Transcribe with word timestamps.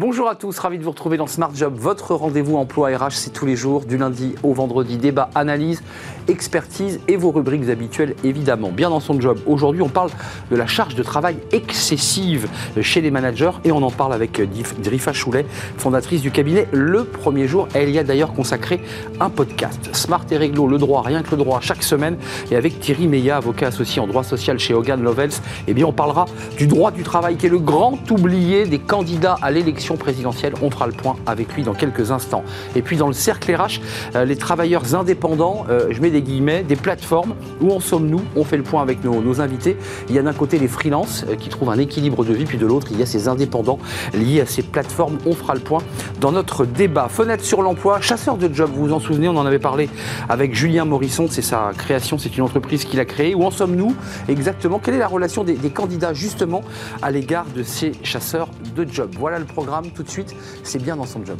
Bonjour 0.00 0.28
à 0.28 0.36
tous, 0.36 0.56
ravi 0.60 0.78
de 0.78 0.84
vous 0.84 0.92
retrouver 0.92 1.16
dans 1.16 1.26
Smart 1.26 1.50
Job, 1.52 1.74
votre 1.76 2.14
rendez-vous 2.14 2.56
emploi 2.56 2.96
RH, 2.96 3.14
c'est 3.14 3.32
tous 3.32 3.46
les 3.46 3.56
jours, 3.56 3.84
du 3.84 3.96
lundi 3.96 4.36
au 4.44 4.54
vendredi, 4.54 4.96
débat, 4.96 5.28
analyse, 5.34 5.82
expertise 6.28 7.00
et 7.08 7.16
vos 7.16 7.32
rubriques 7.32 7.68
habituelles 7.68 8.14
évidemment. 8.22 8.70
Bien 8.70 8.90
dans 8.90 9.00
son 9.00 9.20
job, 9.20 9.40
aujourd'hui 9.44 9.82
on 9.82 9.88
parle 9.88 10.10
de 10.52 10.56
la 10.56 10.68
charge 10.68 10.94
de 10.94 11.02
travail 11.02 11.38
excessive 11.50 12.48
chez 12.80 13.00
les 13.00 13.10
managers 13.10 13.50
et 13.64 13.72
on 13.72 13.82
en 13.82 13.90
parle 13.90 14.12
avec 14.12 14.40
Drifa 14.80 15.12
Choulet, 15.12 15.44
fondatrice 15.78 16.22
du 16.22 16.30
cabinet 16.30 16.68
Le 16.70 17.02
Premier 17.02 17.48
Jour. 17.48 17.66
Elle 17.74 17.90
y 17.90 17.98
a 17.98 18.04
d'ailleurs 18.04 18.34
consacré 18.34 18.80
un 19.18 19.30
podcast. 19.30 19.90
Smart 19.96 20.24
et 20.30 20.36
Réglo, 20.36 20.68
le 20.68 20.78
droit, 20.78 21.02
rien 21.02 21.24
que 21.24 21.32
le 21.32 21.38
droit, 21.38 21.58
chaque 21.60 21.82
semaine. 21.82 22.18
Et 22.52 22.56
avec 22.56 22.78
Thierry 22.78 23.08
Meillat, 23.08 23.38
avocat 23.38 23.66
associé 23.66 24.00
en 24.00 24.06
droit 24.06 24.22
social 24.22 24.60
chez 24.60 24.74
Hogan 24.74 25.02
Lovells, 25.02 25.34
eh 25.66 25.74
bien 25.74 25.86
on 25.86 25.92
parlera 25.92 26.26
du 26.56 26.68
droit 26.68 26.92
du 26.92 27.02
travail 27.02 27.36
qui 27.36 27.46
est 27.46 27.50
le 27.50 27.58
grand 27.58 27.98
oublié 28.12 28.64
des 28.64 28.78
candidats 28.78 29.36
à 29.42 29.50
l'élection 29.50 29.87
présidentielle. 29.96 30.54
On 30.62 30.70
fera 30.70 30.86
le 30.86 30.92
point 30.92 31.16
avec 31.26 31.54
lui 31.54 31.62
dans 31.62 31.74
quelques 31.74 32.10
instants. 32.10 32.44
Et 32.76 32.82
puis 32.82 32.96
dans 32.96 33.06
le 33.06 33.12
cercle 33.12 33.54
RH, 33.54 33.80
euh, 34.14 34.24
les 34.24 34.36
travailleurs 34.36 34.94
indépendants, 34.94 35.64
euh, 35.68 35.88
je 35.90 36.00
mets 36.00 36.10
des 36.10 36.22
guillemets, 36.22 36.62
des 36.62 36.76
plateformes. 36.76 37.34
Où 37.60 37.72
en 37.72 37.80
sommes-nous? 37.80 38.22
On 38.36 38.44
fait 38.44 38.56
le 38.56 38.62
point 38.62 38.82
avec 38.82 39.02
nos, 39.04 39.40
invités. 39.40 39.76
Il 40.08 40.14
y 40.14 40.18
a 40.18 40.22
d'un 40.22 40.32
côté 40.32 40.58
les 40.58 40.68
freelances 40.68 41.24
euh, 41.28 41.36
qui 41.36 41.48
trouvent 41.48 41.70
un 41.70 41.78
équilibre 41.78 42.24
de 42.24 42.32
vie, 42.32 42.44
puis 42.44 42.58
de 42.58 42.66
l'autre, 42.66 42.88
il 42.90 42.98
y 42.98 43.02
a 43.02 43.06
ces 43.06 43.28
indépendants 43.28 43.78
liés 44.14 44.40
à 44.40 44.46
ces 44.46 44.62
plateformes. 44.62 45.18
On 45.26 45.32
fera 45.32 45.54
le 45.54 45.60
point 45.60 45.82
dans 46.20 46.32
notre 46.32 46.64
débat. 46.64 47.08
Fenêtre 47.08 47.44
sur 47.44 47.62
l'emploi, 47.62 48.00
chasseur 48.00 48.36
de 48.36 48.52
job, 48.52 48.70
vous 48.72 48.86
vous 48.86 48.92
en 48.92 49.00
souvenez, 49.00 49.28
on 49.28 49.36
en 49.36 49.46
avait 49.46 49.58
parlé 49.58 49.88
avec 50.28 50.54
Julien 50.54 50.84
Morisson, 50.84 51.26
c'est 51.30 51.42
sa 51.42 51.72
création, 51.76 52.18
c'est 52.18 52.36
une 52.36 52.42
entreprise 52.42 52.84
qu'il 52.84 53.00
a 53.00 53.04
créée. 53.04 53.34
Où 53.34 53.44
en 53.44 53.50
sommes-nous 53.50 53.94
exactement? 54.28 54.78
Quelle 54.78 54.94
est 54.94 54.98
la 54.98 55.08
relation 55.08 55.44
des, 55.44 55.54
des 55.54 55.70
candidats 55.70 56.14
justement 56.14 56.62
à 57.02 57.10
l'égard 57.10 57.46
de 57.54 57.62
ces 57.62 57.92
chasseurs 58.02 58.48
de 58.74 58.86
job? 58.90 59.10
Voilà 59.18 59.38
le 59.38 59.44
programme 59.44 59.77
tout 59.82 60.02
de 60.02 60.10
suite, 60.10 60.34
c'est 60.64 60.82
bien 60.82 60.96
dans 60.96 61.06
son 61.06 61.24
job. 61.24 61.38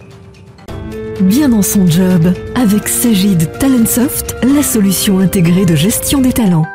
Bien 1.20 1.48
dans 1.48 1.62
son 1.62 1.86
job, 1.86 2.33
avec 2.55 2.89
Sagid 2.89 3.50
Talentsoft, 3.58 4.36
la 4.42 4.62
solution 4.62 5.19
intégrée 5.19 5.67
de 5.67 5.75
gestion 5.75 6.20
des 6.20 6.33
talents. 6.33 6.67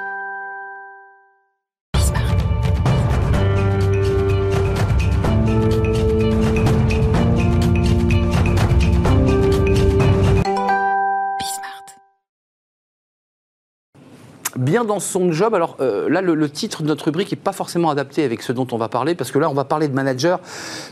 Bien 14.73 14.85
dans 14.85 14.99
son 14.99 15.31
job. 15.31 15.53
Alors 15.53 15.77
euh, 15.81 16.09
là, 16.09 16.19
le, 16.21 16.49
titre 16.49 16.81
de 16.81 16.87
notre 16.87 17.05
rubrique 17.05 17.31
n'est 17.31 17.37
pas 17.37 17.51
forcément 17.51 17.91
adapté 17.91 18.23
avec 18.23 18.41
ce 18.41 18.51
dont 18.51 18.65
on 18.71 18.77
va 18.77 18.89
parler, 18.89 19.13
parce 19.13 19.29
que 19.29 19.37
là, 19.37 19.47
on 19.47 19.53
va 19.53 19.65
parler 19.65 19.87
de 19.87 19.93
managers 19.93 20.37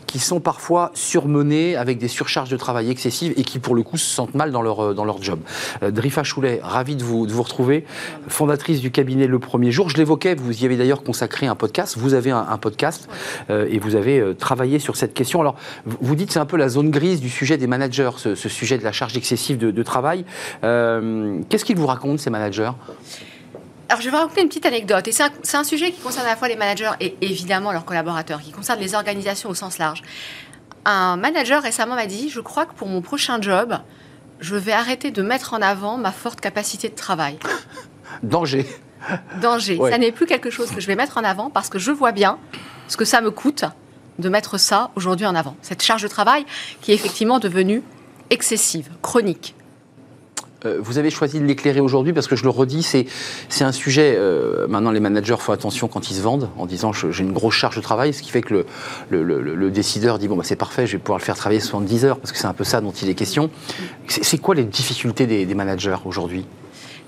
qui 0.05 0.19
sont 0.19 0.39
parfois 0.39 0.91
surmenés 0.93 1.75
avec 1.75 1.97
des 1.97 2.07
surcharges 2.07 2.51
de 2.51 2.57
travail 2.57 2.91
excessives 2.91 3.33
et 3.37 3.43
qui, 3.43 3.57
pour 3.57 3.73
le 3.73 3.81
coup, 3.81 3.97
se 3.97 4.05
sentent 4.05 4.35
mal 4.35 4.51
dans 4.51 4.61
leur, 4.61 4.85
euh, 4.85 4.93
dans 4.93 5.03
leur 5.03 5.23
job. 5.23 5.39
Euh, 5.81 5.89
Drifa 5.89 6.21
Choulet, 6.21 6.59
ravi 6.61 6.95
de 6.95 7.03
vous, 7.03 7.25
de 7.25 7.31
vous 7.31 7.41
retrouver, 7.41 7.83
fondatrice 8.27 8.81
du 8.81 8.91
cabinet 8.91 9.25
Le 9.25 9.39
Premier 9.39 9.71
Jour. 9.71 9.89
Je 9.89 9.97
l'évoquais, 9.97 10.35
vous 10.35 10.61
y 10.61 10.65
avez 10.65 10.77
d'ailleurs 10.77 11.01
consacré 11.01 11.47
un 11.47 11.55
podcast. 11.55 11.97
Vous 11.97 12.13
avez 12.13 12.29
un, 12.29 12.57
podcast 12.61 13.09
et 13.49 13.79
vous 13.79 13.95
avez 13.95 14.35
travaillé 14.37 14.77
sur 14.77 14.95
cette 14.95 15.15
question. 15.15 15.41
Alors, 15.41 15.55
vous 15.85 16.15
dites 16.15 16.31
c'est 16.31 16.39
un 16.39 16.45
peu 16.45 16.57
la 16.57 16.69
zone 16.69 16.91
grise 16.91 17.19
du 17.19 17.29
sujet 17.29 17.57
des 17.57 17.65
managers, 17.65 18.11
ce, 18.17 18.35
sujet 18.35 18.77
de 18.77 18.83
la 18.83 18.91
charge 18.91 19.17
excessive 19.17 19.57
de 19.57 19.83
travail. 19.83 20.23
Qu'est-ce 20.61 21.65
qu'ils 21.65 21.77
vous 21.77 21.87
racontent, 21.87 22.19
ces 22.19 22.29
managers? 22.29 22.71
Alors, 23.91 23.99
je 23.99 24.05
vais 24.05 24.11
vous 24.11 24.23
raconter 24.23 24.41
une 24.41 24.47
petite 24.47 24.65
anecdote. 24.65 25.05
Et 25.09 25.11
c'est 25.11 25.57
un, 25.57 25.63
sujet 25.65 25.91
qui 25.91 25.99
concerne 25.99 26.25
à 26.25 26.29
la 26.29 26.37
fois 26.37 26.47
les 26.47 26.55
managers 26.55 26.91
et 27.01 27.17
évidemment 27.19 27.73
leurs 27.73 27.83
collaborateurs, 27.83 28.39
qui 28.39 28.51
concerne 28.51 28.79
les 28.79 28.95
organisations 28.95 29.49
au 29.49 29.53
sens 29.53 29.79
large. 29.79 30.01
Un 30.85 31.17
manager 31.17 31.61
récemment 31.61 31.95
m'a 31.95 32.05
dit 32.05 32.29
Je 32.29 32.39
crois 32.39 32.65
que 32.65 32.73
pour 32.73 32.87
mon 32.87 33.01
prochain 33.01 33.41
job, 33.41 33.77
je 34.39 34.55
vais 34.55 34.71
arrêter 34.71 35.11
de 35.11 35.21
mettre 35.21 35.53
en 35.53 35.61
avant 35.61 35.97
ma 35.97 36.13
forte 36.13 36.39
capacité 36.39 36.87
de 36.87 36.95
travail. 36.95 37.37
Danger. 38.23 38.65
Danger. 39.41 39.77
Ça 39.77 39.97
n'est 39.97 40.13
plus 40.13 40.25
quelque 40.25 40.49
chose 40.49 40.71
que 40.71 40.79
je 40.79 40.87
vais 40.87 40.95
mettre 40.95 41.17
en 41.17 41.25
avant 41.25 41.49
parce 41.49 41.67
que 41.67 41.77
je 41.77 41.91
vois 41.91 42.13
bien 42.13 42.39
ce 42.87 42.95
que 42.95 43.03
ça 43.03 43.19
me 43.19 43.29
coûte 43.29 43.65
de 44.19 44.29
mettre 44.29 44.57
ça 44.57 44.91
aujourd'hui 44.95 45.25
en 45.25 45.35
avant. 45.35 45.57
Cette 45.61 45.83
charge 45.83 46.03
de 46.03 46.07
travail 46.07 46.45
qui 46.79 46.93
est 46.93 46.95
effectivement 46.95 47.39
devenue 47.39 47.83
excessive, 48.29 48.89
chronique. 49.01 49.53
Euh, 50.65 50.77
vous 50.79 50.99
avez 50.99 51.09
choisi 51.09 51.39
de 51.39 51.45
l'éclairer 51.45 51.79
aujourd'hui 51.79 52.13
parce 52.13 52.27
que 52.27 52.35
je 52.35 52.43
le 52.43 52.49
redis, 52.49 52.83
c'est, 52.83 53.07
un 53.63 53.71
sujet. 53.71 54.15
Euh, 54.15 54.67
maintenant, 54.67 54.91
les 54.91 54.99
managers 54.99 55.37
font 55.39 55.53
attention 55.53 55.87
quand 55.87 56.11
ils 56.11 56.15
se 56.15 56.21
vendent 56.21 56.49
en 56.57 56.65
disant 56.65 56.93
j'ai 56.93 57.23
une 57.23 57.33
grosse 57.33 57.55
charge 57.55 57.75
de 57.75 57.81
travail, 57.81 58.13
ce 58.13 58.21
qui 58.21 58.29
fait 58.29 58.41
que 58.41 58.65
le, 59.09 59.71
décideur 59.71 60.19
dit 60.19 60.27
bon, 60.27 60.35
bah, 60.35 60.43
c'est 60.45 60.55
parfait, 60.55 60.85
je 60.85 60.93
vais 60.93 60.97
pouvoir 60.99 61.17
le 61.17 61.23
faire 61.23 61.35
travailler 61.35 61.61
70 61.61 62.05
heures 62.05 62.19
parce 62.19 62.31
que 62.31 62.37
c'est 62.37 62.47
un 62.47 62.53
peu 62.53 62.63
ça 62.63 62.81
dont 62.81 62.91
il 62.91 63.09
est 63.09 63.15
question. 63.15 63.49
C'est, 64.07 64.37
quoi 64.37 64.53
les 64.53 64.63
difficultés 64.63 65.25
des, 65.25 65.55
managers 65.55 65.97
aujourd'hui? 66.05 66.45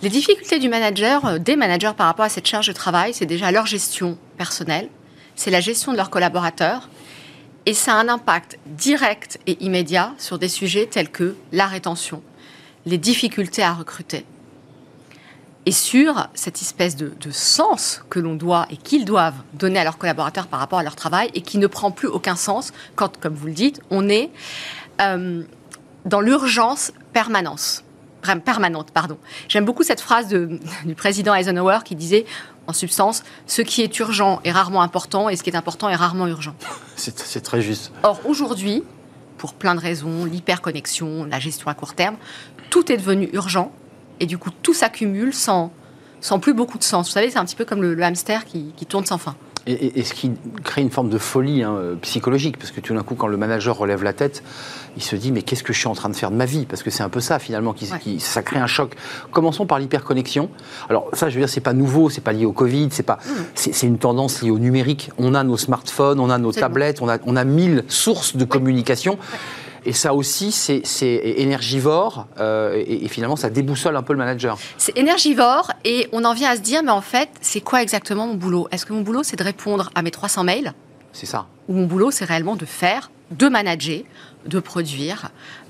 Les 0.01 0.09
difficultés 0.09 0.59
du 0.59 0.69
manager, 0.69 1.25
euh, 1.25 1.37
des 1.37 1.55
managers 1.55 1.91
par 1.95 2.07
rapport 2.07 2.25
à 2.25 2.29
cette 2.29 2.47
charge 2.47 2.67
de 2.67 2.73
travail, 2.73 3.13
c'est 3.13 3.25
déjà 3.25 3.51
leur 3.51 3.65
gestion 3.65 4.17
personnelle, 4.37 4.89
c'est 5.35 5.51
la 5.51 5.61
gestion 5.61 5.91
de 5.91 5.97
leurs 5.97 6.09
collaborateurs. 6.09 6.89
Et 7.65 7.73
ça 7.73 7.93
a 7.93 7.95
un 7.95 8.09
impact 8.09 8.57
direct 8.65 9.39
et 9.47 9.63
immédiat 9.63 10.13
sur 10.17 10.37
des 10.37 10.49
sujets 10.49 10.85
tels 10.85 11.09
que 11.09 11.35
la 11.53 11.65
rétention, 11.65 12.21
les 12.85 12.97
difficultés 12.97 13.63
à 13.63 13.73
recruter 13.73 14.25
et 15.66 15.71
sur 15.71 16.27
cette 16.33 16.61
espèce 16.61 16.95
de, 16.95 17.11
sens 17.31 18.01
que 18.09 18.19
l'on 18.19 18.35
doit 18.35 18.67
et 18.69 18.77
qu'ils 18.77 19.05
doivent 19.05 19.35
donner 19.53 19.79
à 19.79 19.83
leurs 19.83 19.97
collaborateurs 19.97 20.47
par 20.47 20.59
rapport 20.59 20.79
à 20.79 20.83
leur 20.83 20.95
travail 20.95 21.29
et 21.33 21.41
qui 21.41 21.57
ne 21.57 21.67
prend 21.67 21.91
plus 21.91 22.07
aucun 22.07 22.35
sens 22.35 22.73
quand, 22.95 23.17
comme 23.19 23.33
vous 23.33 23.47
le 23.47 23.53
dites, 23.53 23.81
on 23.89 24.09
est 24.09 24.29
euh, 25.01 25.44
dans 26.05 26.21
l'urgence 26.21 26.91
permanence, 27.13 27.83
permanente. 28.45 28.91
Pardon. 28.91 29.17
J'aime 29.47 29.65
beaucoup 29.65 29.83
cette 29.83 30.01
phrase 30.01 30.27
du 30.85 30.95
président 30.95 31.33
Eisenhower 31.33 31.79
qui 31.85 31.95
disait, 31.95 32.25
en 32.67 32.73
substance, 32.73 33.23
ce 33.47 33.61
qui 33.61 33.81
est 33.81 34.00
urgent 34.00 34.41
est 34.44 34.51
rarement 34.51 34.81
important 34.81 35.29
et 35.29 35.35
ce 35.35 35.44
qui 35.44 35.50
est 35.50 35.55
important 35.55 35.89
est 35.89 35.95
rarement 35.95 36.27
urgent. 36.27 36.55
C'est 36.95 37.41
très 37.41 37.61
juste. 37.61 37.91
Or, 38.03 38.19
aujourd'hui, 38.25 38.83
pour 39.38 39.53
plein 39.53 39.75
de 39.75 39.81
raisons, 39.81 40.23
l'hyperconnexion, 40.23 41.25
la 41.25 41.39
gestion 41.39 41.67
à 41.67 41.73
court 41.73 41.95
terme, 41.95 42.15
tout 42.73 42.91
est 42.91 42.97
devenu 42.97 43.29
urgent 43.34 43.72
et 44.19 44.25
du 44.25 44.39
coup 44.39 44.50
tout 44.63 44.73
s'accumule 44.73 45.31
sans, 45.31 45.72
sans 46.22 46.39
plus 46.39 46.56
beaucoup 46.56 46.79
de 46.79 46.84
sens. 46.84 47.06
Vous 47.06 47.13
savez, 47.13 47.29
c'est 47.29 47.38
un 47.38 47.45
petit 47.45 47.56
peu 47.56 47.66
comme 47.66 47.84
le, 47.84 48.01
hamster 48.01 48.45
qui, 48.45 48.73
tourne 48.89 49.06
sans 49.06 49.19
fin. 49.19 49.35
Et, 49.67 50.03
ce 50.03 50.16
qui 50.16 50.31
crée 50.63 50.81
une 50.81 50.89
forme 50.89 51.09
de 51.09 51.19
folie 51.19 51.62
hein, 51.62 51.78
psychologique, 52.01 52.57
parce 52.57 52.72
que 52.72 52.81
tout 52.81 52.95
d'un 52.95 53.03
coup, 53.03 53.13
quand 53.13 53.28
le 53.28 53.38
manager 53.38 53.78
relève 53.78 54.03
la 54.03 54.12
tête, 54.12 54.41
il 54.97 55.03
se 55.03 55.16
dit 55.16 55.31
mais 55.31 55.44
qu'est-ce 55.44 55.62
que 55.62 55.72
je 55.72 55.78
suis 55.78 55.88
en 55.88 55.94
train 55.94 56.09
de 56.09 56.16
faire 56.16 56.31
de 56.31 56.35
ma 56.35 56.45
vie? 56.45 56.66
Parce 56.66 56.81
que 56.81 56.89
c'est 56.89 57.03
un 57.03 57.09
peu 57.09 57.19
ça 57.19 57.38
finalement, 57.38 57.73
qui, 57.73 58.19
ça 58.19 58.41
crée 58.41 58.57
un 58.57 58.66
choc. 58.66 58.95
Commençons 59.29 59.67
par 59.67 59.78
l'hyperconnexion. 59.78 60.50
Alors 60.89 61.09
ça, 61.13 61.29
je 61.29 61.35
veux 61.35 61.41
dire, 61.41 61.50
c'est 61.50 61.62
pas 61.62 61.73
nouveau, 61.73 62.09
c'est 62.09 62.22
pas 62.22 62.33
lié 62.33 62.45
au 62.45 62.53
Covid, 62.53 62.88
c'est 62.89 63.03
pas, 63.03 63.19
mm. 63.23 63.31
c'est 63.53 63.85
une 63.85 64.00
tendance 64.00 64.41
liée 64.41 64.50
au 64.50 64.57
numérique. 64.57 65.12
On 65.19 65.35
a 65.35 65.44
nos 65.44 65.57
smartphones, 65.57 66.19
on 66.19 66.31
a 66.31 66.39
nos 66.39 66.51
tablettes, 66.51 67.03
on 67.03 67.07
a, 67.07 67.19
on 67.28 67.35
a 67.35 67.44
mille 67.44 67.83
sources 67.88 68.35
de 68.35 68.45
communication. 68.45 69.19
Et 69.85 69.94
ça 69.94 70.13
aussi, 70.13 70.51
c'est 70.51 70.81
énergivore 71.38 72.27
euh, 72.39 72.81
et, 72.85 73.07
finalement, 73.07 73.35
ça 73.35 73.49
déboussole 73.49 73.95
un 73.95 74.03
peu 74.03 74.13
le 74.13 74.19
manager. 74.19 74.57
C'est 74.77 74.97
énergivore 74.97 75.71
et 75.83 76.07
on 76.11 76.23
en 76.23 76.33
vient 76.33 76.51
à 76.51 76.55
se 76.55 76.61
dire, 76.61 76.83
mais 76.83 76.91
en 76.91 77.01
fait, 77.01 77.29
c'est 77.41 77.61
quoi 77.61 77.81
exactement 77.81 78.27
mon 78.27 78.35
boulot? 78.35 78.67
Est-ce 78.71 78.85
que 78.85 78.94
mon 78.94 79.01
boulot, 79.01 79.23
c'est 79.23 79.38
de 79.38 79.44
répondre 79.44 79.89
à 79.95 80.01
mes 80.01 80.11
300 80.11 80.44
mails? 80.44 80.73
C'est 81.11 81.25
ça. 81.25 81.47
Ou 81.67 81.73
mon 81.73 81.85
boulot, 81.85 82.11
c'est 82.11 82.25
réellement 82.25 82.55
de 82.55 82.66
faire, 82.66 83.11
de 83.31 83.47
manager, 83.47 84.01
de 84.45 84.59
produire, 84.59 85.29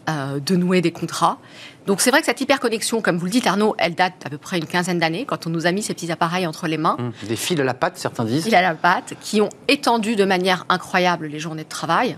euh, 0.09 0.39
de 0.39 0.55
nouer 0.55 0.81
des 0.81 0.91
contrats? 0.91 1.39
Donc 1.85 1.99
c'est 1.99 2.11
vrai 2.11 2.21
que 2.21 2.27
cette 2.27 2.39
hyperconnexion, 2.39 3.01
comme 3.01 3.17
vous 3.17 3.25
le 3.25 3.31
dites 3.31 3.47
Arnaud, 3.47 3.75
elle 3.77 3.95
date 3.95 4.13
d'à 4.23 4.29
peu 4.29 4.37
près 4.37 4.57
une 4.57 4.65
quinzaine 4.65 4.99
d'années, 4.99 5.25
quand 5.25 5.47
on 5.47 5.49
nous 5.49 5.65
a 5.65 5.71
mis 5.71 5.81
ces 5.81 5.93
petits 5.93 6.11
appareils 6.11 6.47
entre 6.47 6.67
les 6.67 6.77
mains. 6.77 6.97
Mmh. 6.97 7.27
Des 7.27 7.35
fils 7.35 7.59
à 7.59 7.63
la 7.63 7.73
patte, 7.73 7.97
certains 7.97 8.23
disent. 8.23 8.43
Des 8.43 8.51
fils 8.51 8.53
à 8.53 8.61
la 8.61 8.75
patte, 8.75 9.15
qui 9.19 9.41
ont 9.41 9.49
étendu 9.67 10.15
de 10.15 10.23
manière 10.23 10.65
incroyable 10.69 11.27
les 11.27 11.39
journées 11.39 11.63
de 11.63 11.69
travail 11.69 12.17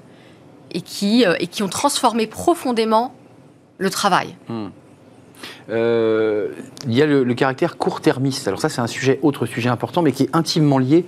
et 0.75 0.81
qui, 0.81 1.25
euh, 1.25 1.35
et 1.39 1.47
qui 1.47 1.63
ont 1.63 1.69
transformé 1.69 2.27
profondément 2.27 3.15
le 3.77 3.89
travail. 3.89 4.35
Hmm. 4.49 4.67
Euh, 5.69 6.49
il 6.87 6.93
y 6.93 7.01
a 7.01 7.05
le, 7.05 7.33
caractère 7.33 7.77
court-termiste. 7.77 8.47
Alors 8.47 8.61
ça, 8.61 8.69
c'est 8.69 8.81
un 8.81 8.87
sujet, 8.87 9.19
autre 9.21 9.45
sujet 9.45 9.69
important, 9.69 10.01
mais 10.01 10.11
qui 10.11 10.23
est 10.23 10.29
intimement 10.33 10.77
lié 10.77 11.05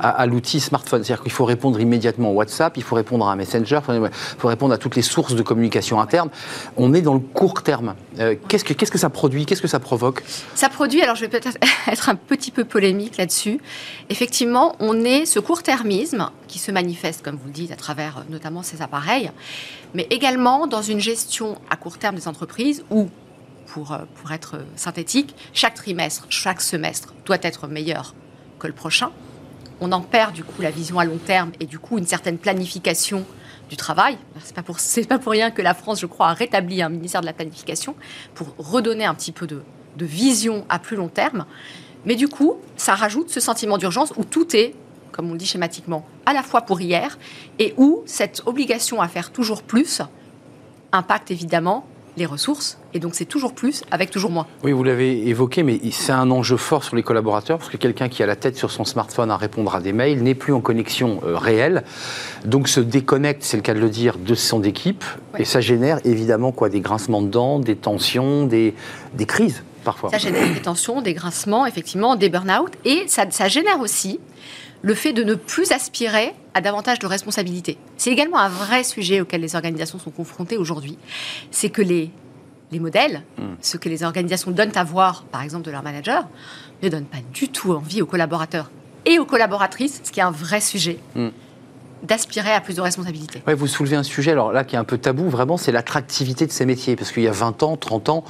à, 0.00 0.26
l'outil 0.26 0.60
smartphone. 0.60 1.02
C'est-à-dire 1.04 1.22
qu'il 1.22 1.32
faut 1.32 1.44
répondre 1.44 1.80
immédiatement 1.80 2.30
au 2.30 2.34
WhatsApp, 2.34 2.76
il 2.76 2.82
faut 2.82 2.96
répondre 2.96 3.26
à 3.26 3.32
un 3.32 3.36
Messenger, 3.36 3.80
il 3.88 4.10
faut 4.38 4.48
répondre 4.48 4.72
à 4.72 4.78
toutes 4.78 4.96
les 4.96 5.02
sources 5.02 5.34
de 5.34 5.42
communication 5.42 6.00
interne. 6.00 6.30
On 6.76 6.94
est 6.94 7.02
dans 7.02 7.14
le 7.14 7.20
court 7.20 7.62
terme. 7.62 7.94
Euh, 8.18 8.36
qu'est-ce, 8.48 8.64
que, 8.64 8.72
qu'est-ce 8.72 8.90
que 8.90 8.98
ça 8.98 9.10
produit? 9.10 9.44
Qu'est-ce 9.44 9.62
que 9.62 9.68
ça 9.68 9.80
provoque? 9.80 10.22
Ça 10.54 10.68
produit, 10.68 11.02
alors 11.02 11.16
je 11.16 11.22
vais 11.22 11.28
peut-être 11.28 11.58
être 11.90 12.08
un 12.08 12.14
petit 12.14 12.50
peu 12.50 12.64
polémique 12.64 13.16
là-dessus. 13.16 13.60
Effectivement, 14.08 14.76
on 14.80 15.04
est 15.04 15.26
ce 15.26 15.40
court-termisme 15.40 16.30
qui 16.48 16.58
se 16.58 16.70
manifeste, 16.70 17.22
comme 17.22 17.36
vous 17.36 17.46
le 17.48 17.52
dites, 17.52 17.72
à 17.72 17.76
travers 17.76 18.24
notamment 18.30 18.62
ces 18.62 18.82
appareils, 18.82 19.30
mais 19.94 20.06
également 20.10 20.66
dans 20.66 20.82
une 20.82 21.00
gestion 21.00 21.58
à 21.70 21.76
court 21.76 21.98
terme 21.98 22.16
des 22.16 22.28
entreprises 22.28 22.84
où 22.90 23.08
pour, 23.76 23.92
euh, 23.92 23.98
pour 24.14 24.32
être 24.32 24.56
synthétique, 24.74 25.34
chaque 25.52 25.74
trimestre, 25.74 26.24
chaque 26.30 26.62
semestre 26.62 27.12
doit 27.26 27.36
être 27.42 27.68
meilleur 27.68 28.14
que 28.58 28.66
le 28.66 28.72
prochain. 28.72 29.10
On 29.82 29.92
en 29.92 30.00
perd 30.00 30.32
du 30.32 30.44
coup 30.44 30.62
la 30.62 30.70
vision 30.70 30.98
à 30.98 31.04
long 31.04 31.18
terme 31.18 31.52
et 31.60 31.66
du 31.66 31.78
coup 31.78 31.98
une 31.98 32.06
certaine 32.06 32.38
planification 32.38 33.26
du 33.68 33.76
travail. 33.76 34.16
C'est 34.42 34.54
pas 34.54 34.62
pour 34.62 34.78
pas 35.10 35.18
pour 35.18 35.32
rien 35.32 35.50
que 35.50 35.60
la 35.60 35.74
France, 35.74 36.00
je 36.00 36.06
crois, 36.06 36.28
a 36.28 36.32
rétabli 36.32 36.80
un 36.80 36.88
ministère 36.88 37.20
de 37.20 37.26
la 37.26 37.34
planification 37.34 37.94
pour 38.34 38.54
redonner 38.56 39.04
un 39.04 39.14
petit 39.14 39.32
peu 39.32 39.46
de, 39.46 39.62
de 39.98 40.06
vision 40.06 40.64
à 40.70 40.78
plus 40.78 40.96
long 40.96 41.08
terme. 41.08 41.44
Mais 42.06 42.14
du 42.14 42.28
coup, 42.28 42.56
ça 42.78 42.94
rajoute 42.94 43.28
ce 43.28 43.40
sentiment 43.40 43.76
d'urgence 43.76 44.14
où 44.16 44.24
tout 44.24 44.56
est, 44.56 44.74
comme 45.12 45.28
on 45.28 45.32
le 45.32 45.38
dit 45.38 45.44
schématiquement, 45.46 46.06
à 46.24 46.32
la 46.32 46.42
fois 46.42 46.62
pour 46.62 46.80
hier 46.80 47.18
et 47.58 47.74
où 47.76 48.02
cette 48.06 48.42
obligation 48.46 49.02
à 49.02 49.08
faire 49.08 49.32
toujours 49.32 49.62
plus 49.62 50.00
impacte 50.92 51.30
évidemment 51.30 51.86
les 52.16 52.26
ressources, 52.26 52.78
et 52.94 52.98
donc 52.98 53.14
c'est 53.14 53.24
toujours 53.26 53.54
plus 53.54 53.82
avec 53.90 54.10
toujours 54.10 54.30
moins. 54.30 54.46
Oui, 54.64 54.72
vous 54.72 54.84
l'avez 54.84 55.28
évoqué, 55.28 55.62
mais 55.62 55.78
c'est 55.90 56.12
un 56.12 56.30
enjeu 56.30 56.56
fort 56.56 56.82
sur 56.84 56.96
les 56.96 57.02
collaborateurs, 57.02 57.58
parce 57.58 57.70
que 57.70 57.76
quelqu'un 57.76 58.08
qui 58.08 58.22
a 58.22 58.26
la 58.26 58.36
tête 58.36 58.56
sur 58.56 58.70
son 58.70 58.84
smartphone 58.84 59.30
à 59.30 59.36
répondre 59.36 59.74
à 59.74 59.80
des 59.80 59.92
mails 59.92 60.22
n'est 60.22 60.34
plus 60.34 60.52
en 60.52 60.60
connexion 60.60 61.20
euh, 61.24 61.36
réelle, 61.36 61.84
donc 62.44 62.68
se 62.68 62.80
déconnecte, 62.80 63.42
c'est 63.42 63.56
le 63.56 63.62
cas 63.62 63.74
de 63.74 63.80
le 63.80 63.90
dire, 63.90 64.16
de 64.18 64.34
son 64.34 64.62
équipe, 64.62 65.04
Ouais. 65.34 65.42
et 65.42 65.44
ça 65.44 65.60
génère 65.60 65.98
évidemment 66.04 66.52
quoi, 66.52 66.68
des 66.68 66.80
grincements 66.80 67.20
de 67.22 67.28
dents, 67.28 67.58
des 67.58 67.76
tensions, 67.76 68.46
des, 68.46 68.74
des 69.14 69.26
crises 69.26 69.62
parfois. 69.84 70.10
Ça 70.10 70.18
génère 70.18 70.52
des 70.52 70.60
tensions, 70.62 71.00
des 71.02 71.14
grincements, 71.14 71.64
effectivement, 71.66 72.16
des 72.16 72.28
burn-out, 72.28 72.72
et 72.84 73.04
ça, 73.08 73.24
ça 73.30 73.48
génère 73.48 73.78
aussi 73.80 74.18
le 74.86 74.94
fait 74.94 75.12
de 75.12 75.24
ne 75.24 75.34
plus 75.34 75.72
aspirer 75.72 76.32
à 76.54 76.60
davantage 76.60 77.00
de 77.00 77.08
responsabilités. 77.08 77.76
C'est 77.96 78.10
également 78.10 78.38
un 78.38 78.48
vrai 78.48 78.84
sujet 78.84 79.20
auquel 79.20 79.40
les 79.40 79.56
organisations 79.56 79.98
sont 79.98 80.12
confrontées 80.12 80.56
aujourd'hui. 80.56 80.96
C'est 81.50 81.70
que 81.70 81.82
les, 81.82 82.12
les 82.70 82.78
modèles, 82.78 83.24
ce 83.60 83.78
que 83.78 83.88
les 83.88 84.04
organisations 84.04 84.52
donnent 84.52 84.76
à 84.76 84.84
voir, 84.84 85.24
par 85.24 85.42
exemple, 85.42 85.64
de 85.64 85.72
leurs 85.72 85.82
managers, 85.82 86.20
ne 86.84 86.88
donnent 86.88 87.04
pas 87.04 87.18
du 87.34 87.48
tout 87.48 87.72
envie 87.72 88.00
aux 88.00 88.06
collaborateurs 88.06 88.70
et 89.06 89.18
aux 89.18 89.24
collaboratrices, 89.24 90.02
ce 90.04 90.12
qui 90.12 90.20
est 90.20 90.22
un 90.22 90.30
vrai 90.30 90.60
sujet, 90.60 91.00
Mm. 91.16 91.30
D'aspirer 92.02 92.52
à 92.52 92.60
plus 92.60 92.76
de 92.76 92.80
responsabilités. 92.80 93.42
Ouais, 93.46 93.54
vous 93.54 93.66
soulevez 93.66 93.96
un 93.96 94.02
sujet, 94.02 94.32
alors 94.32 94.52
là, 94.52 94.64
qui 94.64 94.76
est 94.76 94.78
un 94.78 94.84
peu 94.84 94.98
tabou, 94.98 95.28
vraiment, 95.28 95.56
c'est 95.56 95.72
l'attractivité 95.72 96.46
de 96.46 96.52
ces 96.52 96.66
métiers. 96.66 96.96
Parce 96.96 97.12
qu'il 97.12 97.22
y 97.22 97.28
a 97.28 97.32
20 97.32 97.62
ans, 97.62 97.76
30 97.76 98.08
ans, 98.08 98.24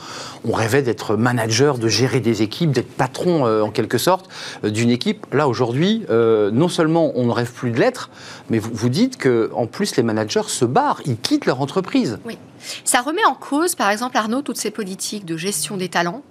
on 0.45 0.53
rêvait 0.53 0.83
d'être 0.83 1.17
manager, 1.17 1.79
de 1.79 1.89
gérer 1.89 2.21
des 2.21 2.43
équipes, 2.43 2.71
d'être 2.71 2.93
patron, 2.93 3.47
euh, 3.47 3.63
en 3.63 3.71
quelque 3.71 3.99
sorte, 3.99 4.29
euh, 4.65 4.71
d'une 4.71 4.91
équipe. 4.91 5.27
Là, 5.33 5.49
aujourd'hui, 5.49 6.05
euh, 6.11 6.51
non 6.51 6.69
seulement 6.69 7.13
on 7.15 7.27
ne 7.27 7.33
rêve 7.33 7.53
plus 7.53 7.71
de 7.71 7.79
l'être, 7.79 8.11
mais 8.51 8.59
vous, 8.59 8.71
vous 8.73 8.89
dites 8.89 9.17
que 9.17 9.51
en 9.55 9.67
plus, 9.67 9.97
les 9.97 10.03
managers 10.03 10.49
se 10.49 10.65
barrent, 10.65 11.01
ils 11.05 11.17
quittent 11.17 11.47
leur 11.47 11.61
entreprise. 11.61 12.19
Oui. 12.25 12.39
Ça 12.85 13.01
remet 13.01 13.25
en 13.25 13.35
cause, 13.35 13.75
par 13.75 13.91
exemple, 13.91 14.17
Arnaud, 14.17 14.43
toutes 14.43 14.57
ces 14.57 14.71
politiques 14.71 15.25
de 15.25 15.37
gestion 15.37 15.77
des 15.77 15.89
talents. 15.89 16.23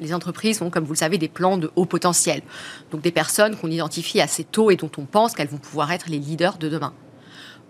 Les 0.00 0.12
entreprises 0.12 0.60
ont, 0.62 0.70
comme 0.70 0.84
vous 0.84 0.92
le 0.94 0.98
savez, 0.98 1.18
des 1.18 1.28
plans 1.28 1.56
de 1.56 1.70
haut 1.76 1.86
potentiel. 1.86 2.42
Donc 2.90 3.00
des 3.02 3.12
personnes 3.12 3.56
qu'on 3.56 3.70
identifie 3.70 4.20
assez 4.20 4.44
tôt 4.44 4.70
et 4.70 4.76
dont 4.76 4.90
on 4.98 5.04
pense 5.04 5.34
qu'elles 5.34 5.48
vont 5.48 5.58
pouvoir 5.58 5.92
être 5.92 6.08
les 6.08 6.18
leaders 6.18 6.58
de 6.58 6.68
demain. 6.68 6.92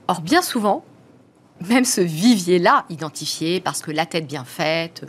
Or, 0.09 0.21
bien 0.21 0.43
souvent, 0.43 0.85
même 1.69 1.85
ce 1.85 2.01
vivier-là, 2.01 2.85
identifié 2.91 3.61
parce 3.61 3.81
que 3.81 3.91
la 3.91 4.07
tête 4.07 4.27
bien 4.27 4.45
faite, 4.45 5.07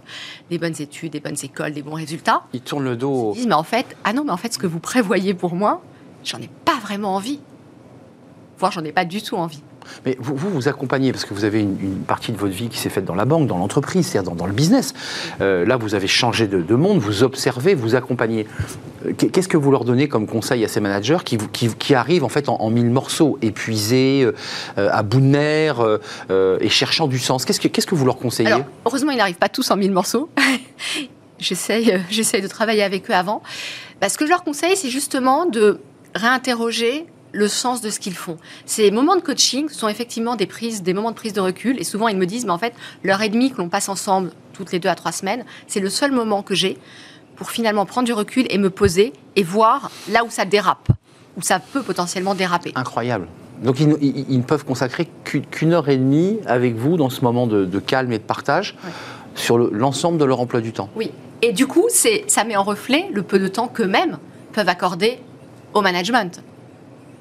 des 0.50 0.58
bonnes 0.58 0.80
études, 0.80 1.12
des 1.14 1.20
bonnes 1.20 1.38
écoles, 1.42 1.74
des 1.74 1.82
bons 1.82 1.96
résultats, 1.96 2.44
Ils 2.54 2.62
tournent 2.62 2.84
le 2.84 2.96
dos. 2.96 3.32
ils 3.34 3.40
disent, 3.40 3.48
mais 3.48 3.56
en 3.56 3.64
fait, 3.64 3.96
ah 4.04 4.14
non, 4.14 4.24
mais 4.26 4.32
en 4.32 4.38
fait, 4.38 4.54
ce 4.54 4.58
que 4.60 4.68
vous 4.68 4.80
prévoyez 4.80 5.34
pour 5.34 5.56
moi, 5.56 5.82
j'en 6.24 6.40
ai 6.40 6.50
pas 6.66 6.78
vraiment 6.80 7.16
envie. 7.16 7.40
Voire, 8.58 8.72
j'en 8.72 8.84
ai 8.84 8.92
pas 8.92 9.06
du 9.06 9.22
tout 9.22 9.36
envie. 9.36 9.62
Mais 10.06 10.18
vous, 10.20 10.36
vous, 10.36 10.68
accompagnez, 10.68 11.12
parce 11.12 11.26
que 11.26 11.34
vous 11.34 11.46
avez 11.46 11.62
une, 11.62 12.04
partie 12.08 12.32
de 12.32 12.38
votre 12.38 12.54
vie 12.54 12.70
qui 12.70 12.78
s'est 12.78 12.90
faite 12.90 13.06
dans 13.06 13.16
la 13.16 13.26
banque, 13.26 13.48
dans 13.48 13.58
l'entreprise, 13.58 14.08
c'est-à-dire 14.08 14.32
dans, 14.34 14.46
le 14.46 14.54
business. 14.54 14.94
Euh, 15.42 15.66
là, 15.66 15.78
vous 15.78 15.96
avez 15.96 16.08
changé 16.08 16.48
de, 16.48 16.62
de 16.62 16.76
monde, 16.76 17.00
vous 17.00 17.24
observez, 17.24 17.74
vous 17.76 17.96
accompagnez. 17.96 18.48
Euh, 19.06 19.14
qu'est- 19.18 19.30
Qu'est-ce 19.30 19.48
que 19.48 19.58
vous 19.58 19.72
leur 19.72 19.86
donnez 19.86 20.08
comme 20.08 20.28
conseil 20.28 20.64
à 20.64 20.68
ces 20.68 20.80
managers 20.80 21.18
qui, 21.24 21.96
arrivent 21.96 22.24
en 22.24 22.30
fait 22.30 22.50
en, 22.50 22.70
mille 22.70 22.90
morceaux, 22.90 23.38
épuisés, 23.42 24.24
euh, 24.78 24.90
à 24.92 25.04
bout 25.04 25.20
de 25.20 25.26
nerfs 25.26 26.00
et 26.60 26.70
cherchant 26.70 27.08
du 27.08 27.20
sens? 27.20 27.46
Qu'est-ce 27.46 27.88
que, 27.88 27.96
vous 27.96 28.06
leur 28.06 28.18
conseillez? 28.18 28.64
Heureusement, 28.86 29.12
ils 29.12 29.18
n'arrivent 29.18 29.36
pas 29.36 29.50
tous 29.50 29.70
en 29.72 29.78
mille 29.78 29.92
morceaux. 29.92 30.30
J'essaye, 31.40 32.02
j'essaye 32.10 32.42
de 32.42 32.48
travailler 32.48 32.82
avec 32.82 33.10
eux 33.10 33.14
avant. 33.14 33.44
Bah, 34.00 34.08
ce 34.08 34.18
que 34.18 34.26
je 34.26 34.30
leur 34.30 34.44
conseille, 34.44 34.78
c'est 34.78 34.90
justement 34.90 35.46
de 35.46 35.80
réinterroger 36.14 37.06
le 37.36 37.48
sens 37.48 37.82
de 37.82 37.90
ce 37.90 38.00
qu'ils 38.00 38.16
font. 38.16 38.38
Ces 38.66 38.90
moments 38.92 39.16
de 39.18 39.22
coaching 39.22 39.68
sont 39.70 39.88
effectivement 39.90 40.36
des 40.36 40.46
prises, 40.46 40.82
des 40.84 40.94
moments 40.94 41.12
de 41.12 41.16
prise 41.16 41.34
de 41.34 41.42
recul. 41.42 41.80
Et 41.80 41.84
souvent, 41.84 42.08
ils 42.08 42.18
me 42.18 42.26
disent, 42.26 42.46
mais 42.46 42.52
en 42.52 42.58
fait, 42.58 42.74
l'heure 43.04 43.22
et 43.22 43.30
demie 43.30 43.52
que 43.52 43.58
l'on 43.58 43.70
passe 43.70 43.90
ensemble, 43.90 44.32
toutes 44.54 44.72
les 44.72 44.80
deux 44.80 44.90
à 44.90 44.96
trois 44.96 45.12
semaines, 45.12 45.44
c'est 45.68 45.82
le 45.82 45.90
seul 45.90 46.12
moment 46.12 46.42
que 46.44 46.56
j'ai 46.56 46.78
pour 47.36 47.52
finalement 47.52 47.86
prendre 47.86 48.06
du 48.06 48.14
recul 48.14 48.46
et 48.50 48.58
me 48.58 48.70
poser 48.70 49.12
et 49.36 49.44
voir 49.44 49.92
là 50.10 50.24
où 50.24 50.30
ça 50.30 50.46
dérape, 50.46 50.88
où 51.38 51.42
ça 51.42 51.60
peut 51.60 51.82
potentiellement 51.84 52.36
déraper. 52.36 52.72
Incroyable. 52.76 53.28
Donc 53.62 53.80
ils, 53.82 53.88
ne- 53.90 53.98
ils- 54.02 54.26
ils 54.30 54.38
ne 54.38 54.44
peuvent 54.44 54.64
consacrer 54.66 55.08
qu'une 55.26 55.74
heure 55.74 55.90
et 55.90 55.98
demie 55.98 56.40
avec 56.46 56.76
vous 56.76 56.96
dans 56.98 57.10
ce 57.10 57.22
moment 57.22 57.48
de, 57.48 57.66
de 57.66 57.80
calme 57.80 58.12
et 58.14 58.18
de 58.18 58.24
partage 58.24 58.76
sur 59.36 59.58
le- 59.58 59.70
l'ensemble 59.74 60.18
de 60.18 60.24
leur 60.26 60.40
emploi 60.40 60.62
du 60.62 60.72
temps. 60.72 60.90
Oui. 60.96 61.12
Et 61.42 61.52
du 61.52 61.68
coup, 61.68 61.88
ça 61.90 62.44
met 62.46 62.56
en 62.56 62.64
reflet 62.64 63.10
le 63.14 63.22
peu 63.24 63.40
de 63.40 63.48
temps 63.50 63.68
qu'eux-mêmes 63.68 64.18
peuvent 64.54 64.70
accorder 64.70 65.20
au 65.74 65.82
management. 65.82 66.42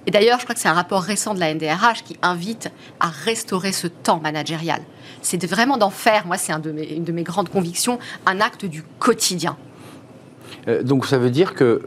Et 0.07 0.11
d'ailleurs, 0.11 0.39
je 0.39 0.45
crois 0.45 0.55
que 0.55 0.61
c'est 0.61 0.69
un 0.69 0.75
rapport 0.75 1.03
récent 1.03 1.35
de 1.35 1.41
la 1.41 1.55
NDRH 1.55 2.03
qui 2.05 2.17
invite 2.23 2.71
à 3.01 3.09
restaurer 3.09 3.73
ce 3.73 3.87
temps 3.87 4.21
managérial. 4.21 4.83
C'est 5.23 5.45
vraiment 5.47 5.79
d'en 5.79 5.91
faire, 5.91 6.27
moi 6.27 6.37
c'est 6.37 6.53
une 6.53 7.05
de 7.05 7.13
mes 7.13 7.23
grandes 7.23 7.49
convictions, 7.49 7.99
un 8.27 8.41
acte 8.41 8.67
du 8.67 8.83
quotidien. 8.99 9.57
Euh, 10.69 10.83
donc 10.83 11.07
ça 11.07 11.19
veut 11.19 11.31
dire 11.31 11.55
qu'ils 11.55 11.79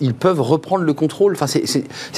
ils 0.00 0.14
peuvent 0.14 0.40
reprendre 0.40 0.84
le 0.84 0.92
contrôle. 0.92 1.32
Enfin, 1.34 1.46
c'est 1.46 1.64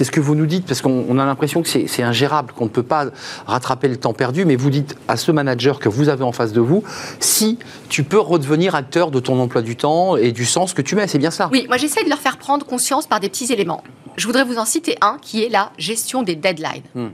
ce 0.05 0.11
que 0.11 0.21
vous 0.21 0.35
nous 0.35 0.47
dites, 0.47 0.67
parce 0.67 0.81
qu'on 0.81 1.05
on 1.09 1.19
a 1.19 1.25
l'impression 1.27 1.63
que 1.63 1.69
c'est 1.69 2.03
ingérable, 2.03 2.53
qu'on 2.53 2.65
ne 2.65 2.71
peut 2.71 2.83
pas 2.83 3.07
rattraper 3.47 3.89
le 3.89 3.97
temps 3.97 4.13
perdu, 4.13 4.45
mais 4.45 4.57
vous 4.57 4.71
dites 4.71 4.97
à 5.09 5.17
ce 5.17 5.33
manager 5.33 5.79
que 5.79 5.89
vous 5.89 6.09
avez 6.09 6.25
en 6.25 6.33
face 6.33 6.53
de 6.53 6.61
vous, 6.61 6.83
si 7.21 7.59
tu 7.89 8.05
peux 8.05 8.19
redevenir 8.21 8.75
acteur 8.75 9.11
de 9.11 9.21
ton 9.21 9.39
emploi 9.41 9.63
du 9.63 9.77
temps 9.77 10.17
et 10.17 10.33
du 10.33 10.45
sens 10.45 10.75
que 10.75 10.83
tu 10.83 10.97
mets, 10.97 11.07
c'est 11.07 11.19
bien 11.19 11.31
ça 11.31 11.49
Oui, 11.53 11.67
moi 11.69 11.77
j'essaie 11.77 12.05
de 12.05 12.09
leur 12.09 12.19
faire 12.19 12.39
prendre 12.39 12.65
conscience 12.67 13.07
par 13.07 13.21
des 13.21 13.29
petits 13.29 13.53
éléments. 13.53 13.83
Je 14.17 14.27
voudrais 14.27 14.45
vous 14.45 14.59
en 14.59 14.65
citer 14.65 14.97
un 15.03 15.19
qui 15.21 15.45
est 15.45 15.49
la 15.49 15.73
gestion 15.79 16.23
des 16.23 16.37
deadlines. 16.37 16.83
Hmm. 16.95 17.09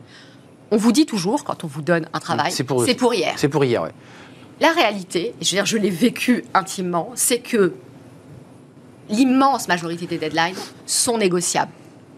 On 0.70 0.76
vous 0.76 0.92
dit 0.92 1.04
toujours, 1.04 1.44
quand 1.44 1.64
on 1.64 1.66
vous 1.66 1.82
donne 1.82 2.06
un 2.12 2.18
travail, 2.20 2.50
C'est 2.52 2.64
pour- 2.64 2.84
hier. 3.14 3.34
C'est 3.36 3.48
pour 3.48 3.64
hier, 3.64 3.82
ouais. 3.82 3.90
La 4.60 4.70
réalité, 4.70 5.34
et 5.40 5.44
je 5.44 5.50
veux 5.50 5.56
dire, 5.56 5.66
je 5.66 5.76
l'ai 5.76 5.90
vécu 5.90 6.44
intimement, 6.54 7.10
c'est 7.14 7.40
que 7.40 7.72
l'immense 9.08 9.68
majorité 9.68 10.06
des 10.06 10.18
deadlines 10.18 10.54
sont 10.86 11.18
négociables. 11.18 11.72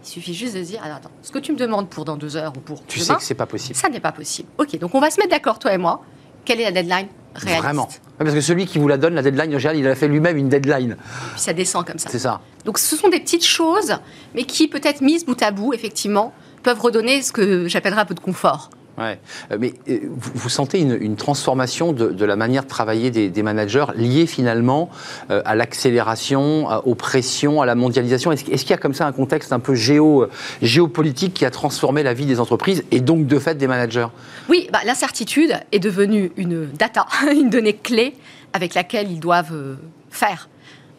Il 0.04 0.08
suffit 0.08 0.34
juste 0.34 0.54
de 0.54 0.60
dire, 0.60 0.82
alors 0.84 0.98
attends, 0.98 1.10
ce 1.22 1.32
que 1.32 1.38
tu 1.38 1.52
me 1.52 1.56
demandes 1.56 1.88
pour 1.88 2.04
dans 2.04 2.16
deux 2.16 2.36
heures 2.36 2.52
ou 2.56 2.60
pour 2.60 2.84
Tu 2.86 2.98
demain, 2.98 3.06
sais 3.06 3.14
que 3.16 3.22
c'est 3.22 3.34
pas 3.34 3.46
possible. 3.46 3.74
ça 3.74 3.88
n'est 3.88 4.00
pas 4.00 4.12
possible. 4.12 4.48
Ok, 4.58 4.78
donc 4.78 4.94
on 4.94 5.00
va 5.00 5.10
se 5.10 5.18
mettre 5.18 5.30
d'accord, 5.30 5.58
toi 5.58 5.72
et 5.72 5.78
moi. 5.78 6.02
Quelle 6.44 6.60
est 6.60 6.64
la 6.64 6.72
deadline 6.72 7.06
réaliste 7.34 7.62
Vraiment. 7.64 7.88
Parce 8.18 8.32
que 8.34 8.40
celui 8.42 8.66
qui 8.66 8.78
vous 8.78 8.86
la 8.86 8.98
donne, 8.98 9.14
la 9.14 9.22
deadline, 9.22 9.54
en 9.54 9.58
général, 9.58 9.78
il 9.78 9.88
a 9.88 9.94
fait 9.94 10.08
lui-même 10.08 10.36
une 10.36 10.50
deadline. 10.50 10.96
Puis 11.32 11.40
ça 11.40 11.54
descend 11.54 11.86
comme 11.86 11.98
ça. 11.98 12.10
C'est 12.10 12.18
ça. 12.18 12.42
Donc 12.66 12.78
ce 12.78 12.96
sont 12.96 13.08
des 13.08 13.18
petites 13.20 13.46
choses, 13.46 13.96
mais 14.34 14.44
qui 14.44 14.68
peut-être 14.68 15.00
mises 15.00 15.24
bout 15.24 15.42
à 15.42 15.50
bout, 15.50 15.72
effectivement, 15.72 16.34
peuvent 16.62 16.80
redonner 16.80 17.22
ce 17.22 17.32
que 17.32 17.66
j'appellerais 17.66 18.02
un 18.02 18.04
peu 18.04 18.14
de 18.14 18.20
confort. 18.20 18.68
Ouais. 18.98 19.18
Euh, 19.50 19.58
Mais 19.58 19.74
euh, 19.88 20.00
vous, 20.16 20.48
sentez 20.48 20.80
une, 20.80 21.16
transformation 21.16 21.92
de, 21.92 22.24
la 22.24 22.36
manière 22.36 22.64
de 22.64 22.68
travailler 22.68 23.10
des, 23.10 23.42
managers 23.42 23.86
liée 23.96 24.26
finalement 24.26 24.90
euh, 25.30 25.42
à 25.44 25.54
l'accélération, 25.54 26.68
aux 26.86 26.94
pressions, 26.94 27.60
à 27.60 27.66
la 27.66 27.74
mondialisation? 27.74 28.32
Est-ce 28.32 28.44
qu'il 28.44 28.70
y 28.70 28.72
a 28.72 28.78
comme 28.78 28.94
ça 28.94 29.06
un 29.06 29.12
contexte 29.12 29.52
un 29.52 29.60
peu 29.60 29.74
géo, 29.74 30.26
géopolitique 30.62 31.34
qui 31.34 31.44
a 31.44 31.50
transformé 31.50 32.02
la 32.02 32.14
vie 32.14 32.26
des 32.26 32.40
entreprises 32.40 32.84
et 32.90 33.00
donc 33.00 33.26
de 33.26 33.38
fait 33.38 33.56
des 33.56 33.66
managers? 33.66 34.08
Oui, 34.48 34.68
bah, 34.72 34.80
l'incertitude 34.84 35.58
est 35.72 35.80
devenue 35.80 36.32
une 36.36 36.66
data, 36.66 37.06
une 37.32 37.50
donnée 37.50 37.74
clé 37.74 38.14
avec 38.52 38.74
laquelle 38.74 39.10
ils 39.10 39.20
doivent 39.20 39.76
faire. 40.10 40.48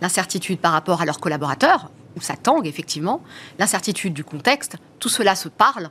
L'incertitude 0.01 0.59
par 0.59 0.73
rapport 0.73 1.01
à 1.01 1.05
leurs 1.05 1.19
collaborateurs, 1.19 1.89
où 2.17 2.21
ça 2.21 2.35
tangue 2.35 2.67
effectivement, 2.67 3.21
l'incertitude 3.59 4.13
du 4.13 4.23
contexte, 4.23 4.75
tout 4.99 5.09
cela 5.09 5.35
se 5.35 5.47
parle 5.47 5.89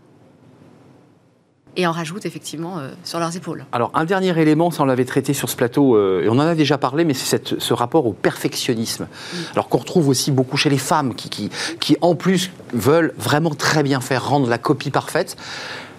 et 1.76 1.86
en 1.86 1.92
rajoute 1.92 2.26
effectivement 2.26 2.78
euh, 2.78 2.90
sur 3.04 3.18
leurs 3.18 3.36
épaules. 3.36 3.64
Alors, 3.72 3.90
un 3.94 4.04
dernier 4.04 4.38
élément, 4.40 4.70
ça 4.70 4.82
on 4.82 4.86
l'avait 4.86 5.04
traité 5.04 5.34
sur 5.34 5.48
ce 5.48 5.56
plateau, 5.56 5.96
euh, 5.96 6.22
et 6.24 6.28
on 6.28 6.32
en 6.32 6.40
a 6.40 6.54
déjà 6.54 6.78
parlé, 6.78 7.04
mais 7.04 7.14
c'est 7.14 7.58
ce 7.58 7.74
rapport 7.74 8.06
au 8.06 8.12
perfectionnisme. 8.12 9.06
Alors 9.52 9.68
qu'on 9.68 9.78
retrouve 9.78 10.08
aussi 10.08 10.30
beaucoup 10.30 10.56
chez 10.56 10.70
les 10.70 10.78
femmes, 10.78 11.14
qui, 11.14 11.28
qui, 11.28 11.50
qui, 11.80 11.96
en 12.00 12.14
plus 12.14 12.50
veulent 12.72 13.12
vraiment 13.16 13.54
très 13.54 13.82
bien 13.82 14.00
faire, 14.00 14.28
rendre 14.28 14.48
la 14.48 14.58
copie 14.58 14.90
parfaite. 14.90 15.36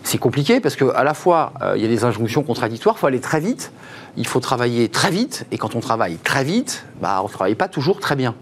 C'est 0.04 0.20
compliqué 0.20 0.60
parce 0.60 0.76
qu'à 0.76 1.04
la 1.04 1.14
fois, 1.16 1.54
euh, 1.62 1.74
il 1.76 1.82
y 1.82 1.86
a 1.86 1.90
des 1.90 2.04
injonctions 2.04 2.44
contradictoires, 2.44 2.96
il 2.98 3.00
faut 3.00 3.08
aller 3.08 3.22
très 3.22 3.40
vite, 3.40 3.72
il 4.18 4.28
faut 4.28 4.40
travailler 4.40 4.88
très 4.88 5.10
vite, 5.10 5.46
et 5.52 5.58
quand 5.58 5.76
on 5.76 5.80
travaille 5.80 6.18
très 6.18 6.44
vite, 6.44 6.86
bah, 7.02 7.22
on 7.22 7.28
ne 7.28 7.34
travaille 7.34 7.56
pas 7.56 7.68
toujours 7.68 8.00
très 8.00 8.16
bien. 8.16 8.36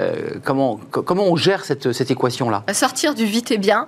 Euh, 0.00 0.30
comment, 0.42 0.80
co- 0.90 1.02
comment 1.02 1.24
on 1.24 1.36
gère 1.36 1.64
cette, 1.64 1.92
cette 1.92 2.10
équation-là? 2.10 2.64
À 2.66 2.74
sortir 2.74 3.14
du 3.14 3.26
vite 3.26 3.50
et 3.50 3.58
bien, 3.58 3.86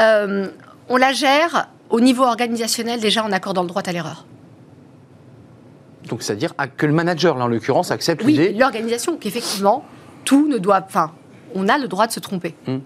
euh, 0.00 0.48
on 0.88 0.96
la 0.96 1.12
gère 1.12 1.68
au 1.90 2.00
niveau 2.00 2.24
organisationnel 2.24 3.00
déjà 3.00 3.24
en 3.24 3.32
accordant 3.32 3.62
le 3.62 3.68
droit 3.68 3.82
à 3.84 3.92
l'erreur. 3.92 4.26
Donc, 6.08 6.22
c'est-à-dire 6.22 6.54
que 6.76 6.86
le 6.86 6.92
manager, 6.92 7.36
là 7.36 7.44
en 7.44 7.48
l'occurrence, 7.48 7.90
accepte 7.90 8.22
Oui, 8.24 8.32
l'idée 8.32 8.52
l'organisation, 8.52 9.16
qu'effectivement, 9.16 9.84
tout 10.24 10.48
ne 10.48 10.58
doit. 10.58 10.80
Enfin, 10.86 11.12
on 11.54 11.68
a 11.68 11.78
le 11.78 11.88
droit 11.88 12.06
de 12.06 12.12
se 12.12 12.20
tromper. 12.20 12.54
Hmm. 12.66 12.78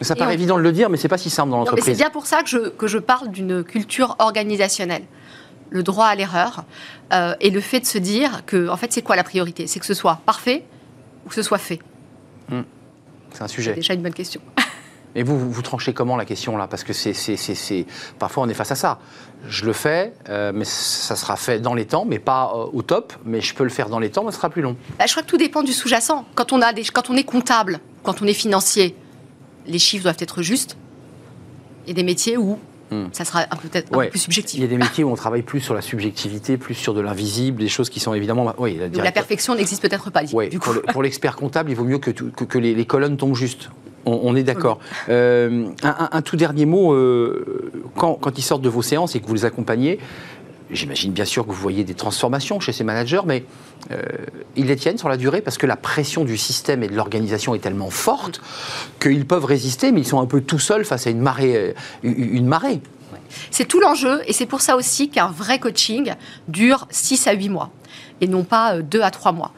Ça 0.00 0.16
paraît 0.16 0.34
évident 0.34 0.56
de 0.56 0.62
le 0.62 0.72
dire, 0.72 0.90
mais 0.90 0.96
c'est 0.96 1.08
pas 1.08 1.18
si 1.18 1.30
simple 1.30 1.50
dans 1.50 1.58
l'entreprise. 1.58 1.84
C'est 1.84 1.94
bien 1.94 2.10
pour 2.10 2.26
ça 2.26 2.42
que 2.42 2.48
je, 2.48 2.70
que 2.70 2.86
je 2.88 2.98
parle 2.98 3.30
d'une 3.30 3.62
culture 3.62 4.16
organisationnelle. 4.18 5.04
Le 5.70 5.82
droit 5.82 6.06
à 6.06 6.14
l'erreur 6.14 6.64
euh, 7.12 7.34
et 7.40 7.50
le 7.50 7.60
fait 7.60 7.80
de 7.80 7.86
se 7.86 7.98
dire 7.98 8.44
que, 8.46 8.68
en 8.68 8.76
fait, 8.76 8.92
c'est 8.92 9.02
quoi 9.02 9.16
la 9.16 9.24
priorité? 9.24 9.66
C'est 9.66 9.78
que 9.78 9.86
ce 9.86 9.94
soit 9.94 10.20
parfait 10.26 10.64
ou 11.24 11.28
que 11.28 11.34
ce 11.34 11.42
soit 11.42 11.58
fait. 11.58 11.78
Hmm. 12.48 12.62
C'est 13.32 13.42
un 13.42 13.48
sujet. 13.48 13.70
C'est 13.70 13.76
déjà 13.76 13.94
une 13.94 14.02
bonne 14.02 14.14
question. 14.14 14.40
Mais 15.14 15.22
vous, 15.22 15.50
vous, 15.50 15.62
tranchez 15.62 15.92
comment 15.92 16.16
la 16.16 16.24
question 16.24 16.56
là? 16.56 16.66
Parce 16.66 16.84
que 16.84 16.92
c'est, 16.92 17.86
parfois 18.18 18.44
on 18.44 18.48
est 18.48 18.54
face 18.54 18.72
à 18.72 18.76
ça. 18.76 18.98
Je 19.48 19.64
le 19.64 19.72
fais, 19.72 20.14
euh, 20.28 20.52
mais 20.54 20.64
ça 20.64 21.16
sera 21.16 21.36
fait 21.36 21.60
dans 21.60 21.74
les 21.74 21.84
temps, 21.84 22.04
mais 22.04 22.18
pas 22.18 22.52
euh, 22.54 22.66
au 22.72 22.82
top. 22.82 23.12
Mais 23.24 23.40
je 23.40 23.54
peux 23.54 23.64
le 23.64 23.70
faire 23.70 23.88
dans 23.88 23.98
les 23.98 24.10
temps, 24.10 24.24
mais 24.24 24.30
ce 24.30 24.36
sera 24.36 24.50
plus 24.50 24.62
long. 24.62 24.76
Bah, 24.98 25.04
je 25.06 25.12
crois 25.12 25.22
que 25.22 25.28
tout 25.28 25.36
dépend 25.36 25.62
du 25.62 25.72
sous-jacent. 25.72 26.24
Quand 26.34 26.52
on 26.52 26.62
a 26.62 26.72
des, 26.72 26.84
quand 26.84 27.10
on 27.10 27.16
est 27.16 27.24
comptable, 27.24 27.80
quand 28.02 28.22
on 28.22 28.26
est 28.26 28.34
financier, 28.34 28.96
les 29.66 29.78
chiffres 29.78 30.04
doivent 30.04 30.16
être 30.18 30.42
justes. 30.42 30.76
Il 31.84 31.88
y 31.88 31.92
a 31.92 31.94
des 31.94 32.04
métiers 32.04 32.36
où 32.36 32.58
hmm. 32.90 33.06
ça 33.12 33.24
sera 33.24 33.44
peut-être 33.46 33.92
un 33.92 34.04
peu 34.04 34.10
plus 34.10 34.20
subjectif. 34.20 34.58
Il 34.58 34.62
y 34.62 34.64
a 34.64 34.68
des 34.68 34.76
métiers 34.76 35.02
où 35.04 35.10
on 35.10 35.16
travaille 35.16 35.42
plus 35.42 35.60
sur 35.60 35.74
la 35.74 35.82
subjectivité, 35.82 36.56
plus 36.56 36.74
sur 36.74 36.94
de 36.94 37.00
l'invisible, 37.00 37.60
des 37.60 37.68
choses 37.68 37.90
qui 37.90 38.00
sont 38.00 38.14
évidemment. 38.14 38.54
Oui, 38.58 38.78
la, 38.78 39.02
la 39.02 39.12
perfection 39.12 39.54
n'existe 39.54 39.82
peut-être 39.82 40.10
pas. 40.10 40.22
Oui, 40.32 40.50
pour 40.92 41.02
l'expert 41.02 41.36
comptable, 41.36 41.70
il 41.70 41.76
vaut 41.76 41.84
mieux 41.84 41.98
que, 41.98 42.10
que, 42.10 42.58
les, 42.58 42.74
les, 42.74 42.86
colonnes 42.86 43.16
tombent 43.16 43.34
justes. 43.34 43.70
On, 44.04 44.34
est 44.34 44.42
d'accord. 44.42 44.78
Euh, 45.08 45.66
un, 45.82 46.22
tout 46.22 46.36
dernier 46.36 46.66
mot, 46.66 46.92
euh, 46.92 47.70
quand, 47.96 48.18
ils 48.36 48.42
sortent 48.42 48.62
de 48.62 48.68
vos 48.68 48.82
séances 48.82 49.14
et 49.14 49.20
que 49.20 49.26
vous 49.26 49.34
les 49.34 49.44
accompagnez, 49.44 49.98
j'imagine 50.70 51.12
bien 51.12 51.24
sûr 51.24 51.44
que 51.44 51.50
vous 51.50 51.60
voyez 51.60 51.84
des 51.84 51.94
transformations 51.94 52.58
chez 52.58 52.72
ces 52.72 52.82
managers, 52.82 53.20
mais 53.26 53.44
euh, 53.90 54.00
ils 54.56 54.66
les 54.66 54.76
tiennent 54.76 54.98
sur 54.98 55.08
la 55.08 55.16
durée 55.16 55.40
parce 55.40 55.58
que 55.58 55.66
la 55.66 55.76
pression 55.76 56.24
du 56.24 56.36
système 56.36 56.82
et 56.82 56.88
de 56.88 56.94
l'organisation 56.94 57.54
est 57.54 57.60
tellement 57.60 57.90
forte 57.90 58.40
qu'ils 59.00 59.26
peuvent 59.26 59.44
résister, 59.44 59.92
mais 59.92 60.00
ils 60.00 60.06
sont 60.06 60.20
un 60.20 60.26
peu 60.26 60.40
tout 60.40 60.58
seuls 60.58 60.84
face 60.84 61.06
à 61.06 61.10
une 61.10 61.20
marée. 61.20 61.74
Une 62.02 62.46
marée. 62.46 62.80
C'est 63.50 63.66
tout 63.66 63.80
l'enjeu 63.80 64.20
et 64.26 64.32
c'est 64.32 64.46
pour 64.46 64.60
ça 64.60 64.76
aussi 64.76 65.08
qu'un 65.08 65.28
vrai 65.28 65.58
coaching 65.58 66.14
dure 66.48 66.86
6 66.90 67.26
à 67.28 67.32
8 67.32 67.48
mois 67.48 67.70
et 68.20 68.26
non 68.26 68.44
pas 68.44 68.80
2 68.80 69.00
à 69.02 69.10
3 69.10 69.32
mois. 69.32 69.52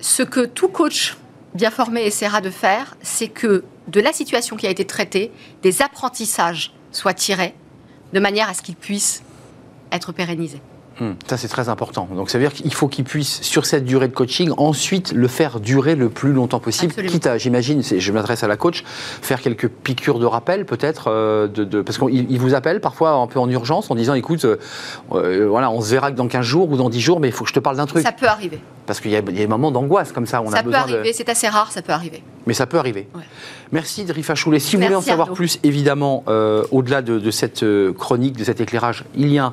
Ce 0.00 0.22
que 0.22 0.44
tout 0.44 0.68
coach 0.68 1.16
bien 1.54 1.70
formé 1.70 2.04
essaiera 2.04 2.40
de 2.40 2.50
faire, 2.50 2.96
c'est 3.02 3.28
que 3.28 3.64
de 3.88 4.00
la 4.00 4.12
situation 4.12 4.56
qui 4.56 4.66
a 4.66 4.70
été 4.70 4.84
traitée, 4.84 5.30
des 5.62 5.82
apprentissages 5.82 6.72
soient 6.92 7.14
tirés 7.14 7.54
de 8.12 8.20
manière 8.20 8.48
à 8.48 8.54
ce 8.54 8.62
qu'ils 8.62 8.76
puissent 8.76 9.22
être 9.92 10.12
pérennisés. 10.12 10.60
Hmm. 10.98 11.12
ça, 11.26 11.36
c'est 11.36 11.48
très 11.48 11.68
important. 11.68 12.08
Donc, 12.14 12.30
ça 12.30 12.38
veut 12.38 12.44
dire 12.44 12.54
qu'il 12.54 12.72
faut 12.72 12.88
qu'ils 12.88 13.04
puissent, 13.04 13.42
sur 13.42 13.66
cette 13.66 13.84
durée 13.84 14.08
de 14.08 14.14
coaching, 14.14 14.50
ensuite 14.56 15.12
le 15.12 15.28
faire 15.28 15.60
durer 15.60 15.94
le 15.94 16.08
plus 16.08 16.32
longtemps 16.32 16.58
possible. 16.58 16.94
Quitte 16.94 17.26
à, 17.26 17.36
j'imagine, 17.36 17.82
je 17.82 18.12
m'adresse 18.12 18.42
à 18.44 18.48
la 18.48 18.56
coach, 18.56 18.82
faire 18.86 19.42
quelques 19.42 19.68
piqûres 19.68 20.18
de 20.18 20.24
rappel, 20.24 20.64
peut-être, 20.64 21.08
euh, 21.08 21.48
de, 21.48 21.82
parce 21.82 21.98
qu'il 21.98 22.40
vous 22.40 22.54
appelle 22.54 22.80
parfois 22.80 23.10
un 23.10 23.26
peu 23.26 23.38
en 23.38 23.50
urgence 23.50 23.90
en 23.90 23.94
disant 23.94 24.14
écoute, 24.14 24.46
euh, 24.46 24.56
euh, 25.12 25.46
voilà, 25.46 25.70
on 25.70 25.82
se 25.82 25.90
verra 25.90 26.10
que 26.10 26.16
dans 26.16 26.28
15 26.28 26.42
jours 26.46 26.70
ou 26.70 26.78
dans 26.78 26.88
10 26.88 27.00
jours, 27.00 27.20
mais 27.20 27.28
il 27.28 27.32
faut 27.32 27.44
que 27.44 27.50
je 27.50 27.54
te 27.54 27.60
parle 27.60 27.76
d'un 27.76 27.86
truc. 27.86 28.02
Ça 28.02 28.12
peut 28.12 28.26
arriver. 28.26 28.58
Parce 28.86 29.00
qu'il 29.00 29.10
y, 29.10 29.16
a 29.16 29.22
des 29.22 29.46
moments 29.46 29.70
d'angoisse 29.70 30.12
comme 30.12 30.26
ça. 30.26 30.42
On 30.42 30.50
ça 30.50 30.62
peut 30.62 30.72
arriver, 30.72 31.12
c'est 31.12 31.28
assez 31.28 31.48
rare, 31.48 31.72
ça 31.72 31.82
peut 31.82 31.92
arriver. 31.92 32.22
Mais 32.46 32.54
ça 32.54 32.66
peut 32.66 32.78
arriver. 32.78 33.08
Merci 33.72 34.04
Drifa 34.04 34.34
Choulet. 34.34 34.60
Si 34.60 34.76
vous 34.76 34.82
voulez 34.82 34.94
en 34.94 35.00
savoir 35.00 35.32
plus, 35.32 35.58
évidemment, 35.64 36.22
euh, 36.28 36.64
au-delà 36.70 37.02
de, 37.02 37.30
cette 37.30 37.64
euh, 37.64 37.92
chronique, 37.92 38.36
de 38.36 38.44
cet 38.44 38.60
éclairage, 38.60 39.04
il 39.16 39.32
y 39.32 39.38
a 39.38 39.52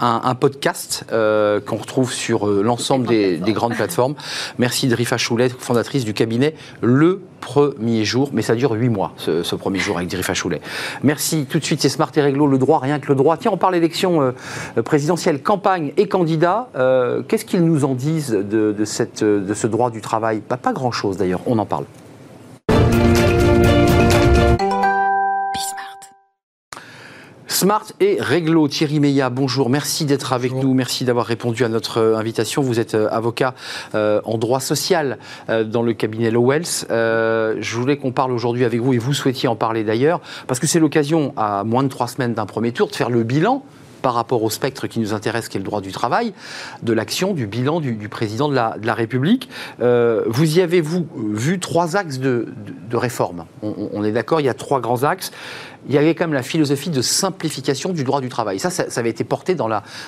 un, 0.00 0.34
podcast 0.34 1.06
euh, 1.12 1.60
qu'on 1.60 1.76
retrouve 1.76 2.12
sur 2.12 2.46
l'ensemble 2.46 3.06
des, 3.06 3.40
grandes 3.48 3.74
plateformes. 3.74 4.14
Merci 4.58 4.88
Drifa 4.88 5.16
Choulet, 5.16 5.48
fondatrice 5.48 6.04
du 6.04 6.12
cabinet 6.12 6.54
Le 6.82 7.22
Premier 7.44 8.04
Jour. 8.04 8.30
Mais 8.32 8.42
ça 8.42 8.54
dure 8.54 8.72
huit 8.72 8.88
mois, 8.88 9.12
ce, 9.16 9.54
premier 9.54 9.78
jour 9.78 9.96
avec 9.98 10.08
Drifa 10.10 10.34
Choulet. 10.34 10.60
Merci. 11.02 11.46
Tout 11.48 11.58
de 11.58 11.64
suite, 11.64 11.80
c'est 11.80 11.88
Smart 11.88 12.10
et 12.16 12.20
Réglo, 12.20 12.46
le 12.46 12.58
droit, 12.58 12.80
rien 12.80 12.98
que 12.98 13.08
le 13.08 13.14
droit. 13.14 13.36
Tiens, 13.36 13.50
on 13.52 13.56
parle 13.56 13.76
élection 13.76 14.34
présidentielle, 14.84 15.42
campagne 15.42 15.92
et 15.96 16.08
candidat. 16.08 16.68
Qu'est-ce 17.28 17.44
qu'ils 17.44 17.64
nous 17.64 17.84
en 17.84 17.94
disent 17.94 18.30
de, 18.30 18.72
de 18.72 18.84
ce 19.54 19.66
droit 19.66 19.90
du 19.90 20.00
travail? 20.00 20.40
Pas 20.40 20.72
grand-chose 20.72 21.16
d'ailleurs, 21.16 21.40
on 21.46 21.58
en 21.58 21.66
parle. 21.66 21.84
Smart 27.54 27.84
et 28.00 28.16
Réglo, 28.18 28.66
Thierry 28.66 28.98
Meillat, 28.98 29.30
bonjour, 29.30 29.70
merci 29.70 30.04
d'être 30.04 30.32
avec 30.32 30.52
nous, 30.52 30.74
merci 30.74 31.04
d'avoir 31.04 31.24
répondu 31.24 31.64
à 31.64 31.68
notre 31.68 31.98
euh, 31.98 32.16
invitation. 32.16 32.62
Vous 32.62 32.80
êtes 32.80 32.96
euh, 32.96 33.06
avocat 33.12 33.54
euh, 33.94 34.20
en 34.24 34.38
droit 34.38 34.58
social 34.58 35.18
dans 35.48 35.82
le 35.82 35.92
cabinet 35.92 36.32
Lowells. 36.32 36.84
je 36.90 37.76
voulais 37.76 37.96
qu'on 37.96 38.10
parle 38.10 38.32
aujourd'hui 38.32 38.64
avec 38.64 38.80
vous, 38.80 38.92
et 38.92 38.98
vous 38.98 39.14
souhaitiez 39.14 39.48
en 39.48 39.54
parler 39.54 39.84
d'ailleurs, 39.84 40.20
parce 40.48 40.58
que 40.58 40.66
c'est 40.66 40.80
l'occasion, 40.80 41.32
à 41.36 41.62
moins 41.62 41.84
de 41.84 41.88
trois 41.88 42.08
semaines 42.08 42.34
d'un 42.34 42.46
premier 42.46 42.72
tour, 42.72 42.88
de 42.88 42.96
faire 42.96 43.08
le 43.08 43.22
bilan 43.22 43.62
par 44.04 44.12
rapport 44.12 44.42
au 44.42 44.50
spectre 44.50 44.86
qui 44.86 45.00
nous 45.00 45.14
intéresse, 45.14 45.48
qui 45.48 45.56
est 45.56 45.60
le 45.60 45.64
droit 45.64 45.80
du 45.80 45.90
travail, 45.90 46.34
de 46.82 46.92
l'action, 46.92 47.32
du 47.32 47.46
bilan 47.46 47.80
du, 47.80 48.08
président 48.10 48.50
de 48.50 48.54
la, 48.54 48.94
République. 48.94 49.48
Euh, 49.80 50.24
vous 50.26 50.58
y 50.58 50.60
avez, 50.60 50.82
vous, 50.82 51.06
vu 51.16 51.58
trois 51.58 51.96
axes 51.96 52.18
de, 52.18 52.52
réforme 52.92 53.46
on, 53.62 54.04
est 54.04 54.12
d'accord, 54.12 54.40
il 54.40 54.44
y 54.44 54.50
a 54.50 54.54
trois 54.54 54.80
grands 54.80 55.04
axes. 55.04 55.32
Il 55.88 55.94
y 55.94 55.98
avait 55.98 56.14
quand 56.14 56.24
même 56.24 56.34
la 56.34 56.42
philosophie 56.42 56.90
de 56.90 57.02
simplification 57.02 57.92
du 57.92 58.04
droit 58.04 58.20
du 58.20 58.28
travail. 58.28 58.58
Ça, 58.58 58.70
ça, 58.70 58.84
avait 58.96 59.10
été 59.10 59.24
porté 59.24 59.54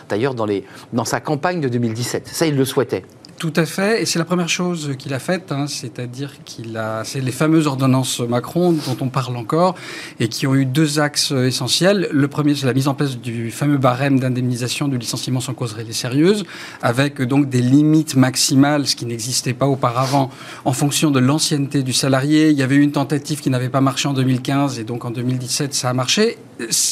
d'ailleurs 0.09 0.35
dans, 0.35 0.47
dans 0.93 1.05
sa 1.05 1.21
campagne 1.21 1.61
de 1.61 1.69
2017. 1.69 2.29
Ça, 2.29 2.47
il 2.47 2.57
le 2.57 2.65
souhaitait. 2.65 3.05
Tout 3.39 3.53
à 3.57 3.67
fait, 3.67 4.01
et 4.01 4.07
c'est 4.07 4.19
la 4.19 4.25
première 4.25 4.49
chose 4.49 4.95
qu'il 4.99 5.13
a 5.13 5.19
faite, 5.19 5.53
hein, 5.53 5.67
c'est-à-dire 5.67 6.43
qu'il 6.47 6.75
a, 6.79 7.05
c'est 7.05 7.21
les 7.21 7.33
fameuses 7.33 7.67
ordonnances 7.67 8.21
Macron 8.21 8.73
dont 8.73 8.97
on 9.03 9.11
parle 9.11 9.37
encore 9.37 9.75
et 10.19 10.29
qui 10.29 10.47
ont 10.47 10.55
eu 10.55 10.65
deux 10.65 11.01
axes 11.01 11.33
essentiels. 11.33 12.09
Le 12.13 12.29
premier, 12.29 12.55
c'est 12.55 12.65
la 12.65 12.73
mise 12.73 12.89
en 12.89 12.95
place 12.95 13.19
du 13.19 13.51
fameux 13.51 13.77
barème 13.77 14.19
d'indemnisation 14.19 14.89
du 14.89 14.97
licenciement 14.97 15.41
sans 15.41 15.53
cause 15.53 15.75
réelle 15.75 15.91
et 15.91 15.93
sérieuse, 15.93 16.45
avec 16.81 17.21
donc 17.21 17.51
des 17.51 17.61
limites 17.61 18.17
maximales, 18.17 18.87
ce 18.87 18.97
qui 18.97 19.05
n'existait 19.05 19.53
pas 19.53 19.67
auparavant, 19.67 20.31
en 20.65 20.73
fonction 20.73 21.11
de 21.11 21.21
l'ancienneté 21.21 21.83
du 21.83 21.93
salarié. 21.93 22.49
Il 22.49 22.57
y 22.57 22.63
avait 22.63 22.77
eu 22.77 22.81
une 22.81 22.93
tentative 22.93 23.43
qui 23.43 23.51
n'avait 23.51 23.69
pas 23.69 23.83
marché 23.83 24.09
en 24.09 24.15
2015 24.15 24.79
et 24.79 24.85
donc 24.85 25.05
en 25.05 25.11
2017 25.11 25.75
ça 25.75 25.91
a 25.91 25.93
marché. 25.93 26.39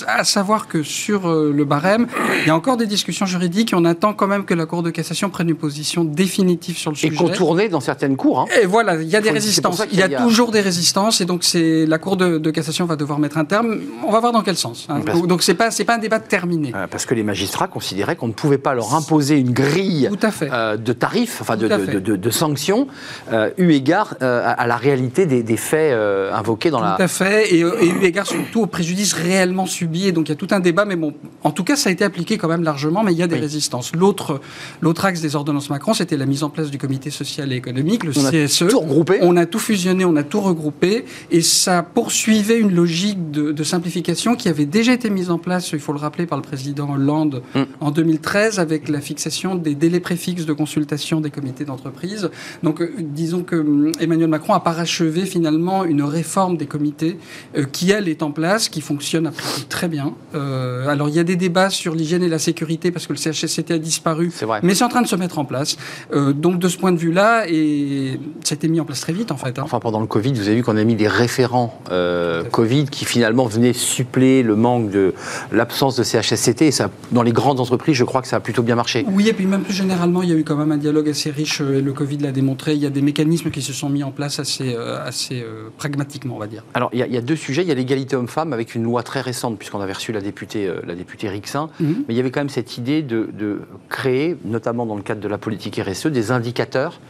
À 0.07 0.25
savoir 0.25 0.69
que 0.69 0.83
sur 0.83 1.29
euh, 1.29 1.53
le 1.55 1.65
barème, 1.65 2.07
il 2.43 2.47
y 2.47 2.51
a 2.51 2.57
encore 2.57 2.77
des 2.77 2.87
discussions 2.87 3.27
juridiques 3.27 3.73
et 3.73 3.77
on 3.77 3.85
attend 3.85 4.13
quand 4.13 4.27
même 4.27 4.45
que 4.45 4.55
la 4.55 4.67
Cour 4.67 4.83
de 4.83 4.91
cassation 4.91 5.31
prenne 5.31 5.49
une 5.49 5.57
position 5.57 6.05
définitive 6.05 6.77
sur 6.77 6.91
le 6.91 6.97
sujet. 6.97 7.15
Et 7.15 7.17
contourné 7.17 7.69
dans 7.69 7.81
certaines 7.81 8.17
cours. 8.17 8.41
Hein. 8.41 8.47
Et 8.63 8.67
voilà, 8.67 9.01
il 9.01 9.09
y 9.09 9.17
a 9.17 9.21
des 9.21 9.31
résistances. 9.31 9.83
Il 9.93 9.99
y 9.99 10.03
a, 10.03 10.09
toujours 10.09 10.51
des 10.51 10.61
résistances, 10.61 11.21
et 11.21 11.25
donc 11.25 11.45
c'est 11.45 11.87
la 11.87 11.99
Cour 11.99 12.17
de, 12.17 12.51
cassation 12.51 12.85
va 12.87 12.97
devoir 12.97 13.19
mettre 13.19 13.39
un 13.39 13.45
terme. 13.45 13.81
On 14.07 14.13
va 14.13 14.21
voir 14.21 14.33
dans 14.33 14.43
quel 14.43 14.57
sens. 14.57 14.87
Hein. 14.89 15.01
Donc 15.27 15.43
c'est 15.43 15.55
pas 15.55 15.71
c'est 15.71 15.85
pas 15.85 15.97
un 15.97 15.99
débat 15.99 16.21
terminé. 16.21 16.73
Euh, 16.75 16.87
parce 16.87 17.07
que 17.07 17.15
les 17.15 17.23
magistrats 17.23 17.67
considéraient 17.67 18.17
qu'on 18.17 18.29
ne 18.29 18.33
pouvait 18.33 18.59
pas 18.59 18.75
leur 18.75 18.95
imposer 18.95 19.39
une 19.39 19.53
grille 19.53 20.09
euh, 20.43 20.77
de 20.77 20.93
tarifs, 20.93 21.41
enfin 21.41 21.57
de, 21.57 21.67
de, 21.67 22.31
sanctions, 22.31 22.87
euh, 23.33 23.51
eu 23.59 23.73
égard 23.73 24.15
à 24.21 24.67
la 24.67 24.77
réalité 24.77 25.27
des, 25.27 25.57
faits 25.57 25.97
invoqués 26.33 26.71
dans 26.71 26.81
la. 26.81 26.97
Tout 26.97 27.03
à 27.03 27.09
fait, 27.09 27.55
et, 27.55 27.61
eu 27.61 28.05
égard 28.05 28.27
surtout 28.27 28.63
au 28.63 28.67
préjudice 28.67 29.13
réellement 29.55 29.67
subi. 29.67 30.09
Et 30.09 30.13
donc 30.13 30.29
il 30.29 30.31
y 30.31 30.33
a 30.33 30.37
tout 30.37 30.49
un 30.51 30.61
débat, 30.61 30.85
mais 30.85 30.97
bon, 30.97 31.15
en 31.43 31.51
tout 31.51 31.65
cas 31.65 31.77
ça 31.77 31.89
a 31.89 31.93
été 31.93 32.05
appliqué 32.05 32.37
quand 32.39 32.49
même 32.49 32.63
largement, 32.63 33.03
mais 33.05 33.13
il 33.13 33.19
y 33.19 33.23
a 33.23 33.27
des 33.27 33.39
résistances. 33.39 33.95
L'autre 33.95 34.41
l'autre 34.83 35.05
axe 35.05 35.21
des 35.21 35.37
ordonnances 35.37 35.71
Macron, 35.71 35.95
c'était 35.95 36.17
la 36.17 36.27
mise 36.27 36.43
en 36.43 36.51
place 36.51 36.71
du 36.71 36.79
comité 36.79 37.11
social 37.11 37.53
et 37.53 37.57
économique, 37.57 38.05
le 38.05 38.13
CSE. 38.13 38.63
A 38.63 38.67
tout 38.67 38.81
regroupé. 38.81 39.19
On 39.23 39.37
a 39.37 39.47
tout 39.47 39.59
fusionné, 39.59 40.05
on 40.05 40.17
a 40.17 40.23
tout 40.23 40.41
regroupé, 40.41 41.05
et 41.31 41.43
ça 41.43 41.83
poursuivait 41.83 42.59
une 42.59 42.75
logique 42.75 43.31
de, 43.31 43.65
simplification 43.65 44.35
qui 44.35 44.49
avait 44.49 44.67
déjà 44.67 44.93
été 44.93 45.09
mise 45.09 45.31
en 45.31 45.39
place, 45.39 45.73
il 45.73 45.79
faut 45.79 45.93
le 45.93 45.99
rappeler, 45.99 46.27
par 46.27 46.37
le 46.37 46.43
président 46.43 46.93
Hollande 46.93 47.43
mm. 47.55 47.63
en 47.81 47.91
2013, 47.91 48.59
avec 48.59 48.89
la 48.89 49.01
fixation 49.01 49.55
des 49.55 49.75
délais 49.75 50.01
préfixes 50.01 50.45
de 50.45 50.53
consultation 50.53 51.21
des 51.21 51.31
comités 51.31 51.65
d'entreprise. 51.65 52.31
Donc, 52.63 52.83
euh, 52.83 52.93
disons 52.99 53.43
que 53.43 53.57
hum, 53.57 53.93
Emmanuel 54.01 54.29
Macron 54.29 54.53
a 54.53 54.61
parachevé 54.61 55.25
finalement 55.25 55.85
une 55.85 56.03
réforme 56.03 56.57
des 56.59 56.67
comités 56.67 57.19
euh, 57.57 57.65
qui, 57.65 57.91
elle, 57.91 58.09
est 58.09 58.23
en 58.23 58.33
place, 58.33 58.69
qui 58.69 58.81
fonctionne 58.81 59.27
après 59.27 59.44
très 59.69 59.89
bien. 59.89 60.15
Euh, 60.35 60.89
alors, 60.89 61.09
il 61.09 61.15
y 61.15 61.19
a 61.19 61.25
des 61.25 61.37
débats 61.37 61.71
sur 61.71 61.95
l'hygiène 61.95 62.23
et 62.23 62.29
la 62.29 62.39
sécurité 62.39 62.91
parce 62.91 63.07
que 63.07 63.13
le 63.13 63.19
CHSCT 63.19 63.71
a 63.73 63.79
disparu, 63.79 64.31
mais 64.63 64.75
c'est 64.75 64.85
en 64.85 64.89
train 64.89 65.03
de 65.03 65.07
se 65.07 65.17
mettre 65.17 65.39
en 65.39 65.45
place. 65.45 65.77
Euh, 66.13 66.33
donc 66.33 66.59
de 66.59 66.69
ce 66.69 66.79
point 66.79 66.93
de 66.93 66.99
vue-là, 66.99 67.45
et 67.49 68.19
ça 68.43 68.55
a 68.55 68.57
été 68.57 68.69
mis 68.69 68.81
en 68.81 68.85
place 68.85 69.01
très 69.01 69.13
vite 69.13 69.31
en 69.31 69.37
fait. 69.37 69.59
Hein. 69.59 69.63
Enfin 69.65 69.81
pendant 69.81 70.01
le 70.01 70.07
Covid, 70.07 70.33
vous 70.33 70.49
avez 70.49 70.57
vu 70.57 70.63
qu'on 70.63 70.77
a 70.77 70.85
mis 70.85 70.97
des 70.97 71.09
référents 71.09 71.81
euh, 71.91 72.45
Covid 72.45 72.87
qui 72.87 73.05
finalement 73.05 73.47
venaient 73.47 73.73
suppléer 73.73 74.43
le 74.43 74.57
manque 74.57 74.91
de 74.91 75.15
l'absence 75.53 75.97
de 75.97 76.03
CHSCT. 76.03 76.63
Et 76.63 76.71
ça, 76.71 76.91
dans 77.13 77.23
les 77.23 77.33
grandes 77.33 77.61
entreprises, 77.61 77.97
je 77.97 78.05
crois 78.05 78.23
que 78.23 78.29
ça 78.29 78.37
a 78.37 78.41
plutôt 78.41 78.63
bien 78.63 78.77
marché. 78.77 79.05
Oui, 79.09 79.29
et 79.29 79.33
puis 79.33 79.47
même 79.47 79.63
plus 79.63 79.75
généralement, 79.75 80.23
il 80.23 80.31
y 80.31 80.33
a 80.33 80.37
eu 80.37 80.45
quand 80.45 80.57
même 80.57 80.73
un 80.73 80.79
dialogue 80.79 81.09
assez 81.09 81.31
riche. 81.31 81.61
Et 81.61 81.81
le 81.81 81.93
Covid 81.93 82.19
l'a 82.19 82.33
démontré. 82.33 82.75
Il 82.75 82.83
y 82.83 82.87
a 82.87 82.91
des 82.91 83.03
mécanismes 83.03 83.51
qui 83.51 83.63
se 83.63 83.73
sont 83.73 83.89
mis 83.89 84.03
en 84.03 84.11
place 84.11 84.39
assez, 84.39 84.75
assez 84.75 85.45
pragmatiquement, 85.77 86.37
on 86.37 86.39
va 86.39 86.47
dire. 86.47 86.65
Alors 86.75 86.91
il 86.93 87.01
y, 87.01 87.17
a, 87.17 87.21
deux 87.21 87.37
sujets. 87.37 87.63
Il 87.63 87.69
y 87.69 87.73
a 87.73 87.75
l'égalité 87.75 88.17
homme-femme 88.17 88.53
avec 88.53 88.75
une 88.75 88.85
loi 88.85 89.03
très 89.03 89.21
récente 89.21 89.34
puisqu'on 89.59 89.81
avait 89.81 89.93
reçu 89.93 90.13
la 90.13 90.21
députée, 90.21 90.71
la 90.87 90.95
députée 90.95 91.29
Rixin. 91.29 91.69
Mhm. 91.81 92.05
Mais 92.07 92.15
il 92.15 92.17
y 92.17 92.21
avait 92.21 92.31
quand 92.31 92.41
même 92.41 92.49
cette 92.49 92.79
idée 92.79 93.03
de, 93.03 93.29
de 93.33 93.61
créer, 93.89 94.37
notamment 94.45 94.87
dans 94.87 94.97
le 94.97 95.03
cadre 95.03 95.21
de 95.21 95.29
la 95.29 95.39
politique 95.39 95.81
RSE, 95.85 96.07
des 96.07 96.31
indicateurs 96.31 97.01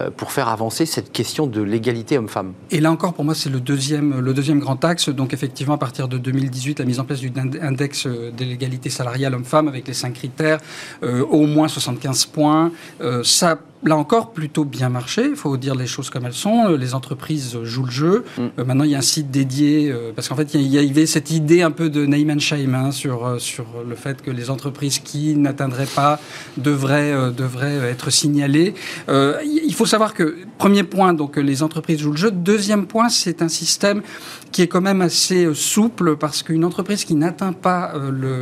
euh, 0.00 0.10
pour 0.16 0.30
faire 0.30 0.48
avancer 0.48 0.86
cette 0.86 1.10
question 1.10 1.48
de 1.48 1.60
l'égalité 1.60 2.16
homme-femme 2.16 2.52
Et 2.70 2.80
là 2.80 2.92
encore, 2.92 3.12
pour 3.12 3.24
moi, 3.24 3.34
c'est 3.34 3.50
le 3.50 3.60
deuxième, 3.60 4.20
le 4.20 4.32
deuxième 4.32 4.60
grand 4.60 4.84
axe. 4.84 5.08
Donc 5.08 5.32
effectivement, 5.32 5.74
à 5.74 5.78
partir 5.78 6.06
de 6.06 6.16
2018, 6.16 6.78
la 6.78 6.84
mise 6.84 7.00
en 7.00 7.04
place 7.04 7.18
du 7.18 7.32
index 7.60 8.06
de 8.06 8.44
l'égalité 8.44 8.88
salariale 8.88 9.34
homme-femme 9.34 9.66
avec 9.66 9.88
les 9.88 9.94
cinq 9.94 10.14
critères, 10.14 10.60
au 11.02 11.46
moins 11.46 11.66
75 11.66 12.26
points. 12.26 12.70
ça 13.24 13.58
là 13.82 13.96
encore, 13.96 14.32
plutôt 14.32 14.64
bien 14.64 14.88
marché. 14.88 15.26
Il 15.30 15.36
faut 15.36 15.56
dire 15.56 15.74
les 15.74 15.86
choses 15.86 16.10
comme 16.10 16.26
elles 16.26 16.32
sont. 16.32 16.68
Les 16.68 16.94
entreprises 16.94 17.58
jouent 17.62 17.86
le 17.86 17.90
jeu. 17.90 18.24
Mm. 18.36 18.42
Euh, 18.58 18.64
maintenant, 18.64 18.84
il 18.84 18.90
y 18.90 18.94
a 18.94 18.98
un 18.98 19.02
site 19.02 19.30
dédié, 19.30 19.90
euh, 19.90 20.12
parce 20.14 20.28
qu'en 20.28 20.36
fait, 20.36 20.54
il 20.54 20.66
y, 20.66 20.78
avait 20.78 21.06
cette 21.06 21.30
idée 21.30 21.62
un 21.62 21.70
peu 21.70 21.88
de 21.88 22.08
shame 22.38 22.74
hein, 22.74 22.90
sur, 22.90 23.26
euh, 23.26 23.38
sur 23.38 23.66
le 23.86 23.94
fait 23.94 24.22
que 24.22 24.30
les 24.30 24.50
entreprises 24.50 24.98
qui 24.98 25.34
n'atteindraient 25.34 25.86
pas 25.86 26.20
devraient, 26.56 27.32
devraient 27.32 27.90
être 27.90 28.10
signalées. 28.10 28.74
il 29.08 29.74
faut 29.74 29.86
savoir 29.86 30.14
que, 30.14 30.36
premier 30.58 30.82
point, 30.82 31.14
donc 31.14 31.36
les 31.36 31.62
entreprises 31.62 32.00
jouent 32.00 32.12
le 32.12 32.16
jeu. 32.16 32.30
Deuxième 32.30 32.86
point, 32.86 33.08
c'est 33.08 33.42
un 33.42 33.48
système 33.48 34.02
qui 34.52 34.62
est 34.62 34.66
quand 34.66 34.80
même 34.80 35.00
assez 35.00 35.48
souple, 35.54 36.16
parce 36.16 36.42
qu'une 36.42 36.64
entreprise 36.64 37.04
qui 37.04 37.14
n'atteint 37.14 37.52
pas 37.52 37.92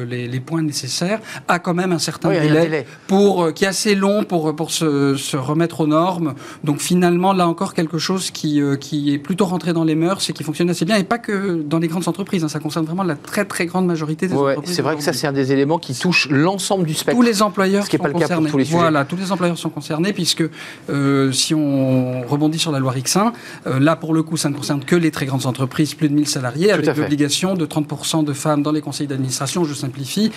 les, 0.08 0.40
points 0.40 0.62
nécessaires 0.62 1.20
a 1.48 1.58
quand 1.58 1.74
même 1.74 1.92
un 1.92 1.98
certain 1.98 2.30
délai, 2.30 2.86
Pour, 3.06 3.52
qui 3.52 3.64
est 3.64 3.68
assez 3.68 3.94
long 3.94 4.24
pour, 4.24 4.54
pour 4.56 4.70
se 4.70 5.16
se 5.28 5.36
remettre 5.36 5.80
aux 5.80 5.86
normes. 5.86 6.34
Donc 6.64 6.80
finalement, 6.80 7.32
là 7.32 7.46
encore, 7.46 7.74
quelque 7.74 7.98
chose 7.98 8.30
qui, 8.30 8.60
euh, 8.60 8.76
qui 8.76 9.12
est 9.12 9.18
plutôt 9.18 9.44
rentré 9.44 9.72
dans 9.72 9.84
les 9.84 9.94
mœurs 9.94 10.28
et 10.28 10.32
qui 10.32 10.42
fonctionne 10.42 10.70
assez 10.70 10.84
bien, 10.84 10.96
et 10.96 11.04
pas 11.04 11.18
que 11.18 11.62
dans 11.62 11.78
les 11.78 11.88
grandes 11.88 12.08
entreprises. 12.08 12.44
Hein. 12.44 12.48
ça 12.48 12.60
concerne 12.60 12.86
vraiment 12.86 13.02
la 13.02 13.14
très 13.14 13.44
très 13.44 13.66
grande 13.66 13.86
majorité 13.86 14.26
des 14.26 14.34
entreprises. 14.34 14.74
C'est 14.74 14.82
vrai 14.82 14.96
que 14.96 15.02
ça, 15.02 15.12
c'est 15.12 15.26
un 15.26 15.32
des 15.32 15.52
éléments 15.52 15.78
qui 15.78 15.94
touche 15.94 16.28
l'ensemble 16.30 16.86
du 16.86 16.94
spectre. 16.94 17.18
Tous 17.18 17.26
les 17.26 17.42
employeurs 17.42 17.84
ce 17.84 17.90
qui 17.90 17.96
sont 17.96 18.02
pas 18.02 18.10
concernés. 18.10 18.34
Le 18.34 18.40
cas 18.40 18.42
pour 18.42 18.50
tous 18.50 18.58
les 18.58 18.64
sujets. 18.64 18.78
Voilà, 18.78 19.04
tous 19.04 19.16
les 19.16 19.30
employeurs 19.30 19.58
sont 19.58 19.70
concernés, 19.70 20.12
puisque 20.12 20.44
euh, 20.90 21.32
si 21.32 21.54
on 21.54 22.22
rebondit 22.26 22.58
sur 22.58 22.72
la 22.72 22.78
loi 22.78 22.92
Rixin, 22.92 23.32
euh, 23.66 23.78
là 23.78 23.96
pour 23.96 24.14
le 24.14 24.22
coup, 24.22 24.36
ça 24.36 24.48
ne 24.48 24.54
concerne 24.54 24.84
que 24.84 24.96
les 24.96 25.10
très 25.10 25.26
grandes 25.26 25.46
entreprises, 25.46 25.94
plus 25.94 26.08
de 26.08 26.14
1000 26.14 26.26
salariés, 26.26 26.72
avec 26.72 26.96
l'obligation 26.96 27.54
de 27.54 27.66
30% 27.66 28.24
de 28.24 28.32
femmes 28.32 28.62
dans 28.62 28.72
les 28.72 28.80
conseils 28.80 29.06
d'administration, 29.06 29.64
je 29.64 29.74
simplifie, 29.74 30.32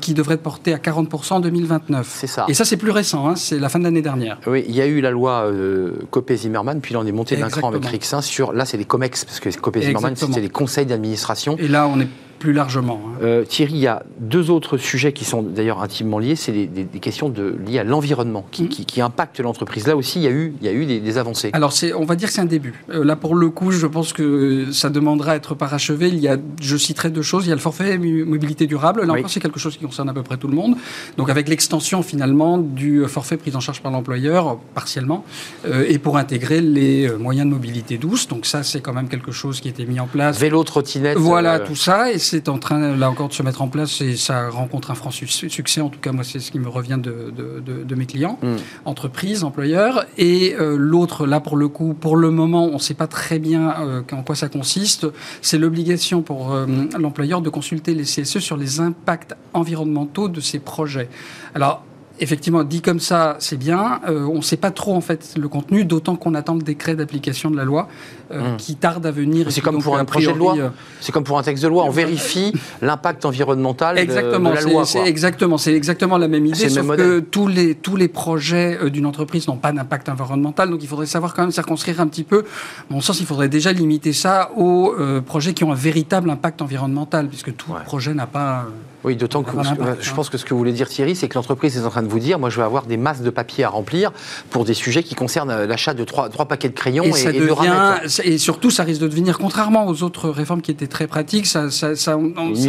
qui 0.00 0.14
devrait 0.14 0.34
être 0.34 0.42
portée 0.42 0.74
à 0.74 0.78
40% 0.78 1.34
en 1.34 1.40
2029. 1.40 2.06
C'est 2.10 2.26
ça. 2.26 2.44
Et 2.48 2.54
ça, 2.54 2.64
c'est 2.64 2.76
plus 2.76 2.90
récent, 2.90 3.28
hein, 3.28 3.36
c'est 3.36 3.58
la 3.58 3.68
fin 3.68 3.78
de 3.78 3.84
l'année 3.84 4.02
dernière. 4.02 4.33
Oui, 4.46 4.64
il 4.68 4.74
y 4.74 4.80
a 4.80 4.86
eu 4.86 5.00
la 5.00 5.10
loi 5.10 5.44
euh, 5.46 5.92
Copé-Zimmermann, 6.10 6.80
puis 6.80 6.94
là 6.94 7.00
on 7.00 7.06
est 7.06 7.12
monté 7.12 7.36
d'un 7.36 7.48
cran 7.48 7.68
avec 7.68 7.84
Rixin 7.84 8.20
sur, 8.20 8.52
là 8.52 8.64
c'est 8.64 8.76
les 8.76 8.84
COMEX, 8.84 9.24
parce 9.24 9.40
que 9.40 9.50
Copé-Zimmermann 9.50 10.16
c'était 10.16 10.40
les 10.40 10.48
conseils 10.48 10.86
d'administration. 10.86 11.56
Et 11.58 11.68
là 11.68 11.88
on 11.88 12.00
est 12.00 12.08
plus 12.44 12.52
largement. 12.52 13.00
Hein. 13.02 13.18
Euh, 13.22 13.44
Thierry, 13.44 13.72
il 13.72 13.78
y 13.78 13.86
a 13.86 14.02
deux 14.20 14.50
autres 14.50 14.76
sujets 14.76 15.14
qui 15.14 15.24
sont 15.24 15.42
d'ailleurs 15.42 15.80
intimement 15.80 16.18
liés. 16.18 16.36
C'est 16.36 16.52
des, 16.52 17.00
questions 17.00 17.30
de, 17.30 17.56
liées 17.66 17.78
à 17.78 17.84
l'environnement 17.84 18.44
qui, 18.50 18.64
mmh. 18.64 19.00
impactent 19.00 19.40
l'entreprise. 19.40 19.86
Là 19.86 19.96
aussi, 19.96 20.18
il 20.18 20.24
y 20.24 20.26
a 20.26 20.30
eu, 20.30 20.52
il 20.60 20.66
y 20.66 20.68
a 20.68 20.74
eu 20.74 20.84
des, 20.84 21.16
avancées. 21.16 21.48
Alors, 21.54 21.72
on 21.96 22.04
va 22.04 22.16
dire 22.16 22.28
que 22.28 22.34
c'est 22.34 22.42
un 22.42 22.44
début. 22.44 22.74
Euh, 22.90 23.02
là, 23.02 23.16
pour 23.16 23.34
le 23.34 23.48
coup, 23.48 23.70
je 23.70 23.86
pense 23.86 24.12
que 24.12 24.70
ça 24.72 24.90
demandera 24.90 25.32
à 25.32 25.36
être 25.36 25.54
parachevé. 25.54 26.08
Il 26.08 26.18
y 26.18 26.28
a, 26.28 26.36
je 26.60 26.76
citerai 26.76 27.08
deux 27.08 27.22
choses. 27.22 27.46
Il 27.46 27.48
y 27.48 27.52
a 27.52 27.54
le 27.54 27.62
forfait 27.62 27.96
mobilité 27.96 28.66
durable. 28.66 29.06
Là 29.06 29.14
encore, 29.14 29.30
c'est 29.30 29.40
quelque 29.40 29.58
chose 29.58 29.78
qui 29.78 29.84
concerne 29.86 30.10
à 30.10 30.12
peu 30.12 30.22
près 30.22 30.36
tout 30.36 30.48
le 30.48 30.54
monde. 30.54 30.76
Donc, 31.16 31.30
avec 31.30 31.48
l'extension 31.48 32.02
finalement 32.02 32.58
du 32.58 33.06
forfait 33.06 33.38
pris 33.38 33.56
en 33.56 33.60
charge 33.60 33.80
par 33.80 33.90
l'employeur, 33.90 34.58
partiellement, 34.74 35.24
euh, 35.64 35.86
et 35.88 35.98
pour 35.98 36.18
intégrer 36.18 36.60
les 36.60 37.08
moyens 37.18 37.48
de 37.48 37.54
mobilité 37.54 37.96
douce. 37.96 38.28
Donc, 38.28 38.44
ça, 38.44 38.62
c'est 38.62 38.82
quand 38.82 38.92
même 38.92 39.08
quelque 39.08 39.32
chose 39.32 39.62
qui 39.62 39.68
a 39.68 39.70
été 39.70 39.86
mis 39.86 39.98
en 39.98 40.06
place. 40.06 40.38
Vélo, 40.38 40.62
trottinette. 40.62 41.16
Voilà, 41.16 41.58
tout 41.58 41.76
ça. 41.76 42.12
Et 42.12 42.18
c'est 42.34 42.48
en 42.48 42.58
train, 42.58 42.96
là 42.96 43.08
encore, 43.08 43.28
de 43.28 43.32
se 43.32 43.44
mettre 43.44 43.62
en 43.62 43.68
place 43.68 44.00
et 44.00 44.16
ça 44.16 44.48
rencontre 44.50 44.90
un 44.90 44.96
franc 44.96 45.12
succès. 45.12 45.80
En 45.80 45.88
tout 45.88 46.00
cas, 46.00 46.10
moi, 46.10 46.24
c'est 46.24 46.40
ce 46.40 46.50
qui 46.50 46.58
me 46.58 46.68
revient 46.68 46.98
de, 47.00 47.32
de, 47.32 47.94
mes 47.94 48.06
clients, 48.06 48.40
mm. 48.42 48.56
entreprises, 48.86 49.44
employeurs. 49.44 50.04
Et 50.18 50.56
euh, 50.58 50.76
l'autre, 50.76 51.28
là, 51.28 51.38
pour 51.38 51.56
le 51.56 51.68
coup, 51.68 51.94
pour 51.94 52.16
le 52.16 52.32
moment, 52.32 52.64
on 52.64 52.74
ne 52.74 52.78
sait 52.78 52.94
pas 52.94 53.06
très 53.06 53.38
bien 53.38 53.72
euh, 53.80 54.02
en 54.10 54.24
quoi 54.24 54.34
ça 54.34 54.48
consiste. 54.48 55.06
C'est 55.42 55.58
l'obligation 55.58 56.22
pour 56.22 56.52
euh, 56.52 56.66
l'employeur 56.98 57.40
de 57.40 57.50
consulter 57.50 57.94
les 57.94 58.02
CSE 58.02 58.40
sur 58.40 58.56
les 58.56 58.80
impacts 58.80 59.36
environnementaux 59.52 60.28
de 60.28 60.40
ses 60.40 60.58
projets. 60.58 61.08
Alors, 61.54 61.84
Effectivement, 62.20 62.62
dit 62.62 62.80
comme 62.80 63.00
ça, 63.00 63.36
c'est 63.40 63.56
bien. 63.56 64.00
Euh, 64.08 64.24
on 64.26 64.36
ne 64.36 64.40
sait 64.40 64.56
pas 64.56 64.70
trop 64.70 64.94
en 64.94 65.00
fait 65.00 65.34
le 65.36 65.48
contenu, 65.48 65.84
d'autant 65.84 66.14
qu'on 66.14 66.34
attend 66.34 66.54
le 66.54 66.62
décret 66.62 66.94
d'application 66.94 67.50
de 67.50 67.56
la 67.56 67.64
loi 67.64 67.88
euh, 68.30 68.54
hmm. 68.54 68.56
qui 68.56 68.76
tarde 68.76 69.04
à 69.04 69.10
venir. 69.10 69.50
C'est 69.50 69.60
comme 69.60 69.82
pour 69.82 69.96
un 69.96 70.04
projet 70.04 70.32
de 70.32 70.38
loi. 70.38 70.54
Euh, 70.56 70.68
c'est 71.00 71.10
comme 71.10 71.24
pour 71.24 71.38
un 71.38 71.42
texte 71.42 71.64
de 71.64 71.68
loi. 71.68 71.84
On 71.84 71.90
vérifie 72.04 72.52
l'impact 72.80 73.24
environnemental 73.24 73.98
exactement, 73.98 74.50
de, 74.50 74.54
la 74.54 74.60
loi. 74.60 74.84
C'est 74.86 75.04
exactement, 75.04 75.58
c'est 75.58 75.74
exactement 75.74 76.16
la 76.16 76.28
même 76.28 76.46
idée. 76.46 76.68
Sauf 76.68 76.96
que 76.96 77.18
tous 77.18 77.48
les 77.48 77.74
tous 77.74 77.96
les 77.96 78.08
projets 78.08 78.78
d'une 78.90 79.06
entreprise 79.06 79.48
n'ont 79.48 79.56
pas 79.56 79.72
d'impact 79.72 80.08
environnemental, 80.08 80.70
donc 80.70 80.84
il 80.84 80.88
faudrait 80.88 81.06
savoir 81.06 81.34
quand 81.34 81.42
même 81.42 81.50
circonscrire 81.50 82.00
un 82.00 82.06
petit 82.06 82.24
peu. 82.24 82.44
Dans 82.90 82.96
mon 82.96 83.00
sens, 83.00 83.18
il 83.18 83.26
faudrait 83.26 83.48
déjà 83.48 83.72
limiter 83.72 84.12
ça 84.12 84.52
aux 84.56 84.94
projets 85.26 85.52
qui 85.52 85.64
ont 85.64 85.72
un 85.72 85.76
véritable 85.76 86.30
impact 86.30 86.62
environnemental, 86.62 87.26
puisque 87.26 87.56
tout 87.56 87.72
projet 87.86 88.14
n'a 88.14 88.28
pas. 88.28 88.66
Oui, 89.04 89.16
d'autant 89.16 89.42
que 89.42 89.52
je 90.00 90.12
pense 90.12 90.30
que 90.30 90.38
ce 90.38 90.44
que 90.44 90.54
vous 90.54 90.58
voulez 90.58 90.72
dire 90.72 90.88
Thierry, 90.88 91.14
c'est 91.14 91.28
que 91.28 91.34
l'entreprise 91.34 91.76
est 91.76 91.84
en 91.84 91.90
train 91.90 92.02
de 92.02 92.08
vous 92.08 92.18
dire, 92.18 92.38
moi 92.38 92.50
je 92.50 92.56
vais 92.56 92.62
avoir 92.62 92.86
des 92.86 92.96
masses 92.96 93.20
de 93.20 93.30
papier 93.30 93.64
à 93.64 93.68
remplir 93.68 94.12
pour 94.50 94.64
des 94.64 94.74
sujets 94.74 95.02
qui 95.02 95.14
concernent 95.14 95.50
euh, 95.50 95.66
l'achat 95.66 95.94
de 95.94 96.04
trois, 96.04 96.28
trois 96.28 96.46
paquets 96.46 96.68
de 96.68 96.74
crayons 96.74 97.04
et, 97.04 97.08
et, 97.08 97.32
de 97.32 98.24
Et 98.24 98.38
surtout, 98.38 98.70
ça 98.70 98.82
risque 98.82 99.00
de 99.00 99.08
devenir, 99.08 99.38
contrairement 99.38 99.86
aux 99.86 100.02
autres 100.02 100.30
réformes 100.30 100.62
qui 100.62 100.70
étaient 100.70 100.86
très 100.86 101.06
pratiques, 101.06 101.46
ça, 101.46 101.70
ça, 101.70 101.96
ça, 101.96 102.18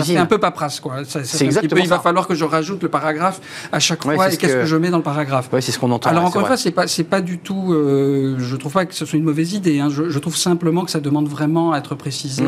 fait 0.03 0.17
un 0.17 0.25
peu 0.25 0.37
paperasse. 0.37 0.79
Quoi. 0.79 1.03
c'est 1.05 1.45
exactement 1.45 1.81
Il 1.81 1.89
va 1.89 1.99
falloir 1.99 2.27
que 2.27 2.35
je 2.35 2.43
rajoute 2.43 2.83
le 2.83 2.89
paragraphe 2.89 3.39
à 3.71 3.79
chaque 3.79 4.03
fois 4.03 4.31
et 4.31 4.37
qu'est-ce 4.37 4.53
que... 4.53 4.65
je 4.65 4.75
mets 4.75 4.89
dans 4.89 4.97
le 4.97 5.03
paragraphe. 5.03 5.49
Oui, 5.53 5.61
c'est 5.61 5.71
ce 5.71 5.79
qu'on 5.79 5.91
entend. 5.91 6.09
Alors 6.09 6.25
encore 6.25 6.41
une 6.41 6.47
fois, 6.47 6.57
c'est 6.57 6.71
pas, 6.71 6.85
pas 7.09 7.21
du 7.21 7.37
tout, 7.37 7.73
euh, 7.73 8.35
je 8.39 8.55
trouve 8.55 8.73
pas 8.73 8.85
que 8.85 8.93
ce 8.93 9.05
soit 9.05 9.17
une 9.17 9.25
mauvaise 9.25 9.53
idée. 9.53 9.79
Hein. 9.79 9.89
Je, 9.89 10.19
trouve 10.19 10.35
simplement 10.35 10.85
que 10.85 10.91
ça 10.91 10.99
demande 10.99 11.27
vraiment 11.27 11.73
à 11.73 11.77
être 11.77 11.93
précisé 11.93 12.43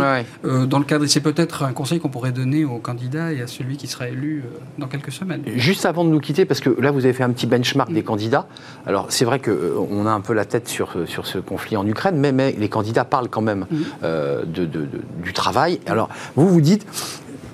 euh, 0.45 0.65
dans 0.65 0.79
le 0.79 0.85
cadre. 0.85 1.05
Et 1.05 1.07
c'est 1.07 1.21
peut-être 1.21 1.63
un 1.63 1.73
conseil 1.73 1.99
qu'on 1.99 2.09
pourrait 2.09 2.31
donner 2.31 2.65
aux 2.65 2.79
candidats 2.79 3.31
et 3.31 3.41
à 3.41 3.47
celui 3.47 3.76
qui 3.77 3.87
sera 3.87 4.09
élu 4.09 4.43
dans 4.77 4.87
quelques 4.87 5.11
semaines. 5.11 5.43
Juste 5.55 5.85
avant 5.85 6.03
de 6.03 6.09
nous 6.09 6.19
quitter, 6.19 6.45
parce 6.45 6.59
que 6.59 6.69
là, 6.81 6.91
vous 6.91 7.05
avez 7.05 7.13
fait 7.13 7.23
un 7.23 7.31
petit 7.31 7.47
benchmark 7.47 7.91
des 7.91 8.03
candidats. 8.03 8.47
Alors, 8.85 9.07
c'est 9.09 9.25
vrai 9.25 9.39
qu'on 9.39 9.51
euh, 9.51 10.05
a 10.07 10.11
un 10.11 10.21
peu 10.21 10.33
la 10.33 10.45
tête 10.45 10.67
sur, 10.67 10.95
euh, 10.95 11.05
sur 11.05 11.27
ce 11.27 11.37
conflit 11.37 11.77
en 11.77 11.85
Ukraine, 11.85 12.17
mais, 12.17 12.31
mais 12.31 12.53
les 12.57 12.69
candidats 12.69 13.05
parlent 13.05 13.29
quand 13.29 13.41
même 13.41 13.65
euh, 14.03 14.43
de, 14.45 14.65
du 14.65 15.33
travail. 15.33 15.79
Alors, 15.85 16.09
vous 16.35 16.47
vous 16.47 16.61
dites, 16.61 16.85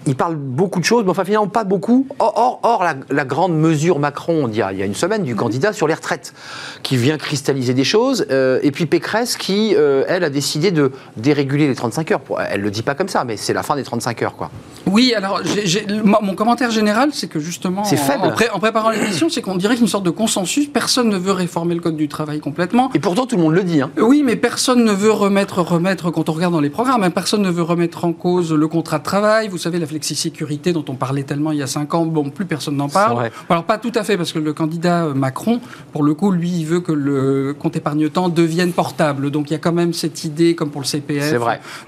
il 0.05 0.15
parle 0.15 0.35
beaucoup 0.35 0.79
de 0.79 0.85
choses, 0.85 1.03
mais 1.03 1.11
enfin 1.11 1.25
finalement 1.25 1.47
pas 1.47 1.63
beaucoup. 1.63 2.07
Or, 2.19 2.59
or, 2.63 2.83
la, 3.09 3.25
grande 3.25 3.57
mesure 3.57 3.99
Macron, 3.99 4.47
il 4.49 4.55
y, 4.55 4.61
a, 4.61 4.71
il 4.73 4.79
y 4.79 4.83
a 4.83 4.85
une 4.85 4.95
semaine, 4.95 5.23
du 5.23 5.35
candidat 5.35 5.73
sur 5.73 5.87
les 5.87 5.93
retraites, 5.93 6.33
qui 6.83 6.97
vient 6.97 7.17
cristalliser 7.17 7.73
des 7.73 7.83
choses, 7.83 8.25
euh, 8.31 8.59
et 8.63 8.71
puis 8.71 8.85
Pécresse 8.85 9.37
qui, 9.37 9.75
euh, 9.75 10.03
elle, 10.07 10.23
a 10.23 10.29
décidé 10.29 10.71
de 10.71 10.91
déréguler 11.17 11.67
les 11.67 11.75
35 11.75 12.11
heures. 12.11 12.21
Elle 12.49 12.61
le 12.61 12.71
dit 12.71 12.81
pas 12.81 12.95
comme 12.95 13.07
ça, 13.07 13.23
mais 13.23 13.37
c'est 13.37 13.53
la 13.53 13.63
fin 13.63 13.75
des 13.75 13.83
35 13.83 14.21
heures, 14.23 14.35
quoi. 14.35 14.51
Oui, 14.85 15.13
alors 15.15 15.41
mon 16.21 16.35
commentaire 16.35 16.71
général, 16.71 17.09
c'est 17.13 17.27
que 17.27 17.39
justement, 17.39 17.83
c'est 17.83 17.97
faible. 17.97 18.23
En, 18.53 18.59
préparant 18.59 18.89
l'émission, 18.89 19.29
c'est 19.29 19.41
qu'on 19.41 19.55
dirait 19.55 19.75
qu'une 19.75 19.87
sorte 19.87 20.03
de 20.03 20.09
consensus, 20.09 20.67
personne 20.67 21.09
ne 21.09 21.17
veut 21.17 21.31
réformer 21.31 21.75
le 21.75 21.81
code 21.81 21.95
du 21.95 22.07
travail 22.07 22.39
complètement. 22.39 22.91
Et 22.93 22.99
pourtant, 22.99 23.25
tout 23.25 23.37
le 23.37 23.41
monde 23.41 23.53
le 23.53 23.63
dit. 23.63 23.81
Hein. 23.81 23.91
Oui, 23.97 24.23
mais 24.23 24.35
personne 24.35 24.83
ne 24.83 24.91
veut 24.91 25.11
remettre, 25.11 25.61
remettre, 25.61 26.11
quand 26.11 26.29
on 26.29 26.33
regarde 26.33 26.53
dans 26.53 26.59
les 26.59 26.69
programmes, 26.69 27.03
hein, 27.03 27.11
personne 27.11 27.41
ne 27.41 27.49
veut 27.49 27.63
remettre 27.63 28.05
en 28.05 28.13
cause 28.13 28.51
le 28.53 28.67
contrat 28.67 28.99
de 28.99 29.03
travail. 29.03 29.47
Vous 29.47 29.57
savez, 29.57 29.79
la 29.79 29.85
flexi-sécurité 29.93 30.73
dont 30.73 30.86
on 30.89 30.95
parlait 30.95 31.21
tellement 31.21 31.51
il 31.51 31.60
y 31.60 31.62
a 31.62 31.67
cinq 31.67 31.93
ans, 31.93 32.06
bon, 32.06 32.32
plus 32.32 32.45
personne 32.45 32.75
n'en 32.75 32.89
parle. 32.89 33.29
Alors 33.47 33.63
pas 33.63 33.77
tout 33.77 33.91
à 33.93 34.03
fait, 34.03 34.17
parce 34.17 34.32
que 34.32 34.39
le 34.39 34.51
candidat 34.51 35.06
euh, 35.06 35.13
Macron, 35.13 35.62
pour 35.91 36.01
le 36.01 36.15
coup, 36.15 36.32
lui, 36.32 36.49
il 36.49 36.65
veut 36.65 36.79
que 36.79 36.91
le 36.91 37.53
compte 37.58 37.75
épargne-temps 37.75 38.29
devienne 38.29 38.73
portable. 38.73 39.29
Donc 39.29 39.51
il 39.51 39.53
y 39.53 39.56
a 39.56 39.60
quand 39.60 39.71
même 39.71 39.93
cette 39.93 40.23
idée, 40.23 40.56
comme 40.56 40.71
pour 40.71 40.82
le 40.82 40.88
CPF, 40.88 41.36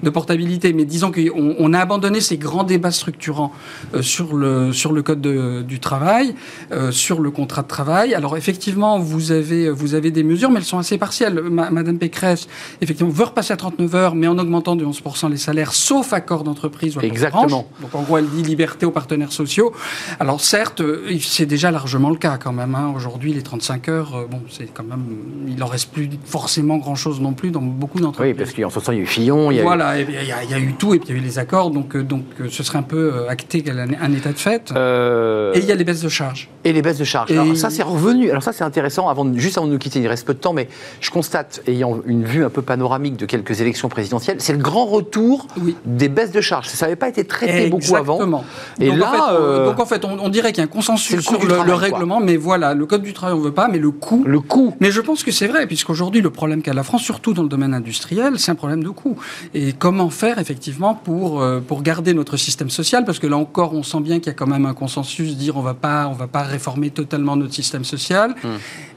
de 0.02 0.10
portabilité. 0.10 0.72
Mais 0.72 0.84
disons 0.84 1.10
qu'on 1.10 1.56
on 1.58 1.72
a 1.72 1.80
abandonné 1.80 2.20
ces 2.20 2.38
grands 2.38 2.62
débats 2.62 2.92
structurants 2.92 3.52
euh, 3.94 4.02
sur, 4.02 4.36
le, 4.36 4.72
sur 4.72 4.92
le 4.92 5.02
code 5.02 5.20
du 5.20 5.80
travail, 5.80 6.36
euh, 6.70 6.92
sur 6.92 7.20
le 7.20 7.32
contrat 7.32 7.62
de 7.62 7.68
travail. 7.68 8.14
Alors 8.14 8.36
effectivement, 8.36 9.00
vous 9.00 9.32
avez, 9.32 9.68
vous 9.68 9.94
avez 9.94 10.12
des 10.12 10.22
mesures, 10.22 10.50
mais 10.50 10.58
elles 10.60 10.64
sont 10.64 10.78
assez 10.78 10.96
partielles. 10.96 11.40
Madame 11.50 11.98
Pécresse, 11.98 12.46
effectivement, 12.80 13.10
veut 13.10 13.24
repasser 13.24 13.52
à 13.52 13.56
39 13.56 13.94
heures, 13.96 14.14
mais 14.14 14.28
en 14.28 14.38
augmentant 14.38 14.76
de 14.76 14.84
11% 14.84 15.28
les 15.28 15.36
salaires, 15.38 15.72
sauf 15.72 16.12
accord 16.12 16.44
d'entreprise 16.44 16.96
ou 16.96 17.00
Exactement. 17.00 17.66
Donc 17.80 17.94
en 17.96 18.02
gros, 18.02 18.18
elle 18.18 18.28
dit 18.28 18.42
liberté 18.42 18.86
aux 18.86 18.90
partenaires 18.90 19.32
sociaux. 19.32 19.72
Alors 20.20 20.40
certes, 20.40 20.80
euh, 20.80 21.04
c'est 21.20 21.46
déjà 21.46 21.70
largement 21.70 22.10
le 22.10 22.16
cas 22.16 22.38
quand 22.38 22.52
même. 22.52 22.74
Hein. 22.74 22.92
Aujourd'hui, 22.94 23.32
les 23.32 23.42
35 23.42 23.88
heures, 23.88 24.16
euh, 24.16 24.26
bon, 24.30 24.40
c'est 24.50 24.66
quand 24.72 24.84
même, 24.84 25.04
il 25.48 25.62
en 25.62 25.66
reste 25.66 25.90
plus 25.92 26.08
forcément 26.24 26.76
grand-chose 26.76 27.20
non 27.20 27.32
plus 27.32 27.50
dans 27.50 27.60
beaucoup 27.62 28.00
d'entreprises. 28.00 28.32
Oui, 28.32 28.38
parce 28.38 28.52
qu'en 28.52 28.70
ce 28.70 28.78
temps, 28.84 28.92
il 28.92 28.98
y 28.98 29.00
a 29.00 29.04
eu 29.04 29.06
Fillon, 29.06 29.50
il 29.50 29.56
y 29.56 29.60
a 29.60 29.62
voilà, 29.62 30.00
il 30.00 30.08
y, 30.10 30.54
a 30.54 30.58
eu 30.58 30.74
tout 30.74 30.94
et 30.94 30.98
puis 30.98 31.08
il 31.10 31.16
y 31.16 31.18
a 31.18 31.20
eu 31.20 31.24
les 31.24 31.38
accords, 31.38 31.70
donc 31.70 31.96
euh, 31.96 32.02
donc 32.02 32.24
ce 32.50 32.62
serait 32.62 32.78
un 32.78 32.82
peu 32.82 33.26
acté 33.28 33.64
un, 33.68 33.78
un 34.00 34.12
état 34.12 34.30
de 34.32 34.38
fait. 34.38 34.70
Et 34.70 35.58
il 35.58 35.64
y 35.64 35.72
a 35.72 35.74
les 35.74 35.84
baisses 35.84 36.02
de 36.02 36.08
charges. 36.08 36.48
Et 36.64 36.72
les 36.72 36.82
baisses 36.82 36.98
de 36.98 37.04
charges. 37.04 37.30
Et- 37.30 37.38
Alors 37.38 37.56
ça, 37.56 37.70
c'est 37.70 37.82
revenu. 37.82 38.30
Alors 38.30 38.42
ça, 38.42 38.52
c'est 38.52 38.64
intéressant. 38.64 39.08
Avant, 39.08 39.26
juste 39.34 39.56
avant 39.58 39.66
de 39.66 39.72
nous 39.72 39.78
quitter, 39.78 40.00
il 40.00 40.08
reste 40.08 40.26
peu 40.26 40.34
de 40.34 40.38
temps, 40.38 40.52
mais 40.52 40.68
je 41.00 41.10
constate, 41.10 41.62
ayant 41.66 42.00
une 42.06 42.24
vue 42.24 42.44
un 42.44 42.50
peu 42.50 42.62
panoramique 42.62 43.16
de 43.16 43.26
quelques 43.26 43.60
élections 43.60 43.88
présidentielles, 43.88 44.36
c'est 44.40 44.52
le 44.52 44.58
grand 44.58 44.86
retour 44.86 45.46
Oui. 45.62 45.76
des 45.84 46.08
baisses 46.08 46.32
de 46.32 46.40
charges. 46.40 46.66
Ça 46.68 46.86
n'avait 46.86 46.96
pas 46.96 47.08
été 47.08 47.24
traité 47.24 47.68
beaucoup 47.68 47.85
avant. 47.94 48.14
Exactement. 48.14 48.44
Et 48.80 48.88
donc, 48.90 48.98
là, 48.98 49.08
en 49.08 49.12
fait, 49.12 49.18
on- 49.20 49.42
euh, 49.42 49.66
donc 49.66 49.80
en 49.80 49.86
fait, 49.86 50.04
on, 50.04 50.18
on 50.18 50.28
dirait 50.28 50.52
qu'il 50.52 50.58
y 50.58 50.60
a 50.62 50.64
un 50.64 50.68
consensus 50.68 51.20
sur 51.20 51.32
le, 51.40 51.46
travail, 51.48 51.66
le 51.66 51.72
quoi. 51.72 51.76
règlement, 51.80 52.20
mais 52.20 52.36
voilà, 52.36 52.74
le 52.74 52.86
code 52.86 53.02
du 53.02 53.12
travail 53.12 53.34
on 53.36 53.40
veut 53.40 53.52
pas, 53.52 53.68
mais 53.68 53.78
le 53.78 53.90
coût. 53.90 54.22
Le 54.26 54.40
coût. 54.40 54.74
Mais 54.80 54.90
je 54.90 55.00
pense 55.00 55.22
que 55.22 55.30
c'est 55.30 55.46
vrai, 55.46 55.66
puisqu'aujourd'hui, 55.66 56.20
le 56.20 56.30
problème 56.30 56.62
qu'a 56.62 56.72
la 56.74 56.82
France, 56.82 57.02
surtout 57.02 57.32
dans 57.34 57.42
le 57.42 57.48
domaine 57.48 57.74
industriel, 57.74 58.38
c'est 58.38 58.50
un 58.50 58.54
problème 58.56 58.82
de 58.82 58.88
coût. 58.90 59.16
Et 59.54 59.72
comment 59.72 60.10
faire, 60.10 60.38
effectivement, 60.38 60.94
pour, 60.94 61.40
euh, 61.42 61.60
pour 61.60 61.82
garder 61.82 62.14
notre 62.14 62.36
système 62.36 62.70
social? 62.70 63.04
Parce 63.04 63.18
que 63.18 63.26
là 63.26 63.36
encore, 63.36 63.74
on 63.74 63.82
sent 63.82 64.00
bien 64.00 64.18
qu'il 64.18 64.26
y 64.28 64.30
a 64.30 64.34
quand 64.34 64.46
même 64.46 64.66
un 64.66 64.74
consensus, 64.74 65.36
dire 65.36 65.56
on 65.56 65.62
va 65.62 65.74
pas, 65.74 66.08
on 66.08 66.12
va 66.14 66.26
pas 66.26 66.42
réformer 66.42 66.90
totalement 66.90 67.36
notre 67.36 67.54
système 67.54 67.84
social, 67.84 68.34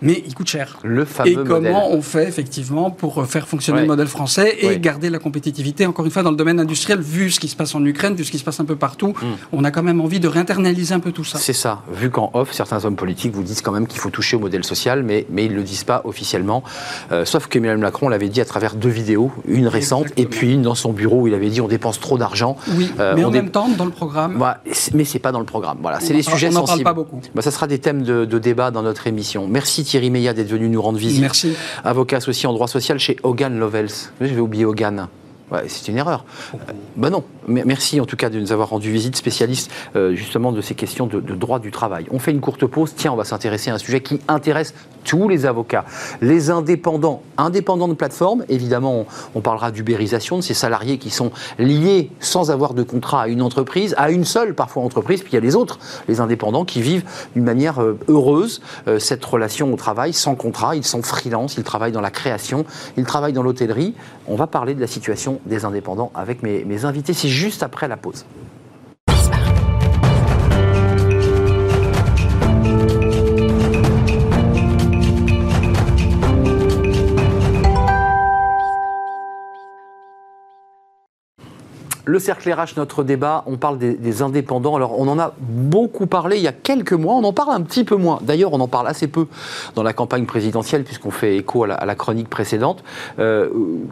mais 0.02 0.24
il 0.26 0.34
coûte 0.34 0.48
cher. 0.48 0.78
Le 0.84 1.06
fameux 1.06 1.30
Et 1.32 1.36
comment 1.36 1.56
modèle. 1.56 1.76
on 1.92 2.02
fait, 2.02 2.28
effectivement, 2.28 2.90
pour 2.92 3.26
faire 3.28 3.48
fonctionner 3.48 3.78
Ouais. 3.80 3.84
le 3.84 3.88
modèle 3.88 4.08
français 4.08 4.58
et 4.62 4.68
Ouais. 4.68 4.80
garder 4.80 5.10
la 5.10 5.20
compétitivité, 5.20 5.86
encore 5.86 6.06
une 6.06 6.12
fois, 6.12 6.24
dans 6.24 6.32
le 6.32 6.38
domaine 6.38 6.60
industriel, 6.60 7.00
vu 7.02 7.32
ce 7.32 7.40
qui 7.40 7.48
se 7.48 7.56
passe 7.56 7.76
en 7.76 7.84
Ukraine, 7.86 8.16
vu 8.16 8.24
ce 8.24 8.32
qui 8.32 8.38
se 8.40 8.44
passe 8.44 8.60
un 8.60 8.66
peu 8.66 8.76
partout, 8.80 9.14
on 9.54 9.64
a 9.64 9.70
quand 9.72 9.84
même 9.84 10.02
envie 10.02 10.20
de 10.20 10.28
réinternaliser 10.28 10.94
un 10.96 11.00
peu 11.00 11.12
tout 11.12 11.24
ça. 11.24 11.38
C'est 11.38 11.54
ça. 11.54 11.84
Vu 11.94 12.10
qu'en 12.10 12.32
off, 12.34 12.52
certains 12.54 12.84
hommes 12.86 12.96
politiques 12.96 13.34
vous 13.34 13.44
disent 13.44 13.62
quand 13.62 13.72
même 13.72 13.86
qu'il 13.86 14.00
faut 14.00 14.10
toucher 14.10 14.36
au 14.36 14.40
modèle 14.40 14.64
social, 14.64 15.04
mais, 15.04 15.28
mais 15.30 15.46
ils 15.46 15.52
ne 15.52 15.58
le 15.58 15.64
disent 15.64 15.84
pas 15.84 16.02
officiellement. 16.06 16.64
Euh, 17.12 17.26
sauf 17.26 17.48
qu'Emmanuel 17.48 17.78
Macron 17.78 18.10
l'avait 18.10 18.30
dit 18.30 18.42
à 18.42 18.46
travers 18.46 18.76
deux 18.76 18.90
vidéos, 18.90 19.32
une 19.48 19.68
récente 19.68 20.08
et 20.18 20.26
puis 20.26 20.54
une 20.54 20.62
dans 20.64 20.76
son 20.76 20.92
bureau 20.94 21.22
où 21.22 21.28
il 21.28 21.34
avait 21.34 21.50
dit 21.50 21.62
on 21.62 21.68
dépense 21.68 22.00
trop 22.00 22.18
d'argent. 22.18 22.56
Oui, 22.76 22.92
Euh, 23.00 23.14
mais 23.16 23.24
on 23.24 23.28
en 23.28 23.32
dé- 23.32 23.42
même 23.42 23.52
temps, 23.52 23.68
dans 23.78 23.86
le 23.86 23.92
programme, 23.92 24.44
c'est- 24.72 24.94
mais 24.96 25.04
c'est 25.06 25.20
pas 25.20 25.32
dans 25.32 25.40
le 25.40 25.46
programme. 25.46 25.78
Voilà, 25.82 26.00
c'est 26.00 26.14
On 26.14 26.18
les 26.18 26.24
sujets 26.24 26.48
on 26.48 26.52
n'en 26.52 26.56
parle 26.62 26.68
sensibles. 26.70 26.84
pas 26.86 26.94
beaucoup. 26.94 27.22
Bah, 27.36 27.42
ça 27.42 27.52
sera 27.52 27.68
des 27.68 27.80
thèmes 27.80 28.02
de, 28.04 28.26
de 28.26 28.40
débat 28.40 28.72
dans 28.72 28.82
notre 28.82 29.06
émission. 29.08 29.48
Merci 29.48 29.84
Thierry 29.84 30.10
Meillat 30.10 30.34
d'être 30.34 30.50
venu 30.50 30.70
nous 30.70 30.82
rendre 30.82 30.98
visite. 30.98 31.22
Merci. 31.22 31.54
Avocat 31.84 32.18
associé 32.18 32.48
en 32.48 32.54
droit 32.54 32.68
social 32.68 32.98
chez 33.00 33.18
Hogan 33.24 33.58
Lovells. 33.60 33.90
Je 34.22 34.28
vais 34.34 34.40
oublier 34.42 34.66
Hogan. 34.66 35.08
C'est 35.68 35.88
une 35.88 35.98
erreur. 35.98 36.26
Bah 36.96 37.10
non. 37.10 37.24
Merci 37.48 38.00
en 38.00 38.06
tout 38.06 38.16
cas 38.16 38.30
de 38.30 38.40
nous 38.40 38.52
avoir 38.52 38.70
rendu 38.70 38.92
visite, 38.92 39.16
spécialiste 39.16 39.72
euh, 39.96 40.14
justement 40.14 40.52
de 40.52 40.62
ces 40.62 40.76
questions 40.76 41.08
de, 41.08 41.20
droit 41.20 41.60
du 41.60 41.72
travail. 41.72 42.06
On 42.12 42.20
fait 42.20 42.32
une 42.32 42.42
courte 42.42 42.66
pause. 42.68 42.94
Tiens, 42.96 43.12
on 43.12 43.16
va 43.16 43.24
s'intéresser 43.24 43.72
à 43.72 43.76
un 43.76 43.78
sujet 43.80 44.02
qui 44.02 44.20
intéresse 44.28 44.76
tous 45.04 45.28
les 45.28 45.46
avocats. 45.46 45.86
Les 46.22 46.52
indépendants. 46.52 47.24
Indépendants 47.38 47.88
de 47.88 47.94
plateforme, 47.94 48.44
évidemment, 48.50 49.06
on, 49.34 49.40
on 49.40 49.42
parlera 49.42 49.72
d'ubérisation, 49.72 50.38
de 50.38 50.42
ces 50.44 50.54
salariés 50.54 50.98
qui 50.98 51.10
sont 51.10 51.32
liés 51.58 52.12
sans 52.20 52.52
avoir 52.52 52.74
de 52.74 52.84
contrat 52.84 53.24
à 53.24 53.28
une 53.28 53.42
entreprise, 53.42 53.96
à 53.98 54.12
une 54.12 54.26
seule 54.26 54.54
parfois 54.54 54.84
entreprise, 54.84 55.22
puis 55.22 55.32
il 55.32 55.36
y 55.36 55.38
a 55.38 55.42
les 55.42 55.56
autres, 55.56 55.80
les 56.08 56.20
indépendants 56.20 56.66
qui 56.66 56.82
vivent 56.82 57.06
d'une 57.36 57.44
manière 57.44 57.82
euh, 57.82 57.98
heureuse 58.08 58.62
euh, 58.88 59.00
cette 59.00 59.24
relation 59.26 59.74
au 59.74 59.76
travail, 59.76 60.14
sans 60.14 60.36
contrat, 60.36 60.76
ils 60.76 60.86
sont 60.86 61.02
freelance, 61.02 61.58
ils 61.58 61.64
travaillent 61.64 61.92
dans 61.92 62.02
la 62.02 62.12
création, 62.12 62.66
ils 62.98 63.06
travaillent 63.06 63.34
dans 63.34 63.44
l'hôtellerie. 63.44 63.94
On 64.28 64.36
va 64.36 64.48
parler 64.48 64.76
de 64.76 64.82
la 64.82 64.88
situation 64.88 65.39
des 65.46 65.66
indépendants 65.66 66.12
avec 66.16 66.44
mes, 66.44 66.86
invités, 66.86 67.14
c'est 67.14 67.30
juste 67.30 67.64
après 67.64 67.88
la 67.88 67.98
pause. 67.98 68.26
Le 82.10 82.18
cercle 82.18 82.52
RH, 82.52 82.76
notre 82.76 83.04
débat, 83.04 83.44
on 83.46 83.58
parle 83.58 83.78
des, 83.78 84.22
indépendants. 84.24 84.76
Alors, 84.76 85.00
on 85.00 85.08
en 85.08 85.20
a 85.20 85.36
beaucoup 85.40 86.08
parlé 86.08 86.38
il 86.38 86.42
y 86.42 86.48
a 86.48 86.52
quelques 86.52 86.94
mois, 86.94 87.14
on 87.14 87.24
en 87.24 87.34
parle 87.34 87.54
un 87.54 87.62
petit 87.62 87.84
peu 87.84 87.98
moins. 87.98 88.18
D'ailleurs, 88.24 88.52
on 88.52 88.60
en 88.60 88.68
parle 88.68 88.88
assez 88.88 89.08
peu 89.08 89.28
dans 89.76 89.84
la 89.84 89.94
campagne 89.94 90.26
présidentielle, 90.26 90.84
puisqu'on 90.84 91.12
fait 91.12 91.38
écho 91.38 91.66
à 91.66 91.86
la, 91.86 91.96
chronique 91.96 92.28
précédente. 92.28 92.84
Euh, 93.20 93.50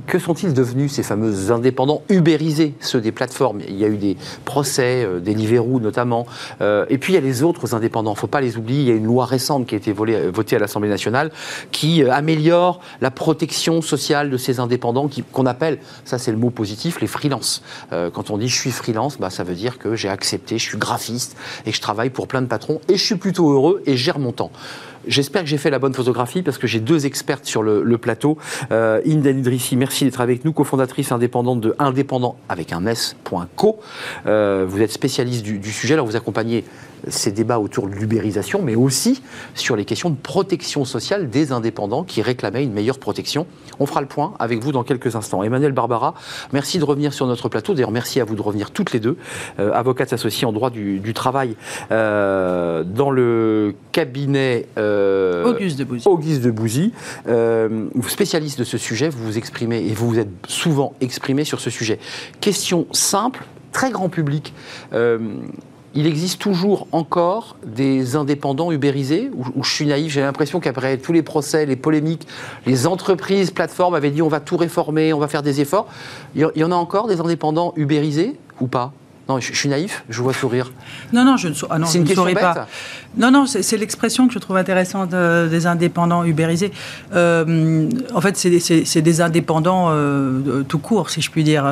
que 0.07 0.17
sont-ils 0.17 0.55
devenus, 0.55 0.93
ces 0.93 1.03
fameux 1.03 1.51
indépendants 1.51 2.01
ubérisés, 2.09 2.73
ceux 2.79 3.01
des 3.01 3.11
plateformes? 3.11 3.59
Il 3.67 3.77
y 3.77 3.85
a 3.85 3.87
eu 3.87 3.97
des 3.97 4.17
procès, 4.45 5.05
euh, 5.05 5.19
des 5.19 5.35
Deliveroo 5.35 5.79
notamment. 5.79 6.25
Euh, 6.61 6.87
et 6.89 6.97
puis, 6.97 7.13
il 7.13 7.17
y 7.17 7.19
a 7.19 7.21
les 7.21 7.43
autres 7.43 7.75
indépendants, 7.75 8.13
il 8.13 8.15
ne 8.15 8.19
faut 8.19 8.25
pas 8.25 8.41
les 8.41 8.57
oublier. 8.57 8.81
Il 8.81 8.87
y 8.87 8.91
a 8.91 8.95
une 8.95 9.05
loi 9.05 9.25
récente 9.25 9.67
qui 9.67 9.75
a 9.75 9.77
été 9.77 9.93
euh, 9.95 10.31
votée 10.33 10.55
à 10.55 10.59
l'Assemblée 10.59 10.89
nationale 10.89 11.29
qui 11.71 12.03
améliore 12.03 12.79
la 12.99 13.11
protection 13.11 13.83
sociale 13.83 14.31
de 14.31 14.37
ces 14.37 14.59
indépendants 14.59 15.07
qu'on 15.31 15.45
appelle, 15.45 15.77
ça 16.03 16.17
c'est 16.17 16.31
le 16.31 16.37
mot 16.37 16.49
positif, 16.49 16.99
les 16.99 17.07
freelances. 17.07 17.61
Quand 18.09 18.29
on 18.29 18.37
dit 18.37 18.47
je 18.47 18.55
suis 18.55 18.71
freelance, 18.71 19.17
bah, 19.19 19.29
ça 19.29 19.43
veut 19.43 19.55
dire 19.55 19.77
que 19.77 19.95
j'ai 19.95 20.09
accepté, 20.09 20.57
je 20.57 20.63
suis 20.63 20.77
graphiste 20.77 21.37
et 21.65 21.71
je 21.71 21.81
travaille 21.81 22.09
pour 22.09 22.27
plein 22.27 22.41
de 22.41 22.47
patrons 22.47 22.81
et 22.87 22.97
je 22.97 23.03
suis 23.03 23.15
plutôt 23.15 23.51
heureux 23.51 23.81
et 23.85 23.97
gère 23.97 24.19
mon 24.19 24.31
temps. 24.31 24.51
J'espère 25.07 25.43
que 25.43 25.47
j'ai 25.47 25.57
fait 25.57 25.69
la 25.69 25.79
bonne 25.79 25.93
photographie 25.93 26.41
parce 26.41 26.57
que 26.57 26.67
j'ai 26.67 26.81
deux 26.81 27.05
expertes 27.05 27.45
sur 27.45 27.63
le, 27.63 27.97
plateau. 27.97 28.37
Euh, 28.71 29.01
Idrissi, 29.05 29.77
merci 29.77 30.03
d'être 30.03 30.19
avec 30.19 30.43
nous, 30.43 30.51
cofondatrice 30.51 31.11
indépendante 31.11 31.61
de 31.61 31.75
Indépendant 31.79 32.35
avec 32.49 32.73
un 32.73 32.85
S.co. 32.85 33.79
Euh, 34.25 34.65
vous 34.67 34.81
êtes 34.81 34.91
spécialiste 34.91 35.43
du 35.43 35.71
sujet, 35.71 35.93
alors 35.93 36.05
vous 36.05 36.17
accompagnez 36.17 36.65
ces 37.07 37.31
débats 37.31 37.59
autour 37.59 37.87
de 37.87 37.93
l'ubérisation, 37.93 38.61
mais 38.61 38.75
aussi 38.75 39.21
sur 39.55 39.75
les 39.75 39.85
questions 39.85 40.09
de 40.09 40.15
protection 40.15 40.85
sociale 40.85 41.29
des 41.29 41.51
indépendants 41.51 42.03
qui 42.03 42.21
réclamaient 42.21 42.63
une 42.63 42.73
meilleure 42.73 42.99
protection. 42.99 43.47
On 43.79 43.85
fera 43.85 44.01
le 44.01 44.07
point 44.07 44.33
avec 44.39 44.59
vous 44.59 44.71
dans 44.71 44.83
quelques 44.83 45.15
instants. 45.15 45.43
Emmanuel 45.43 45.71
Barbara, 45.71 46.13
merci 46.53 46.79
de 46.79 46.85
revenir 46.85 47.13
sur 47.13 47.27
notre 47.27 47.49
plateau. 47.49 47.73
D'ailleurs, 47.73 47.91
merci 47.91 48.19
à 48.19 48.25
vous 48.25 48.35
de 48.35 48.41
revenir 48.41 48.71
toutes 48.71 48.91
les 48.91 48.99
deux, 48.99 49.17
euh, 49.59 49.71
avocates 49.73 50.13
associées 50.13 50.47
en 50.47 50.51
droit 50.51 50.69
du, 50.69 50.99
du 50.99 51.13
travail 51.13 51.55
euh, 51.91 52.83
dans 52.83 53.11
le 53.11 53.75
cabinet 53.91 54.67
euh, 54.77 55.45
Auguste 55.45 55.79
de 55.79 55.83
Bouzy. 55.83 56.07
Auguste 56.07 56.41
de 56.41 56.51
Bouzy. 56.51 56.93
Euh, 57.27 57.87
vous 57.93 58.09
spécialiste 58.09 58.59
de 58.59 58.63
ce 58.63 58.77
sujet, 58.77 59.09
vous 59.09 59.23
vous 59.23 59.37
exprimez 59.37 59.85
et 59.85 59.93
vous 59.93 60.07
vous 60.07 60.19
êtes 60.19 60.29
souvent 60.47 60.93
exprimé 61.01 61.43
sur 61.43 61.59
ce 61.59 61.69
sujet. 61.69 61.99
Question 62.41 62.87
simple, 62.91 63.43
très 63.71 63.91
grand 63.91 64.09
public. 64.09 64.53
Il 65.97 66.05
existe 66.05 66.39
toujours 66.39 66.85
encore 66.91 67.55
des 67.65 68.15
indépendants 68.15 68.71
ubérisés 68.71 69.31
ou, 69.35 69.63
je 69.63 69.71
suis 69.71 69.87
naïf, 69.87 70.13
j'ai 70.13 70.21
l'impression 70.21 70.59
qu'après 70.59 70.97
tous 70.97 71.11
les 71.11 71.23
procès, 71.23 71.65
les 71.65 71.75
polémiques, 71.75 72.27
les 72.67 72.85
entreprises, 72.85 73.49
plateformes 73.49 73.95
avaient 73.95 74.11
dit 74.11 74.21
on 74.21 74.27
va 74.27 74.39
tout 74.39 74.57
réformer, 74.57 75.11
on 75.11 75.17
va 75.17 75.27
faire 75.27 75.41
des 75.41 75.59
efforts. 75.59 75.87
Il 76.35 76.47
y, 76.55 76.63
en 76.63 76.71
a 76.71 76.75
encore 76.75 77.07
des 77.07 77.19
indépendants 77.19 77.73
ubérisés 77.75 78.35
ou 78.61 78.67
pas? 78.67 78.93
Non, 79.27 79.39
je, 79.39 79.51
suis 79.51 79.69
naïf, 79.69 80.05
je 80.07 80.19
vous 80.19 80.25
vois 80.25 80.33
sourire. 80.33 80.71
Non, 81.13 81.25
non, 81.25 81.35
je 81.35 81.47
ne, 81.47 81.53
ah 81.71 81.79
non, 81.79 81.87
je 81.87 81.97
ne 81.97 82.33
pas. 82.35 82.67
Non, 83.17 83.31
non, 83.31 83.47
c'est 83.47 83.77
l'expression 83.77 84.27
que 84.27 84.33
je 84.35 84.39
trouve 84.39 84.57
intéressante 84.57 85.15
euh, 85.15 85.49
des 85.49 85.65
indépendants 85.65 86.23
ubérisés. 86.23 86.71
Euh, 87.13 87.89
en 88.13 88.21
fait, 88.21 88.37
c'est 88.37 89.01
des- 89.01 89.21
indépendants 89.21 89.87
euh, 89.89 90.61
tout 90.67 90.77
court, 90.77 91.09
si 91.09 91.21
je 91.21 91.31
puis 91.31 91.43
dire. 91.43 91.65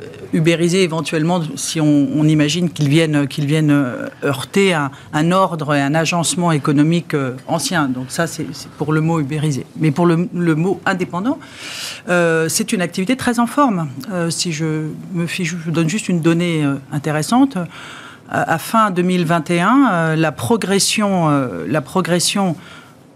Euh, 0.00 0.06
ubérisés 0.32 0.84
éventuellement 0.84 1.40
si 1.56 1.80
on, 1.80 2.24
imagine 2.24 2.70
qu'ils 2.70 2.88
viennent, 2.88 3.26
qu'ils 3.26 3.46
viennent 3.46 3.72
euh, 3.72 4.08
heurter 4.22 4.72
un, 4.74 5.32
ordre 5.32 5.74
et 5.74 5.80
un 5.80 5.94
agencement 5.94 6.52
économique 6.52 7.14
euh, 7.14 7.34
ancien. 7.48 7.88
Donc 7.88 8.06
ça, 8.08 8.28
c'est 8.28 8.46
pour 8.78 8.92
le 8.92 9.00
mot 9.00 9.18
ubérisé. 9.18 9.66
Mais 9.76 9.90
pour 9.90 10.06
le, 10.06 10.28
le 10.32 10.54
mot 10.54 10.80
indépendant, 10.86 11.38
euh, 12.08 12.48
c'est 12.48 12.72
une 12.72 12.80
activité 12.80 13.16
très 13.16 13.40
en 13.40 13.46
forme. 13.46 13.88
Euh, 14.12 14.30
si 14.30 14.52
je 14.52 14.90
me 15.12 15.26
fiche, 15.26 15.50
je 15.50 15.56
vous 15.56 15.72
donne 15.72 15.88
juste 15.88 16.08
une 16.08 16.20
donnée 16.20 16.64
euh, 16.64 16.76
intéressante. 16.92 17.56
Euh, 17.56 17.64
À 18.32 18.58
fin 18.58 18.92
2021, 18.92 19.88
euh, 19.90 20.16
la 20.16 20.30
progression, 20.30 21.28
euh, 21.28 21.66
la 21.66 21.80
progression 21.80 22.54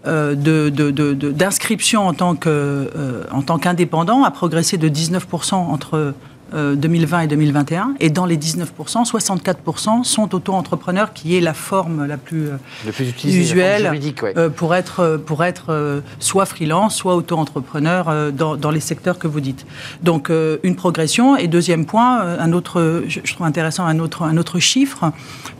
euh, 0.07 0.35
d'inscription 0.35 2.13
euh, 2.21 3.23
en 3.31 3.41
tant 3.41 3.57
qu'indépendant 3.57 4.23
a 4.23 4.31
progressé 4.31 4.77
de 4.77 4.89
19% 4.89 5.55
entre 5.55 6.13
euh, 6.55 6.75
2020 6.75 7.21
et 7.21 7.27
2021. 7.27 7.93
Et 7.99 8.09
dans 8.09 8.25
les 8.25 8.37
19%, 8.37 8.65
64% 9.05 10.03
sont 10.03 10.33
auto-entrepreneurs, 10.35 11.13
qui 11.13 11.35
est 11.35 11.41
la 11.41 11.53
forme 11.53 12.05
la 12.05 12.17
plus 12.17 12.47
euh, 12.47 12.57
Le 12.85 12.91
plus 12.91 13.09
utilisé, 13.09 13.39
la 13.39 13.45
forme 13.45 13.57
usuelle 13.59 13.81
juridique, 13.83 14.23
ouais. 14.23 14.33
euh, 14.37 14.49
pour 14.49 14.73
être, 14.75 14.99
euh, 15.01 15.17
pour 15.17 15.43
être 15.43 15.65
euh, 15.69 16.01
soit 16.19 16.45
freelance, 16.45 16.95
soit 16.95 17.15
auto-entrepreneur 17.15 18.07
euh, 18.09 18.31
dans, 18.31 18.55
dans 18.55 18.71
les 18.71 18.79
secteurs 18.79 19.19
que 19.19 19.27
vous 19.27 19.41
dites. 19.41 19.65
Donc 20.03 20.29
euh, 20.29 20.57
une 20.63 20.75
progression. 20.75 21.35
Et 21.37 21.47
deuxième 21.47 21.85
point, 21.85 22.21
euh, 22.23 22.37
un 22.39 22.53
autre, 22.53 23.03
je, 23.07 23.19
je 23.23 23.33
trouve 23.33 23.45
intéressant 23.47 23.85
un 23.85 23.99
autre, 23.99 24.23
un 24.23 24.37
autre 24.37 24.59
chiffre. 24.59 25.11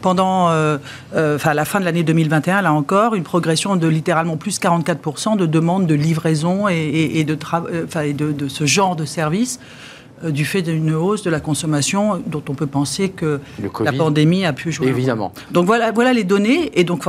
Pendant, 0.02 0.50
euh, 0.50 0.78
euh, 1.16 1.36
enfin 1.36 1.52
à 1.52 1.54
la 1.54 1.66
fin 1.66 1.80
de 1.80 1.86
l'année 1.86 2.04
2021, 2.04 2.62
là 2.62 2.74
encore, 2.74 3.16
une 3.16 3.24
progression 3.24 3.76
de 3.76 3.88
littéralement 3.88 4.38
plus 4.38 4.60
44% 4.60 5.38
de 5.38 5.46
demandes 5.46 5.88
de 5.88 5.96
livraison 5.96 6.68
et, 6.70 6.74
et- 6.76 7.20
et 7.20 7.24
de, 7.24 7.38
euh, 7.54 8.02
et 8.04 8.14
de, 8.14 8.32
de 8.32 8.48
ce 8.48 8.66
genre 8.66 8.96
de 8.96 9.06
service 9.06 9.60
euh, 9.60 9.64
du 10.24 10.46
fait 10.46 10.62
d'une 10.62 10.94
hausse 10.94 11.24
de 11.24 11.30
la 11.30 11.40
consommation 11.40 12.24
dont 12.26 12.44
on 12.50 12.54
peut 12.54 12.68
penser 12.68 13.10
que 13.10 13.40
la 13.82 13.92
pandémie 13.94 14.46
a 14.46 14.54
pu 14.54 14.72
jouer. 14.72 14.88
un 14.88 14.90
rôle. 14.90 14.98
évidemment. 14.98 15.34
Donc 15.52 15.66
voilà, 15.66 15.92
voilà 15.92 16.14
les 16.14 16.24
données, 16.24 16.72
et 16.80 16.84
donc 16.84 17.04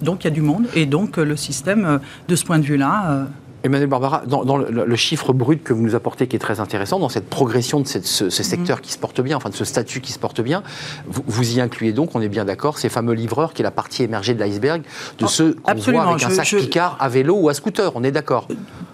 donc 0.00 0.24
il 0.24 0.24
y 0.24 0.28
a 0.28 0.30
du 0.30 0.42
monde, 0.42 0.66
et 0.74 0.86
donc 0.86 1.18
euh, 1.18 1.24
le 1.24 1.36
système, 1.36 1.84
euh, 1.84 1.98
de 2.28 2.36
ce 2.36 2.44
point 2.44 2.58
de 2.58 2.64
vue-là, 2.64 3.10
euh, 3.10 3.24
Emmanuel 3.64 3.88
Barbara, 3.88 4.22
dans, 4.26 4.56
le, 4.56 4.96
chiffre 4.96 5.32
brut 5.32 5.62
que 5.62 5.72
vous 5.72 5.82
nous 5.82 5.94
apportez 5.94 6.26
qui 6.26 6.36
est 6.36 6.40
très 6.40 6.60
intéressant, 6.60 6.98
dans 6.98 7.08
cette 7.08 7.28
progression 7.28 7.80
de 7.80 7.86
ce, 7.86 8.30
secteur 8.30 8.80
qui 8.80 8.92
se 8.92 8.98
porte 8.98 9.20
bien, 9.20 9.36
enfin 9.36 9.50
de 9.50 9.54
ce 9.54 9.64
statut 9.64 10.00
qui 10.00 10.12
se 10.12 10.18
porte 10.18 10.40
bien, 10.40 10.62
vous, 11.06 11.56
y 11.56 11.60
incluez 11.60 11.92
donc, 11.92 12.14
on 12.14 12.20
est 12.20 12.28
bien 12.28 12.44
d'accord, 12.44 12.78
ces 12.78 12.88
fameux 12.88 13.14
livreurs 13.14 13.54
qui 13.54 13.62
est 13.62 13.64
la 13.64 13.70
partie 13.70 14.02
émergée 14.02 14.34
de 14.34 14.40
l'iceberg, 14.40 14.82
de 15.18 15.24
oh, 15.24 15.28
ceux 15.28 15.54
qu'on 15.54 15.74
voit 15.74 16.02
avec 16.02 16.24
un 16.24 16.30
sac 16.30 16.48
Picard 16.48 16.96
à 16.98 17.08
vélo 17.08 17.36
ou 17.36 17.48
à 17.48 17.54
scooter, 17.54 17.92
on 17.94 18.02
est 18.02 18.10
d'accord. 18.10 18.48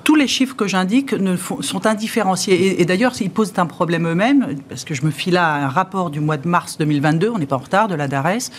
Tous 0.05 0.15
les 0.15 0.27
chiffres 0.27 0.57
que 0.57 0.67
j'indique 0.67 1.15
sont 1.61 1.87
indifférenciés. 1.87 2.81
Et, 2.81 2.85
d'ailleurs, 2.87 3.13
ils 3.21 3.31
posent 3.31 3.53
un 3.59 3.67
problème 3.67 4.09
eux-mêmes, 4.09 4.57
parce 4.69 4.85
que 4.85 4.95
je 4.95 5.05
me 5.05 5.11
fie 5.11 5.31
là 5.31 5.53
à 5.53 5.67
un 5.67 5.69
rapport 5.69 6.09
du 6.09 6.21
mois 6.21 6.39
de 6.39 6.49
mars 6.49 6.79
2022, 6.79 7.29
on 7.29 7.39
n'est 7.39 7.47
pas 7.47 7.57
en 7.57 7.61
retard, 7.61 7.89
de 7.89 7.95
la 7.95 8.09
DARES, 8.09 8.51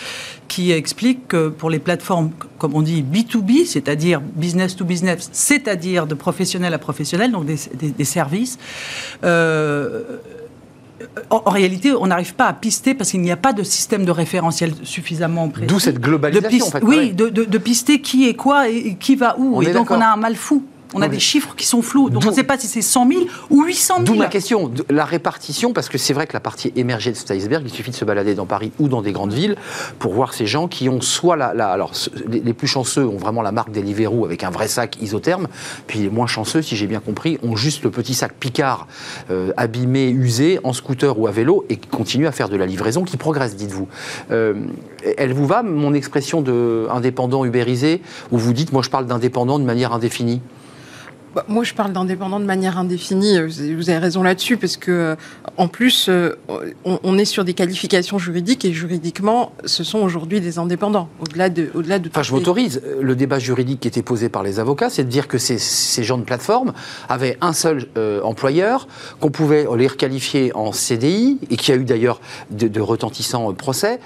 qui 0.47 0.71
explique 0.71 1.27
que 1.27 1.49
pour 1.49 1.71
les 1.71 1.79
plateformes, 1.79 2.31
comme 2.59 2.75
on 2.75 2.83
dit, 2.83 3.03
B2B, 3.03 3.65
c'est-à-dire 3.65 4.21
business 4.21 4.75
to 4.75 4.85
business, 4.85 5.29
c'est-à-dire 5.31 5.98
de 6.07 6.15
professionnel 6.15 6.73
à 6.73 6.77
professionnel, 6.77 7.31
donc 7.31 7.45
des, 7.45 8.05
services, 8.05 8.57
euh, 9.23 10.03
en, 11.29 11.49
réalité, 11.49 11.93
on 11.93 12.07
n'arrive 12.07 12.35
pas 12.35 12.47
à 12.47 12.53
pister 12.53 12.93
parce 12.93 13.11
qu'il 13.11 13.21
n'y 13.21 13.31
a 13.31 13.37
pas 13.37 13.53
de 13.53 13.63
système 13.63 14.05
de 14.05 14.11
référentiel 14.11 14.73
suffisamment 14.83 15.49
précis. 15.49 15.67
D'où 15.67 15.79
cette 15.79 15.99
globalisation, 15.99 16.65
en 16.65 16.71
fait. 16.71 16.83
Oui, 16.83 17.13
de, 17.13 17.29
de, 17.29 17.57
pister 17.57 18.01
qui 18.01 18.27
est 18.27 18.33
quoi 18.33 18.69
et 18.69 18.95
qui 18.95 19.15
va 19.15 19.35
où. 19.37 19.61
et 19.61 19.71
donc, 19.71 19.91
on 19.91 20.01
a 20.01 20.07
un 20.07 20.17
mal 20.17 20.35
fou. 20.35 20.63
On 20.93 21.01
a 21.01 21.07
des 21.07 21.19
chiffres 21.19 21.53
qui 21.55 21.67
sont 21.67 21.81
flous. 21.81 22.09
Donc 22.09 22.23
on 22.25 22.29
ne 22.29 22.33
sait 22.33 22.43
pas 22.43 22.57
si 22.57 22.67
c'est 22.67 22.81
100 22.81 23.07
000 23.07 23.21
ou 23.49 23.63
800 23.63 23.95
000. 23.95 24.05
D'où 24.05 24.15
ma 24.15 24.27
question, 24.27 24.71
la 24.89 25.05
répartition, 25.05 25.71
parce 25.71 25.87
que 25.87 25.97
c'est 25.97 26.13
vrai 26.13 26.25
que 26.25 26.33
la 26.33 26.39
partie 26.39 26.73
émergée 26.75 27.11
de 27.11 27.15
cet 27.15 27.29
iceberg, 27.31 27.63
il 27.65 27.71
suffit 27.71 27.91
de 27.91 27.95
se 27.95 28.05
balader 28.05 28.33
dans 28.33 28.45
Paris 28.45 28.71
ou 28.79 28.87
dans 28.87 29.01
des 29.01 29.11
grandes 29.11 29.33
villes 29.33 29.55
pour 29.99 30.13
voir 30.13 30.33
ces 30.33 30.47
gens 30.47 30.67
qui 30.67 30.89
ont 30.89 31.01
soit 31.01 31.35
la. 31.35 31.49
alors, 31.67 31.91
les, 32.27 32.53
plus 32.53 32.67
chanceux 32.67 33.05
ont 33.05 33.17
vraiment 33.17 33.41
la 33.41 33.51
marque 33.51 33.71
Deliveroo 33.71 34.25
avec 34.25 34.43
un 34.43 34.49
vrai 34.49 34.67
sac 34.67 34.97
isotherme, 35.01 35.47
puis 35.87 35.99
les 35.99 36.09
moins 36.09 36.27
chanceux, 36.27 36.61
si 36.61 36.75
j'ai 36.75 36.87
bien 36.87 36.99
compris, 36.99 37.37
ont 37.43 37.55
juste 37.55 37.83
le 37.83 37.91
petit 37.91 38.13
sac 38.13 38.33
Picard 38.33 38.87
euh, 39.29 39.51
abîmé, 39.57 40.09
usé, 40.09 40.59
en 40.63 40.73
scooter 40.73 41.19
ou 41.19 41.27
à 41.27 41.31
vélo 41.31 41.65
et 41.69 41.77
continuent 41.77 42.27
à 42.27 42.31
faire 42.31 42.49
de 42.49 42.57
la 42.57 42.65
livraison 42.65 43.03
qui 43.03 43.17
progresse, 43.17 43.55
dites-vous. 43.55 43.87
Euh, 44.31 44.55
elle 45.17 45.33
vous 45.33 45.45
va, 45.45 45.63
mon 45.63 45.93
expression 45.93 46.41
d'indépendant 46.41 47.45
ubérisé, 47.45 48.01
où 48.31 48.37
vous 48.37 48.53
dites, 48.53 48.73
moi 48.73 48.81
je 48.81 48.89
parle 48.89 49.05
d'indépendant 49.05 49.59
de 49.59 49.65
manière 49.65 49.93
indéfinie? 49.93 50.41
Bah, 51.35 51.45
moi, 51.47 51.63
je 51.63 51.73
parle 51.73 51.93
d'indépendant 51.93 52.39
de 52.39 52.45
manière 52.45 52.77
indéfinie. 52.77 53.37
Euh, 53.37 53.47
vous 53.75 53.89
avez 53.89 53.99
raison 53.99 54.23
là-dessus, 54.23 54.57
parce 54.57 54.77
que, 54.77 54.91
euh, 54.91 55.15
en 55.57 55.67
plus, 55.67 56.07
euh, 56.09 56.35
on, 56.83 57.17
est 57.17 57.25
sur 57.25 57.45
des 57.45 57.53
qualifications 57.53 58.17
juridiques 58.17 58.65
et 58.65 58.73
juridiquement, 58.73 59.51
ce 59.65 59.83
sont 59.83 59.99
aujourd'hui 59.99 60.41
des 60.41 60.57
indépendants. 60.57 61.07
Au-delà 61.19 61.49
de, 61.49 61.69
au-delà 61.75 61.99
de. 61.99 62.09
Enfin, 62.09 62.23
je 62.23 62.33
m'autorise. 62.33 62.81
Le 62.99 63.15
débat 63.15 63.37
juridique 63.37 63.81
qui 63.81 63.87
était 63.87 64.01
posé 64.01 64.29
par 64.29 64.41
les 64.41 64.59
avocats, 64.59 64.89
c'est 64.89 65.03
de 65.03 65.09
dire 65.09 65.27
que 65.27 65.37
ces, 65.37 65.59
ces, 65.59 66.03
gens 66.03 66.17
de 66.17 66.23
plateforme 66.23 66.73
avaient 67.07 67.37
un 67.41 67.53
seul 67.53 67.87
employeur, 68.23 68.87
qu'on 69.19 69.29
pouvait 69.29 69.67
les 69.77 69.87
requalifier 69.87 70.51
en 70.55 70.71
CDI 70.71 71.39
et 71.49 71.57
qui 71.57 71.71
a 71.71 71.75
eu 71.75 71.83
d'ailleurs 71.83 72.21
de, 72.49 72.81
retentissants 72.81 73.53
procès, 73.53 73.99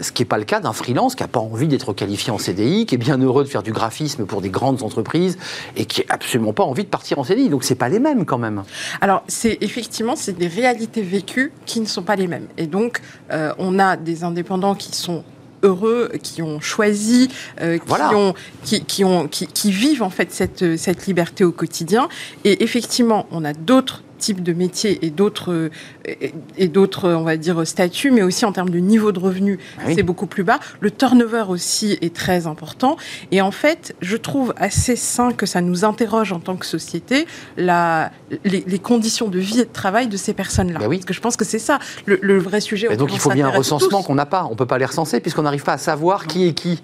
ce 0.00 0.12
qui 0.12 0.22
n'est 0.22 0.26
pas 0.26 0.38
le 0.38 0.44
cas 0.44 0.60
d'un 0.60 0.72
freelance 0.72 1.14
qui 1.14 1.22
n'a 1.22 1.28
pas 1.28 1.40
envie 1.40 1.68
d'être 1.68 1.92
qualifié 1.92 2.32
en 2.32 2.38
CDI, 2.38 2.86
qui 2.86 2.94
est 2.94 2.98
bien 2.98 3.18
heureux 3.18 3.44
de 3.44 3.48
faire 3.48 3.62
du 3.62 3.72
graphisme 3.72 4.24
pour 4.24 4.40
des 4.40 4.50
grandes 4.50 4.82
entreprises 4.82 5.38
et 5.76 5.84
qui 5.84 6.02
est 6.02 6.06
absolument 6.08 6.52
pas 6.52 6.64
envie 6.70 6.84
de 6.84 6.88
partir 6.88 7.18
en 7.18 7.24
CDI. 7.24 7.48
Donc 7.48 7.64
c'est 7.64 7.74
pas 7.74 7.88
les 7.88 7.98
mêmes 7.98 8.24
quand 8.24 8.38
même. 8.38 8.62
Alors 9.00 9.22
c'est 9.28 9.58
effectivement 9.60 10.16
c'est 10.16 10.36
des 10.36 10.48
réalités 10.48 11.02
vécues 11.02 11.52
qui 11.66 11.80
ne 11.80 11.86
sont 11.86 12.02
pas 12.02 12.16
les 12.16 12.26
mêmes. 12.26 12.46
Et 12.56 12.66
donc 12.66 13.00
euh, 13.32 13.52
on 13.58 13.78
a 13.78 13.96
des 13.96 14.24
indépendants 14.24 14.74
qui 14.74 14.94
sont 14.94 15.24
heureux, 15.62 16.10
qui 16.22 16.42
ont 16.42 16.60
choisi, 16.60 17.28
euh, 17.60 17.78
qui, 17.78 18.14
ont, 18.14 18.34
qui, 18.62 18.84
qui, 18.84 19.04
ont, 19.04 19.28
qui, 19.28 19.46
qui, 19.46 19.70
vivent 19.70 20.02
en 20.02 20.08
fait 20.08 20.32
cette, 20.32 20.76
cette 20.76 21.06
liberté 21.06 21.44
au 21.44 21.52
quotidien. 21.52 22.08
Et 22.44 22.62
effectivement, 22.62 23.26
on 23.30 23.44
a 23.44 23.52
d'autres 23.52 24.02
type 24.20 24.42
de 24.42 24.52
métier 24.52 25.04
et 25.04 25.10
d'autres, 25.10 25.70
et, 26.06 26.68
d'autres, 26.68 27.10
on 27.10 27.24
va 27.24 27.36
dire, 27.36 27.66
statuts, 27.66 28.10
mais 28.10 28.22
aussi 28.22 28.44
en 28.44 28.52
termes 28.52 28.70
de 28.70 28.78
niveau 28.78 29.10
de 29.12 29.18
revenu, 29.18 29.58
ah 29.78 29.82
c'est 29.94 30.02
beaucoup 30.02 30.26
plus 30.26 30.44
bas. 30.44 30.60
Le 30.80 30.90
turnover 30.90 31.44
aussi 31.48 31.98
est 32.00 32.14
très 32.14 32.46
important. 32.46 32.96
Et 33.32 33.40
en 33.40 33.50
fait, 33.50 33.96
je 34.00 34.16
trouve 34.16 34.54
assez 34.56 34.96
sain 34.96 35.32
que 35.32 35.46
ça 35.46 35.60
nous 35.60 35.84
interroge 35.84 36.32
en 36.32 36.40
tant 36.40 36.56
que 36.56 36.66
société 36.66 37.26
la, 37.56 38.12
les, 38.44 38.78
conditions 38.78 39.28
de 39.28 39.38
vie 39.38 39.60
et 39.60 39.64
de 39.64 39.72
travail 39.72 40.06
de 40.08 40.16
ces 40.16 40.34
personnes-là. 40.34 40.78
Bah 40.78 40.86
oui. 40.88 40.98
Parce 40.98 41.06
que 41.06 41.14
je 41.14 41.20
pense 41.20 41.36
que 41.36 41.44
c'est 41.44 41.58
ça 41.58 41.78
le, 42.06 42.38
vrai 42.38 42.60
sujet. 42.60 42.92
Et 42.92 42.96
donc 42.96 43.12
il 43.12 43.18
faut 43.18 43.30
bien 43.30 43.48
un 43.48 43.56
recensement 43.56 44.02
qu'on 44.02 44.14
n'a 44.14 44.26
pas. 44.26 44.44
On 44.46 44.50
ne 44.50 44.56
peut 44.56 44.66
pas 44.66 44.78
les 44.78 44.84
recenser 44.84 45.20
puisqu'on 45.20 45.42
n'arrive 45.42 45.64
pas 45.64 45.74
à 45.74 45.78
savoir 45.78 46.26
qui 46.26 46.46
est 46.46 46.52
qui. 46.52 46.82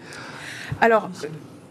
Alors, 0.80 1.10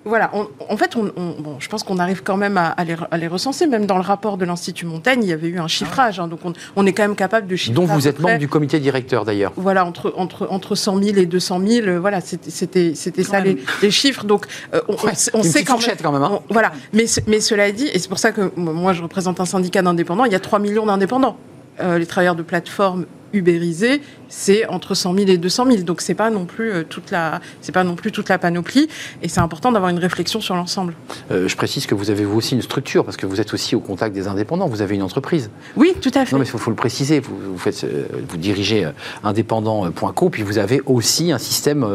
voilà, 0.05 0.31
en 0.69 0.77
fait, 0.77 0.95
on, 0.95 1.11
je 1.59 1.67
pense 1.67 1.81
qu'on 1.81 1.97
arrive 1.97 2.21
quand 2.21 2.37
même 2.37 2.57
à, 2.57 2.75
les, 3.17 3.27
recenser. 3.27 3.65
Même 3.65 3.87
dans 3.87 3.95
le 3.95 4.03
rapport 4.03 4.37
de 4.37 4.45
l'Institut 4.45 4.85
Montaigne, 4.85 5.23
il 5.23 5.29
y 5.29 5.33
avait 5.33 5.47
eu 5.47 5.59
un 5.59 5.67
chiffrage. 5.67 6.19
Hein, 6.19 6.27
donc, 6.27 6.41
on, 6.75 6.85
est 6.85 6.93
quand 6.93 7.01
même 7.03 7.15
capable 7.15 7.47
de 7.47 7.55
chiffrer. 7.55 7.73
Dont 7.73 7.85
vous 7.85 8.07
êtes 8.07 8.19
membre 8.19 8.37
du 8.37 8.47
comité 8.47 8.79
directeur, 8.79 9.25
d'ailleurs. 9.25 9.51
Voilà, 9.55 9.83
entre, 9.83 10.13
entre, 10.15 10.47
entre 10.51 10.75
100 10.75 11.01
000 11.01 11.17
et 11.17 11.25
200 11.25 11.59
000, 11.65 11.87
euh, 11.87 11.99
voilà, 11.99 12.21
c'était 12.21 12.93
ça 12.93 13.39
les, 13.39 13.57
les, 13.81 13.91
chiffres. 13.91 14.25
Donc, 14.25 14.45
euh, 14.75 14.81
on, 14.87 14.95
on 15.33 15.43
sait 15.43 15.63
quand 15.63 15.79
même. 15.79 15.97
quand 16.01 16.11
même 16.11 16.23
hein. 16.23 16.39
voilà, 16.49 16.71
mais, 16.93 17.05
mais 17.25 17.39
cela 17.39 17.71
dit, 17.71 17.87
et 17.91 17.97
c'est 17.97 18.09
pour 18.09 18.19
ça 18.19 18.31
que 18.31 18.51
moi, 18.55 18.93
je 18.93 19.01
représente 19.01 19.39
un 19.39 19.45
syndicat 19.45 19.81
d'indépendants, 19.81 20.25
il 20.25 20.31
y 20.31 20.35
a 20.35 20.39
3 20.39 20.59
millions 20.59 20.85
d'indépendants. 20.85 21.37
Euh, 21.81 21.97
les 21.97 22.05
travailleurs 22.05 22.35
de 22.35 22.43
plateforme 22.43 23.05
ubérisés, 23.33 24.01
c'est 24.29 24.67
entre 24.67 24.95
100 24.95 25.15
000 25.15 25.29
et 25.29 25.37
200 25.37 25.65
000. 25.71 25.83
Donc 25.83 26.01
c'est 26.01 26.13
pas 26.13 26.29
non 26.29 26.45
plus 26.45 26.71
euh, 26.71 26.83
toute 26.83 27.11
la, 27.11 27.41
c'est 27.61 27.71
pas 27.71 27.83
non 27.83 27.95
plus 27.95 28.11
toute 28.11 28.29
la 28.29 28.37
panoplie. 28.37 28.87
Et 29.21 29.29
c'est 29.29 29.39
important 29.39 29.71
d'avoir 29.71 29.91
une 29.91 29.99
réflexion 29.99 30.41
sur 30.41 30.55
l'ensemble. 30.55 30.93
Euh, 31.31 31.47
je 31.47 31.55
précise 31.55 31.85
que 31.85 31.95
vous 31.95 32.09
avez 32.09 32.25
vous 32.25 32.37
aussi 32.37 32.55
une 32.55 32.61
structure 32.61 33.05
parce 33.05 33.17
que 33.17 33.25
vous 33.25 33.41
êtes 33.41 33.53
aussi 33.53 33.75
au 33.75 33.79
contact 33.79 34.15
des 34.15 34.27
indépendants. 34.27 34.67
Vous 34.67 34.81
avez 34.81 34.95
une 34.95 35.03
entreprise. 35.03 35.49
Oui, 35.75 35.93
tout 36.01 36.11
à 36.13 36.25
fait. 36.25 36.33
Non 36.33 36.39
mais 36.39 36.45
il 36.45 36.59
faut, 36.59 36.69
le 36.69 36.75
préciser. 36.75 37.19
Vous, 37.19 37.37
vous, 37.37 37.57
faites, 37.57 37.85
vous 38.27 38.37
dirigez 38.37 38.87
indépendant.co 39.23 40.29
puis 40.29 40.43
vous 40.43 40.57
avez 40.57 40.81
aussi 40.85 41.31
un 41.31 41.37
système 41.37 41.85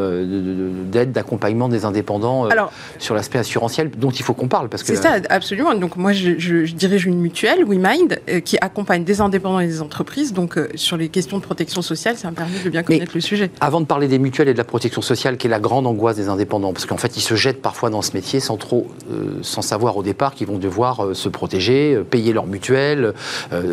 d'aide, 0.91 1.11
d'accompagnement 1.11 1.69
des 1.69 1.85
indépendants 1.85 2.49
sur 2.97 3.15
l'aspect 3.15 3.39
assurantiel 3.39 3.91
dont 3.91 4.11
il 4.11 4.23
faut 4.23 4.33
qu'on 4.33 4.47
parle 4.47 4.69
parce 4.69 4.83
que. 4.83 4.95
C'est 4.95 5.01
ça, 5.01 5.17
absolument. 5.29 5.75
Donc 5.75 5.95
moi 5.95 6.13
je, 6.13 6.39
je 6.39 6.73
dirige 6.73 7.05
une 7.05 7.19
mutuelle, 7.19 7.65
WeMind, 7.65 8.19
qui 8.43 8.57
accompagne 8.59 9.03
des 9.03 9.21
indépendants 9.21 9.59
et 9.59 9.67
des 9.67 9.81
entreprises. 9.81 10.33
Donc 10.33 10.59
sur 10.75 10.97
les 10.97 11.09
questions 11.09 11.30
de 11.37 11.43
protection 11.43 11.81
sociale, 11.81 12.17
ça 12.17 12.29
me 12.29 12.35
permet 12.35 12.59
de 12.63 12.69
bien 12.69 12.83
connaître 12.83 13.11
le 13.13 13.21
sujet. 13.21 13.51
Avant 13.59 13.81
de 13.81 13.85
parler 13.85 14.07
des 14.07 14.19
mutuelles 14.19 14.49
et 14.49 14.53
de 14.53 14.57
la 14.57 14.63
protection 14.63 15.01
sociale, 15.01 15.37
qui 15.37 15.47
est 15.47 15.49
la 15.49 15.59
grande 15.59 15.87
angoisse 15.87 16.15
des 16.15 16.29
indépendants, 16.29 16.73
parce 16.73 16.85
qu'en 16.85 16.97
fait, 16.97 17.17
ils 17.17 17.21
se 17.21 17.35
jettent 17.35 17.61
parfois 17.61 17.89
dans 17.89 18.01
ce 18.01 18.13
métier 18.13 18.39
sans 18.39 18.57
trop, 18.57 18.87
euh, 19.11 19.39
sans 19.41 19.61
savoir 19.61 19.97
au 19.97 20.03
départ 20.03 20.35
qu'ils 20.35 20.47
vont 20.47 20.57
devoir 20.57 21.05
euh, 21.05 21.13
se 21.13 21.29
protéger, 21.29 21.95
euh, 21.95 22.03
payer 22.03 22.33
leur 22.33 22.47
mutuelle, 22.47 23.13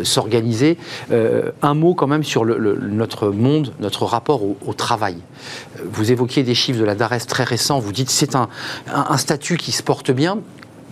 s'organiser. 0.03 0.77
un 1.61 1.73
mot 1.73 1.93
quand 1.93 2.07
même 2.07 2.23
sur 2.23 2.45
notre 2.45 3.29
monde, 3.29 3.73
notre 3.79 4.05
rapport 4.05 4.41
au, 4.43 4.73
travail. 4.73 5.17
Vous 5.83 6.11
évoquiez 6.11 6.43
des 6.43 6.55
chiffres 6.55 6.79
de 6.79 6.85
la 6.85 6.95
DARES 6.95 7.25
très 7.27 7.43
récents, 7.43 7.79
vous 7.79 7.91
dites 7.91 8.09
c'est 8.09 8.35
un, 8.35 8.47
un 8.87 9.17
statut 9.17 9.57
qui 9.57 9.71
se 9.71 9.83
porte 9.83 10.11
bien 10.11 10.39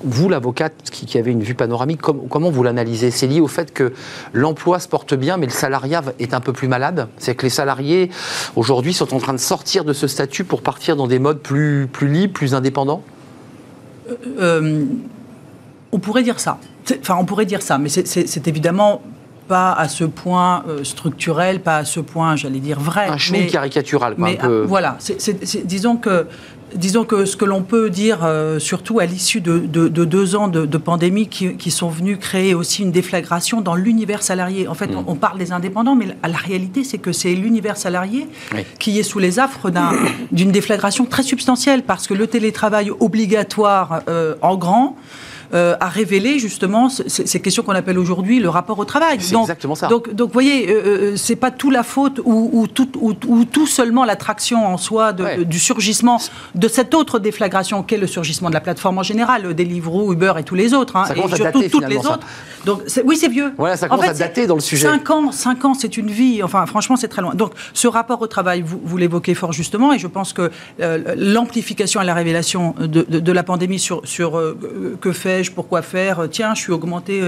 vous, 0.04 0.30
l'avocate 0.30 0.74
qui, 0.92 1.18
avait 1.18 1.32
une 1.32 1.44
vue 1.44 1.56
panoramique, 1.56 2.02
comment 2.02 2.50
vous 2.50 2.64
l'analysez? 2.64 3.12
C'est 3.12 3.28
lié 3.28 3.42
au 3.42 3.48
fait 3.48 3.74
que 3.74 3.94
l'emploi 4.34 4.80
se 4.80 4.88
porte 4.88 5.14
bien, 5.14 5.38
mais 5.38 5.46
le 5.46 5.52
salariat 5.52 6.04
est 6.20 6.34
un 6.34 6.40
peu 6.40 6.54
plus 6.54 6.68
malade? 6.68 7.08
C'est 7.18 7.36
que 7.36 7.44
les 7.44 7.50
salariés, 7.50 8.12
aujourd'hui, 8.56 8.94
sont 8.94 9.14
en 9.14 9.20
train 9.20 9.34
de 9.34 9.40
sortir 9.40 9.84
de 9.86 9.94
ce 9.94 10.08
statut 10.08 10.44
pour 10.44 10.62
partir 10.62 10.96
dans 10.96 11.08
des 11.08 11.20
modes 11.20 11.40
plus, 11.40 11.88
plus 11.92 12.08
libres, 12.08 12.34
plus 12.34 12.54
indépendants? 12.54 13.04
Euh, 14.10 14.16
euh, 14.40 14.86
On 15.92 16.00
pourrait 16.00 16.24
dire 16.24 16.40
ça. 16.40 16.60
Enfin, 17.00 17.18
on 17.20 17.26
pourrait 17.26 17.46
dire 17.46 17.62
ça, 17.62 17.78
mais 17.78 17.90
c'est 17.90 18.48
évidemment 18.48 19.02
pas 19.48 19.72
à 19.72 19.88
ce 19.88 20.04
point 20.04 20.64
euh, 20.68 20.84
structurel, 20.84 21.62
pas 21.62 21.78
à 21.78 21.86
ce 21.86 22.02
point, 22.02 22.36
j'allais 22.36 22.60
dire, 22.60 22.80
vrai. 22.80 23.08
Un 23.08 23.18
chou 23.18 23.34
caricatural. 23.50 24.16
Quoi, 24.16 24.28
mais, 24.28 24.38
voilà, 24.66 24.98
disons 25.66 25.96
que 25.96 26.28
Disons 26.76 27.06
que 27.06 27.26
ce 27.26 27.38
que 27.38 27.46
l'on 27.46 27.64
peut 27.64 27.90
dire, 27.90 28.20
euh, 28.24 28.60
surtout 28.60 29.00
à 29.00 29.06
l'issue 29.06 29.42
de, 29.42 29.60
deux 29.88 30.36
ans 30.36 30.48
de, 30.48 30.78
pandémie 30.78 31.28
qui, 31.28 31.72
sont 31.72 31.90
venus 31.90 32.18
créer 32.20 32.54
aussi 32.54 32.84
une 32.84 32.92
déflagration 32.92 33.62
dans 33.62 33.76
l'univers 33.76 34.24
salarié. 34.24 34.68
En 34.68 34.74
fait, 34.74 34.88
mm. 34.88 35.04
on, 35.08 35.16
parle 35.16 35.38
des 35.38 35.52
indépendants, 35.52 35.96
mais 35.96 36.08
la, 36.08 36.38
réalité, 36.38 36.84
c'est 36.84 36.98
que 36.98 37.12
c'est 37.12 37.34
l'univers 37.34 37.78
salarié 37.78 38.28
qui 38.80 39.00
est 39.00 39.04
sous 39.04 39.20
les 39.20 39.40
affres 39.40 39.72
d'une 40.32 40.52
déflagration 40.52 41.06
très 41.06 41.24
substantielle, 41.24 41.84
parce 41.84 42.08
que 42.08 42.14
le 42.14 42.28
télétravail 42.28 42.92
obligatoire 43.00 44.02
euh, 44.10 44.36
en 44.42 44.58
grand, 44.58 44.98
euh, 45.54 45.78
a 45.80 45.88
révélé 45.88 46.40
justement 46.40 46.90
ces 46.90 47.40
questions 47.40 47.64
qu'on 47.64 47.74
appelle 47.74 47.98
aujourd'hui 47.98 48.42
le 48.42 48.50
rapport 48.50 48.80
au 48.80 48.86
travail. 48.86 49.18
C'est 49.22 49.34
exactement 49.34 49.76
ça. 49.76 49.88
Donc, 49.88 50.14
donc 50.14 50.28
vous 50.28 50.34
voyez, 50.34 50.70
euh, 50.70 50.74
euh, 50.74 51.16
c'est 51.16 51.38
pas 51.38 51.52
tout 51.52 51.72
la 51.72 51.84
faute 51.84 52.20
ou, 52.26 52.68
tout, 52.68 52.90
ou, 53.00 53.46
tout, 53.46 53.66
seulement 53.66 54.04
l'attraction 54.04 54.68
en 54.68 54.76
soi 54.78 55.14
du 55.14 55.60
surgissement 55.60 56.20
de 56.56 56.68
cette 56.68 56.94
autre 56.94 57.20
déflagration 57.20 57.82
qu'est 57.82 57.98
le 57.98 58.08
surgissement 58.08 58.50
de 58.50 58.56
la 58.56 58.60
plateforme 58.60 58.98
en 58.98 59.04
général, 59.04 59.54
Deliveroo, 59.54 60.12
Uber 60.12 60.34
et 60.38 60.44
tous 60.44 60.56
les 60.56 60.74
autres, 60.74 60.98
hein, 60.98 61.06
et 61.16 61.16
surtout 61.16 61.44
dater, 61.44 61.70
toutes 61.70 61.88
les 61.88 61.98
autres. 61.98 62.28
Donc 62.66 62.82
oui, 63.06 63.16
c'est 63.16 63.30
vieux. 63.30 63.54
Voilà, 63.58 63.78
ça 63.78 63.88
commence 63.88 64.06
à 64.06 64.14
dater 64.14 64.48
dans 64.48 64.56
le 64.56 64.62
sujet. 64.62 64.84
5 64.84 65.10
ans, 65.12 65.32
5 65.32 65.64
ans, 65.64 65.74
c'est 65.74 65.96
une 65.96 66.12
vie. 66.12 66.44
Enfin, 66.44 66.66
franchement, 66.66 66.98
c'est 66.98 67.08
très 67.08 67.22
loin. 67.22 67.34
Donc 67.36 67.54
ce 67.74 67.88
rapport 67.88 68.22
au 68.22 68.28
travail, 68.28 68.62
vous, 68.62 68.82
vous 68.84 68.98
l'évoquez 68.98 69.34
fort 69.34 69.54
justement, 69.54 69.94
et 69.94 70.00
je 70.00 70.08
pense 70.08 70.34
que 70.34 70.52
l'amplification 71.16 72.02
et 72.02 72.06
la 72.06 72.14
révélation 72.14 72.76
de, 72.80 73.04
de, 73.04 73.32
la 73.32 73.44
pandémie 73.44 73.80
sur, 73.80 74.02
sur 74.04 74.42
que 75.00 75.12
fait 75.14 75.37
pourquoi 75.54 75.82
faire 75.82 76.28
Tiens, 76.30 76.54
je 76.56 76.62
suis 76.62 76.72
augmenté 76.72 77.22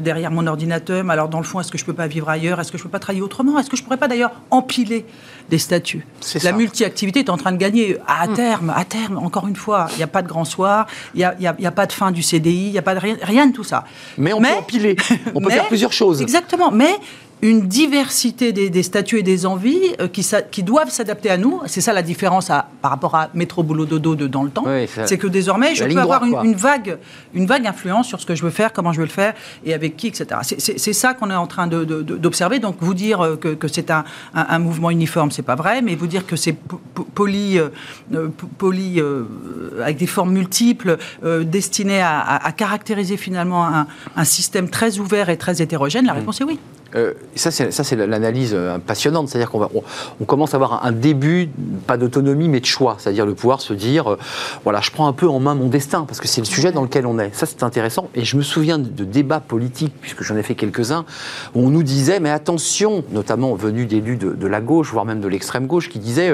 derrière 0.00 0.30
mon 0.30 0.46
ordinateur, 0.46 1.04
mais 1.04 1.12
alors 1.12 1.28
dans 1.28 1.38
le 1.38 1.44
fond, 1.44 1.60
est-ce 1.60 1.70
que 1.70 1.78
je 1.78 1.84
peux 1.84 1.92
pas 1.92 2.06
vivre 2.06 2.28
ailleurs? 2.28 2.60
Est-ce 2.60 2.72
que 2.72 2.78
je 2.78 2.82
peux 2.82 2.88
pas 2.88 2.98
travailler 2.98 3.22
autrement? 3.22 3.58
Est-ce 3.58 3.70
que 3.70 3.76
je 3.76 3.82
pourrais 3.82 3.96
pas 3.96 4.08
d'ailleurs 4.08 4.32
empiler 4.50 5.04
des 5.48 5.58
statuts 5.58 6.06
La 6.42 6.52
multi-activité 6.52 7.20
est 7.20 7.30
en 7.30 7.36
train 7.36 7.52
de 7.52 7.56
gagner 7.56 7.98
à 8.06 8.26
mm. 8.26 8.34
terme, 8.34 8.74
à 8.74 8.84
terme, 8.84 9.18
encore 9.18 9.46
une 9.46 9.56
fois. 9.56 9.88
Il 9.92 9.98
n'y 9.98 10.02
a 10.02 10.08
pas 10.08 10.22
de 10.22 10.28
grand 10.28 10.44
soir, 10.44 10.86
il 11.14 11.18
n'y 11.18 11.46
a, 11.46 11.56
a, 11.64 11.70
pas 11.70 11.86
de 11.86 11.92
fin 11.92 12.10
du 12.10 12.22
CDI, 12.22 12.66
il 12.66 12.72
n'y 12.72 12.78
a 12.78 12.82
pas 12.82 12.94
de 12.94 13.00
rien, 13.00 13.16
rien 13.22 13.46
de 13.46 13.52
tout 13.52 13.64
ça. 13.64 13.84
Mais 14.18 14.32
on 14.32 14.40
peut 14.40 14.48
empiler, 14.48 14.96
on 15.34 15.40
peut 15.40 15.50
faire 15.56 15.68
plusieurs 15.68 15.92
choses. 15.92 16.22
Exactement, 16.22 16.70
mais 16.70 16.96
une 17.42 17.68
diversité 17.68 18.52
des, 18.52 18.82
statuts 18.82 19.18
et 19.18 19.22
des 19.22 19.44
envies 19.44 19.94
euh, 20.00 20.08
qui, 20.08 20.26
qui, 20.50 20.62
doivent 20.62 20.90
s'adapter 20.90 21.28
à 21.28 21.36
nous. 21.36 21.60
C'est 21.66 21.82
ça 21.82 21.92
la 21.92 22.02
différence 22.02 22.48
par 22.48 22.90
rapport 22.90 23.14
à 23.14 23.28
métro 23.34 23.62
boulot 23.62 23.84
dodo 23.84 24.14
de 24.14 24.26
dans 24.26 24.42
le 24.42 24.50
temps. 24.50 24.64
c'est 25.04 25.18
que 25.18 25.26
désormais, 25.26 25.74
je 25.74 25.84
peux 25.84 25.98
avoir 25.98 26.24
une, 26.24 26.54
vague, 26.54 26.98
une 27.34 27.46
vague 27.46 27.66
influence 27.66 28.08
sur 28.08 28.20
ce 28.20 28.26
que 28.26 28.34
je 28.34 28.42
veux 28.42 28.50
faire, 28.50 28.72
comment 28.72 28.92
je 28.92 28.98
veux 29.00 29.06
le 29.06 29.10
faire 29.10 29.34
et 29.64 29.74
avec 29.74 29.96
qui, 29.96 30.08
etc. 30.08 30.40
C'est 30.42 30.92
ça 30.92 31.12
qu'on 31.14 31.30
est 31.30 31.34
en 31.34 31.46
train 31.46 31.66
d'observer. 31.66 32.58
Donc 32.58 32.76
vous 32.80 32.94
dire 32.94 33.20
euh, 33.20 33.36
que, 33.36 33.68
c'est 33.68 33.90
un, 33.90 34.04
un, 34.34 34.58
mouvement 34.58 34.90
uniforme, 34.90 35.30
c'est 35.30 35.42
pas 35.42 35.56
vrai, 35.56 35.82
mais 35.82 35.94
vous 35.94 36.06
dire 36.06 36.26
que 36.26 36.36
c'est 36.36 36.56
poli, 37.14 37.58
euh, 37.58 38.28
poli 38.56 39.00
avec 39.82 39.98
des 39.98 40.06
formes 40.06 40.32
multiples, 40.32 40.96
destinées 41.42 42.02
à, 42.02 42.52
caractériser 42.56 43.16
finalement 43.16 43.66
un, 43.66 43.86
un, 44.16 44.24
système 44.24 44.70
très 44.70 44.98
ouvert 44.98 45.28
et 45.28 45.36
très 45.36 45.60
hétérogène, 45.60 46.06
la 46.06 46.14
mm. 46.14 46.16
réponse 46.16 46.40
est 46.40 46.44
oui. 46.44 46.58
Euh, 46.96 47.12
ça, 47.34 47.50
c'est 47.50 47.96
l'analyse 47.96 48.52
euh, 48.54 48.78
passionnante. 48.78 49.28
C'est-à-dire 49.28 49.50
qu'on 49.50 49.68
on, 50.20 50.24
commence 50.24 50.54
à 50.54 50.56
avoir 50.56 50.84
un 50.84 50.92
début, 50.92 51.48
pas 51.86 51.96
d'autonomie, 51.96 52.48
mais 52.48 52.60
de 52.60 52.66
choix. 52.66 52.96
C'est-à-dire 52.98 53.26
de 53.26 53.32
pouvoir 53.32 53.60
se 53.60 53.74
dire, 53.74 54.12
euh, 54.12 54.18
voilà, 54.64 54.80
je 54.80 54.90
prends 54.90 55.06
un 55.06 55.12
peu 55.12 55.28
en 55.28 55.38
main 55.38 55.54
mon 55.54 55.68
destin, 55.68 56.04
parce 56.04 56.20
que 56.20 56.28
c'est 56.28 56.40
le 56.40 56.46
sujet 56.46 56.72
dans 56.72 56.82
lequel 56.82 57.06
on 57.06 57.18
est. 57.18 57.34
Ça, 57.34 57.46
c'est 57.46 57.62
intéressant. 57.62 58.08
Et 58.14 58.24
je 58.24 58.36
me 58.36 58.42
souviens 58.42 58.78
de, 58.78 59.04
débats 59.04 59.40
politiques, 59.40 59.94
puisque 60.00 60.22
j'en 60.22 60.36
ai 60.36 60.42
fait 60.42 60.54
quelques-uns, 60.54 61.04
où 61.54 61.66
on 61.66 61.70
nous 61.70 61.82
disait, 61.82 62.20
mais 62.20 62.30
attention, 62.30 63.04
notamment 63.10 63.54
venus 63.54 63.86
d'élus 63.86 64.16
de, 64.16 64.46
la 64.46 64.60
gauche, 64.60 64.92
voire 64.92 65.04
même 65.04 65.20
de 65.20 65.28
l'extrême 65.28 65.66
gauche, 65.66 65.88
qui 65.88 65.98
disaient 65.98 66.32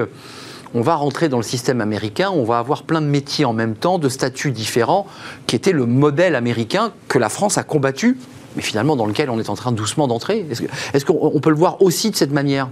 on 0.75 0.81
va 0.81 0.95
rentrer 0.95 1.29
dans 1.29 1.37
le 1.37 1.43
système 1.43 1.81
américain, 1.81 2.31
on 2.31 2.45
va 2.45 2.59
avoir 2.59 2.85
plein 2.85 3.03
de 3.03 3.07
métiers 3.07 3.45
en 3.45 3.53
même 3.53 3.75
temps, 3.75 3.99
de 3.99 4.09
statuts 4.09 4.53
différents, 4.53 5.07
qui 5.47 5.57
était 5.57 5.73
le 5.73 5.85
modèle 5.85 6.35
américain 6.35 6.93
que 7.09 7.19
la 7.19 7.29
France 7.29 7.59
a 7.59 7.63
combattu 7.63 8.17
mais 8.57 8.63
finalement 8.63 8.97
dans 8.97 9.07
lequel 9.07 9.31
on 9.31 9.39
est 9.39 9.49
en 9.49 9.55
train 9.55 9.73
doucement 9.73 10.07
d'entrer. 10.07 10.47
Est-ce 10.95 11.05
qu'on 11.05 11.41
peut 11.41 11.51
le 11.51 11.57
voir 11.57 11.83
aussi 11.83 12.11
de 12.11 12.17
cette 12.17 12.33
manière? 12.33 12.69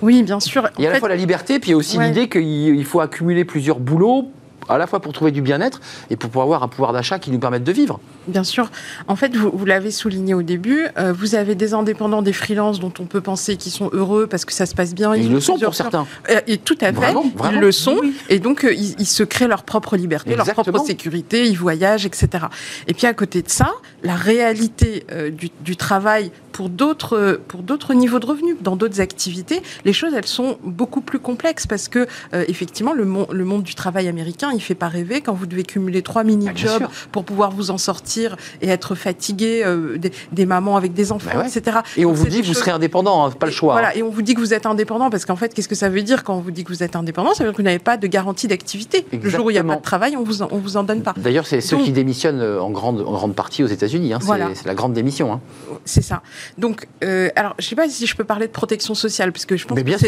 Oui, 0.00 0.22
bien 0.22 0.40
sûr. 0.40 0.68
Il 0.78 0.84
y 0.84 0.86
a 0.86 0.90
à 0.90 0.92
la 0.92 0.98
fois 0.98 1.08
la 1.08 1.16
liberté, 1.16 1.58
puis 1.58 1.70
il 1.70 1.72
y 1.72 1.74
a 1.74 1.76
aussi 1.76 1.98
l'idée 1.98 2.28
qu'il 2.28 2.84
faut 2.84 3.00
accumuler 3.00 3.44
plusieurs 3.44 3.80
boulots 3.80 4.28
à 4.68 4.78
la 4.78 4.86
fois 4.86 5.00
pour 5.00 5.12
trouver 5.12 5.30
du 5.30 5.42
bien-être 5.42 5.80
et 6.10 6.16
pour 6.16 6.30
pouvoir 6.30 6.44
avoir 6.44 6.62
un 6.62 6.68
pouvoir 6.68 6.92
d'achat 6.92 7.18
qui 7.18 7.30
nous 7.30 7.38
permette 7.38 7.64
de 7.64 7.72
vivre. 7.72 8.00
Bien 8.28 8.44
sûr. 8.44 8.70
En 9.08 9.16
fait, 9.16 9.34
vous, 9.36 9.64
l'avez 9.64 9.90
souligné 9.90 10.34
au 10.34 10.42
début, 10.42 10.86
euh, 10.98 11.12
vous 11.12 11.34
avez 11.34 11.54
des 11.54 11.74
indépendants, 11.74 12.22
des 12.22 12.32
freelances 12.32 12.78
dont 12.78 12.92
on 13.00 13.04
peut 13.04 13.20
penser 13.20 13.56
qu'ils 13.56 13.72
sont 13.72 13.90
heureux 13.92 14.26
parce 14.26 14.44
que 14.44 14.52
ça 14.52 14.66
se 14.66 14.74
passe 14.74 14.94
bien. 14.94 15.14
Ils, 15.14 15.30
le 15.30 15.40
sont 15.40 15.58
pour 15.58 15.74
certains. 15.74 16.06
Euh, 16.30 16.40
et 16.46 16.58
tout 16.58 16.78
à 16.80 16.92
fait, 16.92 17.14
ils 17.52 17.58
le 17.58 17.72
sont. 17.72 18.00
Et 18.28 18.38
donc, 18.38 18.64
euh, 18.64 18.72
ils, 18.72 19.06
se 19.06 19.22
créent 19.24 19.48
leur 19.48 19.64
propre 19.64 19.96
liberté, 19.96 20.36
leur 20.36 20.46
propre 20.46 20.84
sécurité, 20.84 21.46
ils 21.46 21.58
voyagent, 21.58 22.06
etc. 22.06 22.46
Et 22.86 22.94
puis 22.94 23.06
à 23.06 23.12
côté 23.12 23.42
de 23.42 23.48
ça, 23.50 23.72
la 24.02 24.14
réalité 24.14 25.04
du, 25.32 25.50
du 25.60 25.76
travail 25.76 26.30
pour 26.52 26.68
d'autres 26.68 27.40
pour 27.48 27.62
d'autres 27.62 27.94
niveaux 27.94 28.20
de 28.20 28.26
revenus, 28.26 28.56
dans 28.60 28.76
d'autres 28.76 29.00
activités, 29.00 29.62
les 29.84 29.92
choses 29.92 30.14
elles 30.14 30.26
sont 30.26 30.58
beaucoup 30.62 31.00
plus 31.00 31.18
complexes 31.18 31.66
parce 31.66 31.88
que 31.88 32.06
effectivement 32.32 32.92
le, 32.92 33.04
le 33.04 33.44
monde 33.44 33.62
du 33.62 33.74
travail 33.74 34.08
américain 34.08 34.51
il 34.54 34.60
fait 34.60 34.74
pas 34.74 34.88
rêver 34.88 35.20
quand 35.20 35.34
vous 35.34 35.46
devez 35.46 35.62
cumuler 35.62 36.02
trois 36.02 36.24
mini 36.24 36.48
jobs 36.54 36.82
ah, 36.84 36.90
pour 37.10 37.24
pouvoir 37.24 37.50
vous 37.50 37.70
en 37.70 37.78
sortir 37.78 38.36
et 38.60 38.68
être 38.68 38.94
fatigué, 38.94 39.62
euh, 39.64 39.98
des, 40.32 40.46
mamans 40.46 40.76
avec 40.76 40.92
des 40.92 41.12
enfants, 41.12 41.30
bah 41.34 41.46
etc. 41.46 41.78
Et 41.96 42.04
on 42.04 42.12
vous 42.12 42.26
dit 42.26 42.40
que 42.42 42.46
vous 42.46 42.54
serez 42.54 42.70
indépendant, 42.70 43.24
hein, 43.24 43.30
pas 43.30 43.46
le 43.46 43.52
choix. 43.52 43.74
Voilà, 43.74 43.88
hein. 43.88 43.92
et 43.94 44.02
on 44.02 44.10
vous 44.10 44.22
dit 44.22 44.34
que 44.34 44.40
vous 44.40 44.54
êtes 44.54 44.66
indépendant 44.66 45.10
parce 45.10 45.24
qu'en 45.24 45.36
fait, 45.36 45.54
qu'est-ce 45.54 45.68
que 45.68 45.74
ça 45.74 45.88
veut 45.88 46.02
dire 46.02 46.24
quand 46.24 46.36
on 46.36 46.40
vous 46.40 46.50
dit 46.50 46.64
que 46.64 46.72
vous 46.72 46.82
êtes 46.82 46.96
indépendant? 46.96 47.34
Ça 47.34 47.44
veut 47.44 47.50
dire 47.50 47.56
que 47.56 47.62
vous 47.62 47.66
n'avez 47.66 47.78
pas 47.78 47.96
de 47.96 48.06
garantie 48.06 48.48
d'activité. 48.48 49.06
Le 49.12 49.28
jour 49.28 49.46
où 49.46 49.50
il 49.50 49.54
n'y 49.54 49.58
a 49.58 49.64
pas 49.64 49.76
de 49.76 49.82
travail, 49.82 50.16
on 50.16 50.22
vous 50.22 50.42
en, 50.42 50.48
on 50.50 50.58
vous 50.58 50.76
en 50.76 50.84
donne 50.84 51.02
pas. 51.02 51.14
D'ailleurs, 51.16 51.46
c'est 51.46 51.60
ceux 51.60 51.78
qui 51.78 51.92
démissionnent 51.92 52.40
euh, 52.40 52.60
en 52.60 52.70
grande, 52.70 53.00
en 53.00 53.12
grande 53.12 53.34
partie 53.34 53.62
aux 53.62 53.68
États-Unis. 53.68 54.12
Hein. 54.12 54.18
C'est 54.54 54.66
la 54.66 54.74
grande 54.74 54.92
démission. 54.92 55.40
C'est 55.84 56.02
ça. 56.02 56.22
Donc, 56.58 56.86
euh, 57.04 57.30
alors, 57.36 57.54
je 57.58 57.66
ne 57.66 57.68
sais 57.70 57.76
pas 57.76 57.88
si 57.88 58.06
je 58.06 58.16
peux 58.16 58.24
parler 58.24 58.46
de 58.46 58.52
protection 58.52 58.94
sociale 58.94 59.32
parce 59.32 59.46
que 59.46 59.56
je 59.56 59.66
pense 59.66 59.78
bien 59.78 59.96
que 59.96 60.00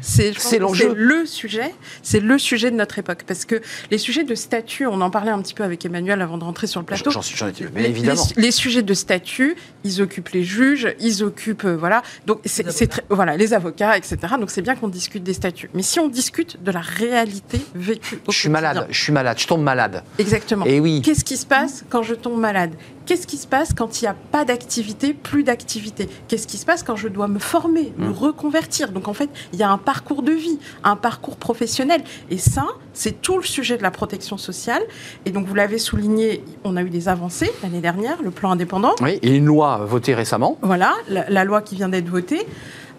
c'est 0.00 0.30
le, 0.30 0.34
c'est 0.38 0.58
l'enjeu, 0.58 0.94
le 0.96 1.26
sujet, 1.26 1.74
c'est 2.02 2.20
le 2.20 2.38
sujet 2.38 2.70
de 2.70 2.76
notre 2.76 2.98
époque 2.98 3.24
parce 3.26 3.44
que 3.44 3.60
les 3.90 3.98
sujets 3.98 4.24
de 4.24 4.34
statut, 4.34 4.86
on 4.86 5.00
en 5.00 5.10
parlait 5.10 5.30
un 5.30 5.40
petit 5.40 5.54
peu 5.54 5.64
avec 5.64 5.84
Emmanuel 5.84 6.22
avant 6.22 6.38
de 6.38 6.44
rentrer 6.44 6.66
sur 6.66 6.80
le 6.80 6.86
plateau. 6.86 7.10
J'en 7.10 7.48
étais, 7.48 7.66
mais 7.74 7.88
évidemment 7.88 8.24
les, 8.36 8.50
sujets 8.50 8.82
de 8.82 8.94
statut, 8.94 9.56
ils 9.84 10.02
occupent 10.02 10.30
les 10.30 10.44
juges, 10.44 10.94
ils 11.00 11.22
occupent 11.22 11.64
euh, 11.64 11.76
voilà, 11.76 12.02
donc 12.26 12.40
c'est 12.44 13.02
voilà 13.10 13.36
les 13.36 13.52
avocats, 13.52 13.96
etc. 13.96 14.16
Donc 14.38 14.50
c'est 14.50 14.62
bien 14.62 14.76
qu'on 14.76 14.88
discute 14.88 15.22
des 15.22 15.34
statuts. 15.34 15.70
Mais 15.74 15.82
si 15.82 16.00
on 16.00 16.08
discute 16.08 16.62
de 16.62 16.70
la 16.70 16.80
réalité 16.80 17.60
vécue, 17.74 18.18
je 18.28 18.38
suis 18.38 18.48
malade, 18.48 18.86
je 18.90 19.00
suis 19.00 19.12
malade, 19.12 19.38
je 19.38 19.46
tombe 19.46 19.62
malade. 19.62 20.02
Exactement. 20.18 20.64
Et 20.64 20.80
oui. 20.80 21.02
Qu'est-ce 21.02 21.24
qui 21.24 21.36
se 21.36 21.46
passe 21.46 21.84
quand 21.88 22.02
je 22.02 22.14
tombe 22.14 22.38
malade? 22.38 22.72
Qu'est-ce 23.06 23.26
qui 23.26 23.36
se 23.36 23.46
passe 23.46 23.74
quand 23.74 24.00
il 24.00 24.04
n'y 24.04 24.08
a 24.08 24.14
pas 24.14 24.44
d'activité, 24.44 25.12
plus 25.12 25.44
d'activité? 25.44 26.08
Qu'est-ce 26.26 26.46
qui 26.46 26.56
se 26.56 26.64
passe 26.64 26.82
quand 26.82 26.96
je 26.96 27.08
dois 27.08 27.28
me 27.28 27.38
former, 27.38 27.92
me 27.98 28.08
mmh. 28.08 28.12
reconvertir? 28.12 28.92
Donc 28.92 29.08
en 29.08 29.12
fait, 29.12 29.28
il 29.52 29.58
y 29.58 29.62
a 29.62 29.70
un 29.70 29.76
parcours 29.76 30.22
de 30.22 30.32
vie, 30.32 30.58
un 30.84 30.96
parcours 30.96 31.36
professionnel. 31.36 32.02
Et 32.30 32.38
ça, 32.38 32.66
c'est 32.94 33.20
tout 33.20 33.36
le 33.36 33.44
sujet 33.44 33.76
de 33.76 33.82
la 33.82 33.90
protection 33.90 34.38
sociale. 34.38 34.82
Et 35.26 35.32
donc 35.32 35.46
vous 35.46 35.54
l'avez 35.54 35.78
souligné, 35.78 36.42
on 36.64 36.76
a 36.76 36.82
eu 36.82 36.88
des 36.88 37.08
avancées 37.08 37.52
l'année 37.62 37.80
dernière, 37.80 38.22
le 38.22 38.30
plan 38.30 38.52
indépendant. 38.52 38.94
Oui, 39.02 39.18
et 39.22 39.36
une 39.36 39.46
loi 39.46 39.84
votée 39.84 40.14
récemment. 40.14 40.58
Voilà, 40.62 40.94
la, 41.08 41.44
loi 41.44 41.60
qui 41.60 41.76
vient 41.76 41.90
d'être 41.90 42.08
votée. 42.08 42.46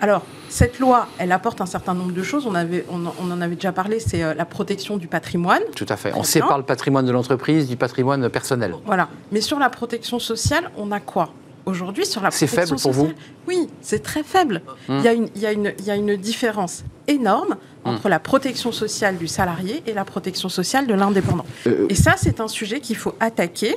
Alors, 0.01 0.23
cette 0.49 0.79
loi, 0.79 1.07
elle 1.17 1.31
apporte 1.31 1.61
un 1.61 1.65
certain 1.65 1.93
nombre 1.93 2.11
de 2.11 2.23
choses. 2.23 2.45
On, 2.47 2.55
avait, 2.55 2.85
on, 2.89 3.05
en 3.05 3.41
avait 3.41 3.55
déjà 3.55 3.71
parlé, 3.71 3.99
c'est 3.99 4.23
euh, 4.23 4.33
la 4.33 4.45
protection 4.45 4.97
du 4.97 5.07
patrimoine. 5.07 5.61
Tout 5.75 5.85
à 5.89 5.95
fait. 5.95 6.11
on 6.15 6.23
sépare 6.23 6.57
le 6.57 6.63
patrimoine 6.63 7.05
de 7.05 7.11
l'entreprise 7.11 7.67
du 7.67 7.77
patrimoine 7.77 8.29
personnel. 8.29 8.73
Voilà. 8.85 9.09
Mais 9.31 9.41
sur 9.41 9.59
la 9.59 9.69
protection 9.69 10.19
sociale, 10.19 10.71
on 10.77 10.91
a 10.91 10.99
quoi 10.99 11.29
Aujourd'hui, 11.65 12.05
sur 12.05 12.21
la 12.21 12.29
protection 12.29 12.47
C'est 12.47 12.67
faible 12.67 12.79
pour 12.79 12.91
vous 12.91 13.11
Oui, 13.47 13.67
c'est 13.81 14.03
très 14.03 14.21
faible. 14.21 14.61
Hum. 14.87 14.99
Il, 14.99 15.03
y 15.03 15.07
a 15.07 15.13
une, 15.13 15.29
il, 15.35 15.41
y 15.41 15.45
a 15.47 15.51
une, 15.51 15.73
il 15.79 15.85
y 15.85 15.91
a 15.91 15.95
une 15.95 16.15
différence 16.15 16.83
énorme 17.07 17.57
hum. 17.85 17.95
entre 17.95 18.07
la 18.07 18.19
protection 18.19 18.71
sociale 18.71 19.17
du 19.17 19.27
salarié 19.27 19.81
et 19.87 19.93
la 19.93 20.05
protection 20.05 20.47
sociale 20.47 20.85
de 20.85 20.93
l'indépendant. 20.93 21.45
Euh, 21.65 21.87
et 21.89 21.95
ça, 21.95 22.15
c'est 22.17 22.39
un 22.39 22.47
sujet 22.47 22.81
qu'il 22.81 22.97
faut 22.97 23.15
attaquer 23.19 23.75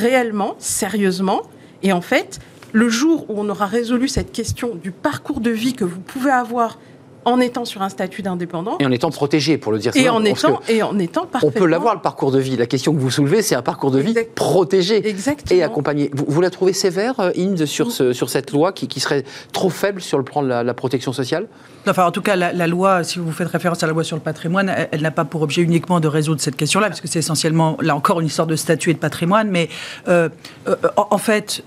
réellement, 0.00 0.56
sérieusement. 0.58 1.42
Et 1.82 1.92
en 1.92 2.02
fait, 2.02 2.38
le 2.72 2.88
jour 2.88 3.26
où 3.28 3.34
on 3.40 3.48
aura 3.48 3.66
résolu 3.66 4.08
cette 4.08 4.32
question 4.32 4.74
du 4.74 4.90
parcours 4.90 5.40
de 5.40 5.50
vie 5.50 5.74
que 5.74 5.84
vous 5.84 6.00
pouvez 6.00 6.30
avoir 6.30 6.78
en 7.24 7.40
étant 7.40 7.64
sur 7.64 7.82
un 7.82 7.88
statut 7.88 8.22
d'indépendant. 8.22 8.78
Et 8.80 8.86
en 8.86 8.90
étant 8.90 9.10
protégé, 9.10 9.58
pour 9.58 9.72
le 9.72 9.78
dire 9.78 9.92
et 9.94 10.08
en 10.08 10.24
étant, 10.24 10.60
et 10.68 10.82
en 10.82 10.98
étant 10.98 11.26
parfaitement... 11.26 11.56
On 11.56 11.60
peut 11.60 11.66
l'avoir, 11.66 11.94
le 11.94 12.00
parcours 12.00 12.32
de 12.32 12.38
vie. 12.38 12.56
La 12.56 12.66
question 12.66 12.92
que 12.92 12.98
vous 12.98 13.10
soulevez, 13.10 13.42
c'est 13.42 13.54
un 13.54 13.62
parcours 13.62 13.90
de 13.90 14.00
vie 14.00 14.14
protégé 14.34 15.02
et 15.50 15.62
accompagné. 15.62 16.10
Vous, 16.12 16.40
la 16.40 16.50
trouvez 16.50 16.72
sévère, 16.72 17.20
euh, 17.20 17.30
Inde, 17.36 17.64
sur, 17.64 17.92
ce, 17.92 18.12
sur 18.12 18.28
cette 18.28 18.50
loi 18.50 18.72
qui, 18.72 18.88
qui, 18.88 19.00
serait 19.00 19.24
trop 19.52 19.70
faible 19.70 20.00
sur 20.00 20.18
le 20.18 20.24
plan 20.24 20.42
de 20.42 20.48
la, 20.48 20.74
protection 20.74 21.12
sociale? 21.12 21.46
Enfin, 21.86 22.06
en 22.06 22.10
tout 22.10 22.22
cas, 22.22 22.36
la, 22.36 22.66
loi, 22.66 23.04
si 23.04 23.18
vous 23.18 23.30
faites 23.32 23.48
référence 23.48 23.82
à 23.82 23.86
la 23.86 23.92
loi 23.92 24.04
sur 24.04 24.16
le 24.16 24.22
patrimoine, 24.22 24.74
elle, 24.90 25.02
n'a 25.02 25.10
pas 25.10 25.24
pour 25.24 25.42
objet 25.42 25.62
uniquement 25.62 26.00
de 26.00 26.08
résoudre 26.08 26.40
cette 26.40 26.56
question-là, 26.56 26.88
parce 26.88 27.00
que 27.00 27.08
c'est 27.08 27.18
essentiellement, 27.18 27.76
là 27.80 27.94
encore, 27.94 28.20
une 28.20 28.26
histoire 28.26 28.46
de 28.46 28.56
statut 28.56 28.90
et 28.90 28.94
de 28.94 28.98
patrimoine. 28.98 29.48
Mais 29.48 29.68
euh, 30.08 30.28
euh, 30.66 30.76
en, 30.96 31.18
fait, 31.18 31.62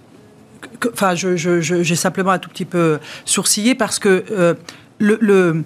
enfin, 0.93 1.15
j'ai 1.15 1.95
simplement 1.95 2.31
un 2.31 2.39
tout 2.39 2.49
petit 2.49 2.65
peu 2.65 2.99
sourcillé 3.25 3.75
parce 3.75 3.99
que 3.99 4.23
euh, 4.31 4.53
le, 4.99 5.63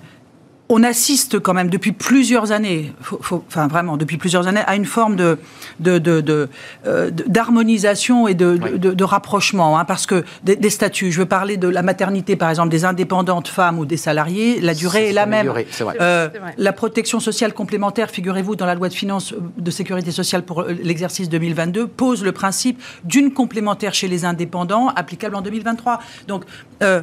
on 0.71 0.84
assiste 0.84 1.39
quand 1.39 1.55
même 1.55 1.71
depuis 1.71 1.91
plusieurs 1.91 2.51
années, 2.51 2.93
enfin 3.19 3.67
vraiment 3.67 3.97
depuis 3.97 4.17
plusieurs 4.17 4.45
années, 4.45 4.62
à 4.67 4.75
une 4.75 4.86
forme 4.86 5.15
de, 5.15 5.39
euh, 5.86 7.10
d'harmonisation 7.12 8.27
et 8.27 8.36
de, 8.36 9.03
rapprochement, 9.03 9.79
hein, 9.79 9.86
parce 9.86 10.05
que 10.05 10.23
des, 10.43 10.69
statuts, 10.69 11.12
je 11.12 11.19
veux 11.19 11.25
parler 11.25 11.58
de 11.58 11.67
la 11.67 11.82
maternité 11.82 12.36
par 12.36 12.51
exemple, 12.51 12.69
des 12.69 12.86
indépendantes 12.86 13.47
femmes 13.47 13.79
ou 13.79 13.86
des 13.86 13.97
salariés, 13.97 14.62
la 14.62 14.75
durée 14.75 15.10
est, 15.10 15.13
la 15.13 15.25
même. 15.25 15.51
Euh, 15.99 16.29
la 16.58 16.71
protection 16.71 17.19
sociale 17.19 17.53
complémentaire, 17.53 18.12
figurez-vous, 18.12 18.55
dans 18.55 18.67
la 18.67 18.75
loi 18.75 18.89
de 18.89 18.93
finances 18.93 19.34
de 19.58 19.71
sécurité 19.71 20.12
sociale 20.12 20.43
pour 20.43 20.63
l'exercice 20.63 21.29
2022, 21.29 21.88
pose 21.88 22.23
le 22.23 22.32
principe 22.32 22.79
d'une 23.03 23.34
complémentaire 23.34 23.95
chez 23.95 24.08
les 24.08 24.23
indépendants 24.23 24.89
applicable 24.89 25.36
en 25.36 25.41
2023. 25.41 25.99
Donc, 26.27 26.43
euh, 26.84 27.01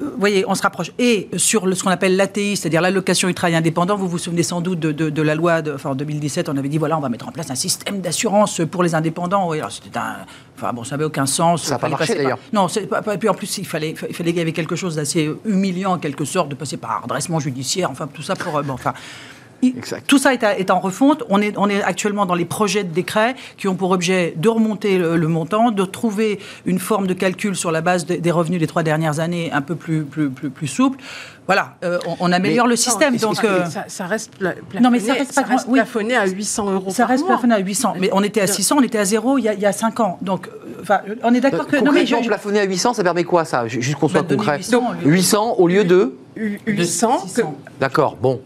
vous 0.00 0.18
voyez, 0.18 0.44
on 0.46 0.54
se 0.54 0.62
rapproche. 0.62 0.92
Et 0.98 1.28
sur 1.36 1.62
ce 1.74 1.82
qu'on 1.82 1.90
appelle 1.90 2.16
l'ATI, 2.16 2.56
c'est-à-dire 2.56 2.80
l'allocation 2.80 3.28
du 3.28 3.34
travail 3.34 3.56
indépendant, 3.56 3.96
vous 3.96 4.08
vous 4.08 4.18
souvenez 4.18 4.42
sans 4.42 4.60
doute 4.60 4.78
de, 4.78 5.22
la 5.22 5.34
loi, 5.34 5.62
de, 5.62 5.72
enfin, 5.72 5.90
en 5.90 5.94
2017, 5.94 6.48
on 6.48 6.56
avait 6.56 6.68
dit, 6.68 6.78
voilà, 6.78 6.96
on 6.98 7.00
va 7.00 7.08
mettre 7.08 7.28
en 7.28 7.32
place 7.32 7.50
un 7.50 7.54
système 7.54 8.00
d'assurance 8.00 8.60
pour 8.70 8.82
les 8.82 8.94
indépendants. 8.94 9.48
Oui, 9.48 9.58
alors 9.58 9.72
c'était 9.72 9.98
un... 9.98 10.16
Enfin, 10.56 10.72
bon, 10.72 10.84
ça 10.84 10.92
n'avait 10.92 11.04
aucun 11.04 11.26
sens. 11.26 11.64
Ça 11.64 11.72
n'a 11.72 11.78
pas 11.78 11.88
marché, 11.88 12.14
d'ailleurs. 12.14 12.38
Non, 12.52 12.66
et 12.68 13.18
puis 13.18 13.28
en 13.28 13.34
plus, 13.34 13.58
il 13.58 13.66
fallait, 13.66 13.90
il 13.90 14.14
fallait 14.14 14.30
qu'il 14.30 14.38
y 14.38 14.42
avait 14.42 14.52
quelque 14.52 14.76
chose 14.76 14.96
d'assez 14.96 15.30
humiliant, 15.44 15.92
en 15.92 15.98
quelque 15.98 16.24
sorte, 16.24 16.48
de 16.48 16.54
passer 16.54 16.76
par 16.76 16.92
un 16.92 17.00
redressement 17.00 17.40
judiciaire, 17.40 17.90
enfin, 17.90 18.08
tout 18.12 18.22
ça 18.22 18.36
pour... 18.36 18.56
Euh, 18.56 18.62
bon, 18.62 18.74
enfin... 18.74 18.94
tout 20.06 20.18
ça 20.18 20.34
est, 20.34 20.70
en 20.70 20.80
refonte. 20.80 21.24
On 21.28 21.40
est, 21.40 21.56
on 21.56 21.68
est 21.68 21.82
actuellement 21.82 22.26
dans 22.26 22.34
les 22.34 22.44
projets 22.44 22.84
de 22.84 22.92
décret 22.92 23.34
qui 23.56 23.68
ont 23.68 23.74
pour 23.74 23.90
objet 23.90 24.34
de 24.36 24.48
remonter 24.48 24.98
le, 24.98 25.28
montant, 25.28 25.70
de 25.70 25.84
trouver 25.84 26.38
une 26.64 26.78
forme 26.78 27.06
de 27.06 27.14
calcul 27.14 27.56
sur 27.56 27.70
la 27.70 27.80
base 27.80 28.06
des 28.06 28.30
revenus 28.30 28.60
des 28.60 28.66
trois 28.66 28.82
dernières 28.82 29.20
années 29.20 29.50
un 29.52 29.62
peu 29.62 29.74
plus, 29.74 30.04
plus, 30.04 30.30
plus, 30.30 30.50
plus 30.50 30.66
souple. 30.66 30.98
Voilà, 31.46 31.76
euh, 31.84 31.98
on, 32.18 32.32
améliore 32.32 32.66
le 32.66 32.74
système. 32.74 33.16
donc, 33.16 33.44
euh, 33.44 33.64
ça, 33.86 34.06
reste 34.06 34.36
plafonné, 34.36 34.80
non, 34.80 34.90
mais 34.90 34.98
ça 34.98 35.42
reste, 35.42 35.70
plafonné 35.70 36.16
à 36.16 36.26
800 36.26 36.72
euros 36.72 36.90
ça 36.90 37.06
reste 37.06 37.24
plafonné 37.24 37.54
à 37.54 37.58
800. 37.58 37.94
Mais 38.00 38.10
on 38.12 38.22
était 38.22 38.40
à 38.40 38.48
600, 38.48 38.76
on 38.78 38.82
était 38.82 38.98
à 38.98 39.04
zéro 39.04 39.38
il 39.38 39.42
y 39.42 39.48
a, 39.48 39.54
il 39.54 39.60
y 39.60 39.66
a 39.66 39.72
5 39.72 40.00
ans. 40.00 40.18
Donc, 40.22 40.48
enfin, 40.80 41.00
on 41.22 41.32
est 41.34 41.40
d'accord 41.40 41.68
que... 41.68 41.76
Non, 41.76 41.92
mais 41.92 42.04
je, 42.04 42.16
plafonné 42.26 42.60
à 42.60 42.64
800, 42.64 42.94
ça 42.94 43.04
permet 43.04 43.22
quoi, 43.22 43.44
ça? 43.44 43.68
Juste 43.68 43.96
qu'on 43.96 44.08
soit 44.08 44.22
bah, 44.22 44.34
concret. 44.34 44.56
800, 44.58 44.82
800 45.04 45.54
au 45.58 45.68
lieu 45.68 45.84
de 45.84 46.16
800. 46.66 47.26
D'accord, 47.78 48.16
bon. 48.20 48.40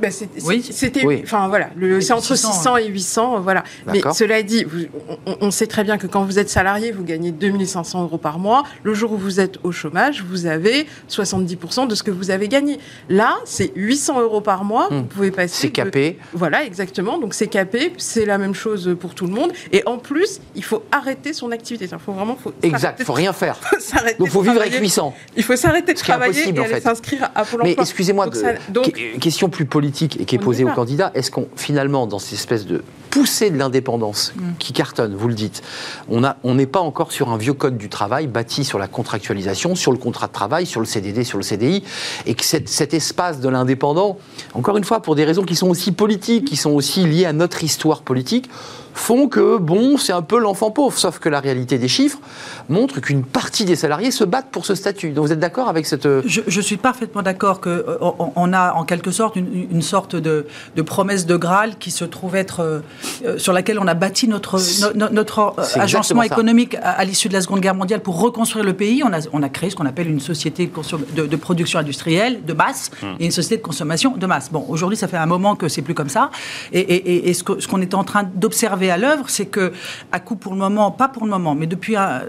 Bah, 0.00 0.08
c'était, 0.10 1.22
enfin 1.22 1.48
voilà, 1.48 1.70
c'est 2.00 2.12
entre 2.12 2.36
600 2.36 2.76
et 2.78 2.86
800, 2.88 3.40
voilà. 3.40 3.64
Mais 3.86 4.00
cela 4.12 4.42
dit, 4.42 4.66
on, 5.40 5.50
sait 5.50 5.66
très 5.66 5.84
bien 5.84 5.98
que 5.98 6.06
quand 6.06 6.24
vous 6.24 6.38
êtes 6.38 6.50
salarié, 6.50 6.92
vous 6.92 7.04
gagnez 7.04 7.32
2500 7.32 8.02
euros 8.04 8.18
par 8.18 8.38
mois. 8.38 8.64
Le 8.82 8.94
jour 8.94 9.12
où 9.12 9.16
vous 9.16 9.40
êtes 9.40 9.58
au 9.64 9.72
chômage, 9.72 10.24
vous 10.28 10.46
avez 10.46 10.86
70% 11.10 11.88
de 11.88 11.94
ce 11.94 12.02
que 12.02 12.10
vous 12.10 12.30
avez 12.30 12.48
gagné. 12.48 12.78
Là, 13.08 13.36
c'est 13.44 13.72
800 13.74 14.20
euros 14.20 14.40
par 14.40 14.64
mois. 14.64 14.88
Vous 14.90 15.00
hmm. 15.00 15.08
pouvez 15.08 15.30
passer. 15.30 15.62
C'est 15.62 15.70
capé. 15.70 16.18
Voilà, 16.32 16.64
exactement. 16.64 17.18
Donc 17.18 17.34
c'est 17.34 17.48
capé. 17.48 17.92
C'est 17.98 18.24
la 18.24 18.38
même 18.38 18.54
chose 18.54 18.96
pour 19.00 19.14
tout 19.14 19.26
le 19.26 19.32
monde. 19.32 19.52
Et 19.72 19.82
en 19.86 19.98
plus, 19.98 20.40
il 20.54 20.64
faut 20.64 20.84
arrêter 20.92 21.32
son 21.32 21.50
activité. 21.50 21.88
Il 21.90 21.98
faut 21.98 22.12
vraiment, 22.12 22.36
faut 22.36 22.52
exact. 22.62 23.02
Faut 23.02 23.12
rien 23.12 23.32
faire. 23.32 23.58
Donc 24.18 24.28
faut 24.28 24.42
vivre 24.42 24.60
avec 24.60 24.78
800. 24.78 25.14
Il 25.36 25.42
faut 25.42 25.56
s'arrêter 25.56 25.94
de 25.94 25.98
travailler 25.98 26.48
et 26.48 26.58
aller 26.58 26.80
s'inscrire 26.80 27.30
à 27.34 27.44
Pôle 27.44 27.62
emploi. 27.62 27.74
Mais 27.76 27.82
excusez-moi, 27.82 28.28
question 29.20 29.48
plus 29.48 29.64
politique 29.64 29.87
et 30.18 30.24
qui 30.24 30.34
est 30.34 30.38
posée 30.38 30.64
au 30.64 30.72
candidat, 30.72 31.10
est-ce 31.14 31.30
qu'on, 31.30 31.48
finalement, 31.56 32.06
dans 32.06 32.18
cette 32.18 32.34
espèce 32.34 32.66
de 32.66 32.82
poussée 33.10 33.50
de 33.50 33.58
l'indépendance 33.58 34.32
mm. 34.36 34.42
qui 34.58 34.72
cartonne, 34.72 35.14
vous 35.14 35.28
le 35.28 35.34
dites, 35.34 35.62
on 36.08 36.20
n'est 36.20 36.28
on 36.44 36.56
pas 36.66 36.80
encore 36.80 37.12
sur 37.12 37.30
un 37.30 37.36
vieux 37.36 37.54
code 37.54 37.78
du 37.78 37.88
travail 37.88 38.26
bâti 38.26 38.64
sur 38.64 38.78
la 38.78 38.88
contractualisation, 38.88 39.74
sur 39.74 39.92
le 39.92 39.98
contrat 39.98 40.26
de 40.26 40.32
travail, 40.32 40.66
sur 40.66 40.80
le 40.80 40.86
CDD, 40.86 41.24
sur 41.24 41.38
le 41.38 41.44
CDI, 41.44 41.82
et 42.26 42.34
que 42.34 42.44
cet 42.44 42.94
espace 42.94 43.40
de 43.40 43.48
l'indépendant, 43.48 44.18
encore 44.54 44.76
une 44.76 44.84
fois, 44.84 45.00
pour 45.00 45.14
des 45.14 45.24
raisons 45.24 45.44
qui 45.44 45.56
sont 45.56 45.68
aussi 45.68 45.92
politiques, 45.92 46.44
qui 46.44 46.56
sont 46.56 46.70
aussi 46.70 47.06
liées 47.06 47.26
à 47.26 47.32
notre 47.32 47.64
histoire 47.64 48.02
politique, 48.02 48.48
font 48.98 49.28
que, 49.28 49.56
bon, 49.56 49.96
c'est 49.96 50.12
un 50.12 50.22
peu 50.22 50.38
l'enfant 50.38 50.70
pauvre. 50.70 50.98
Sauf 50.98 51.18
que 51.18 51.28
la 51.28 51.40
réalité 51.40 51.78
des 51.78 51.88
chiffres 51.88 52.18
montre 52.68 53.00
qu'une 53.00 53.24
partie 53.24 53.64
des 53.64 53.76
salariés 53.76 54.10
se 54.10 54.24
battent 54.24 54.50
pour 54.50 54.66
ce 54.66 54.74
statut. 54.74 55.10
Donc 55.10 55.26
vous 55.26 55.32
êtes 55.32 55.38
d'accord 55.38 55.68
avec 55.68 55.86
cette... 55.86 56.06
Euh, 56.06 56.22
je, 56.26 56.60
suis 56.60 56.76
parfaitement 56.76 57.22
d'accord 57.22 57.60
qu'on 57.60 57.70
euh, 57.70 57.98
on 58.36 58.52
a 58.52 58.74
en 58.74 58.84
quelque 58.84 59.10
sorte 59.10 59.36
une, 59.36 59.82
sorte 59.82 60.16
de, 60.16 60.46
promesse 60.84 61.26
de 61.26 61.36
Graal 61.36 61.78
qui 61.78 61.90
se 61.90 62.04
trouve 62.04 62.36
être... 62.36 62.60
Euh, 63.24 63.38
sur 63.38 63.52
laquelle 63.52 63.78
on 63.78 63.86
a 63.86 63.94
bâti 63.94 64.28
notre, 64.28 64.58
notre 64.94 65.54
agencement 65.74 66.22
économique 66.22 66.76
à, 66.82 67.04
l'issue 67.04 67.28
de 67.28 67.34
la 67.34 67.40
Seconde 67.40 67.60
Guerre 67.60 67.74
mondiale 67.74 68.00
pour 68.00 68.20
reconstruire 68.20 68.64
le 68.64 68.74
pays. 68.74 69.02
On 69.04 69.12
a, 69.12 69.20
on 69.32 69.42
a 69.42 69.48
créé 69.48 69.70
ce 69.70 69.76
qu'on 69.76 69.86
appelle 69.86 70.08
une 70.08 70.20
société 70.20 70.70
de, 71.14 71.26
de, 71.26 71.36
production 71.36 71.78
industrielle 71.78 72.44
de 72.44 72.52
masse 72.52 72.90
hum. 73.02 73.16
et 73.20 73.24
une 73.24 73.30
société 73.30 73.56
de 73.56 73.62
consommation 73.62 74.16
de 74.16 74.26
masse. 74.26 74.50
Bon, 74.50 74.64
aujourd'hui, 74.68 74.96
ça 74.96 75.08
fait 75.08 75.16
un 75.16 75.26
moment 75.26 75.56
que 75.56 75.68
c'est 75.68 75.82
plus 75.82 75.94
comme 75.94 76.08
ça. 76.08 76.30
Et, 76.72 77.28
et 77.28 77.34
ce 77.34 77.42
qu'on 77.42 77.80
est 77.80 77.94
en 77.94 78.04
train 78.04 78.24
d'observer 78.34 78.87
à 78.90 78.96
l'œuvre, 78.96 79.24
c'est 79.28 79.46
que, 79.46 79.72
à 80.12 80.20
coup 80.20 80.36
pour 80.36 80.52
le 80.52 80.58
moment, 80.58 80.90
pas 80.90 81.08
pour 81.08 81.24
le 81.24 81.30
moment, 81.30 81.54
mais 81.54 81.66
depuis, 81.66 81.96
à, 81.96 82.22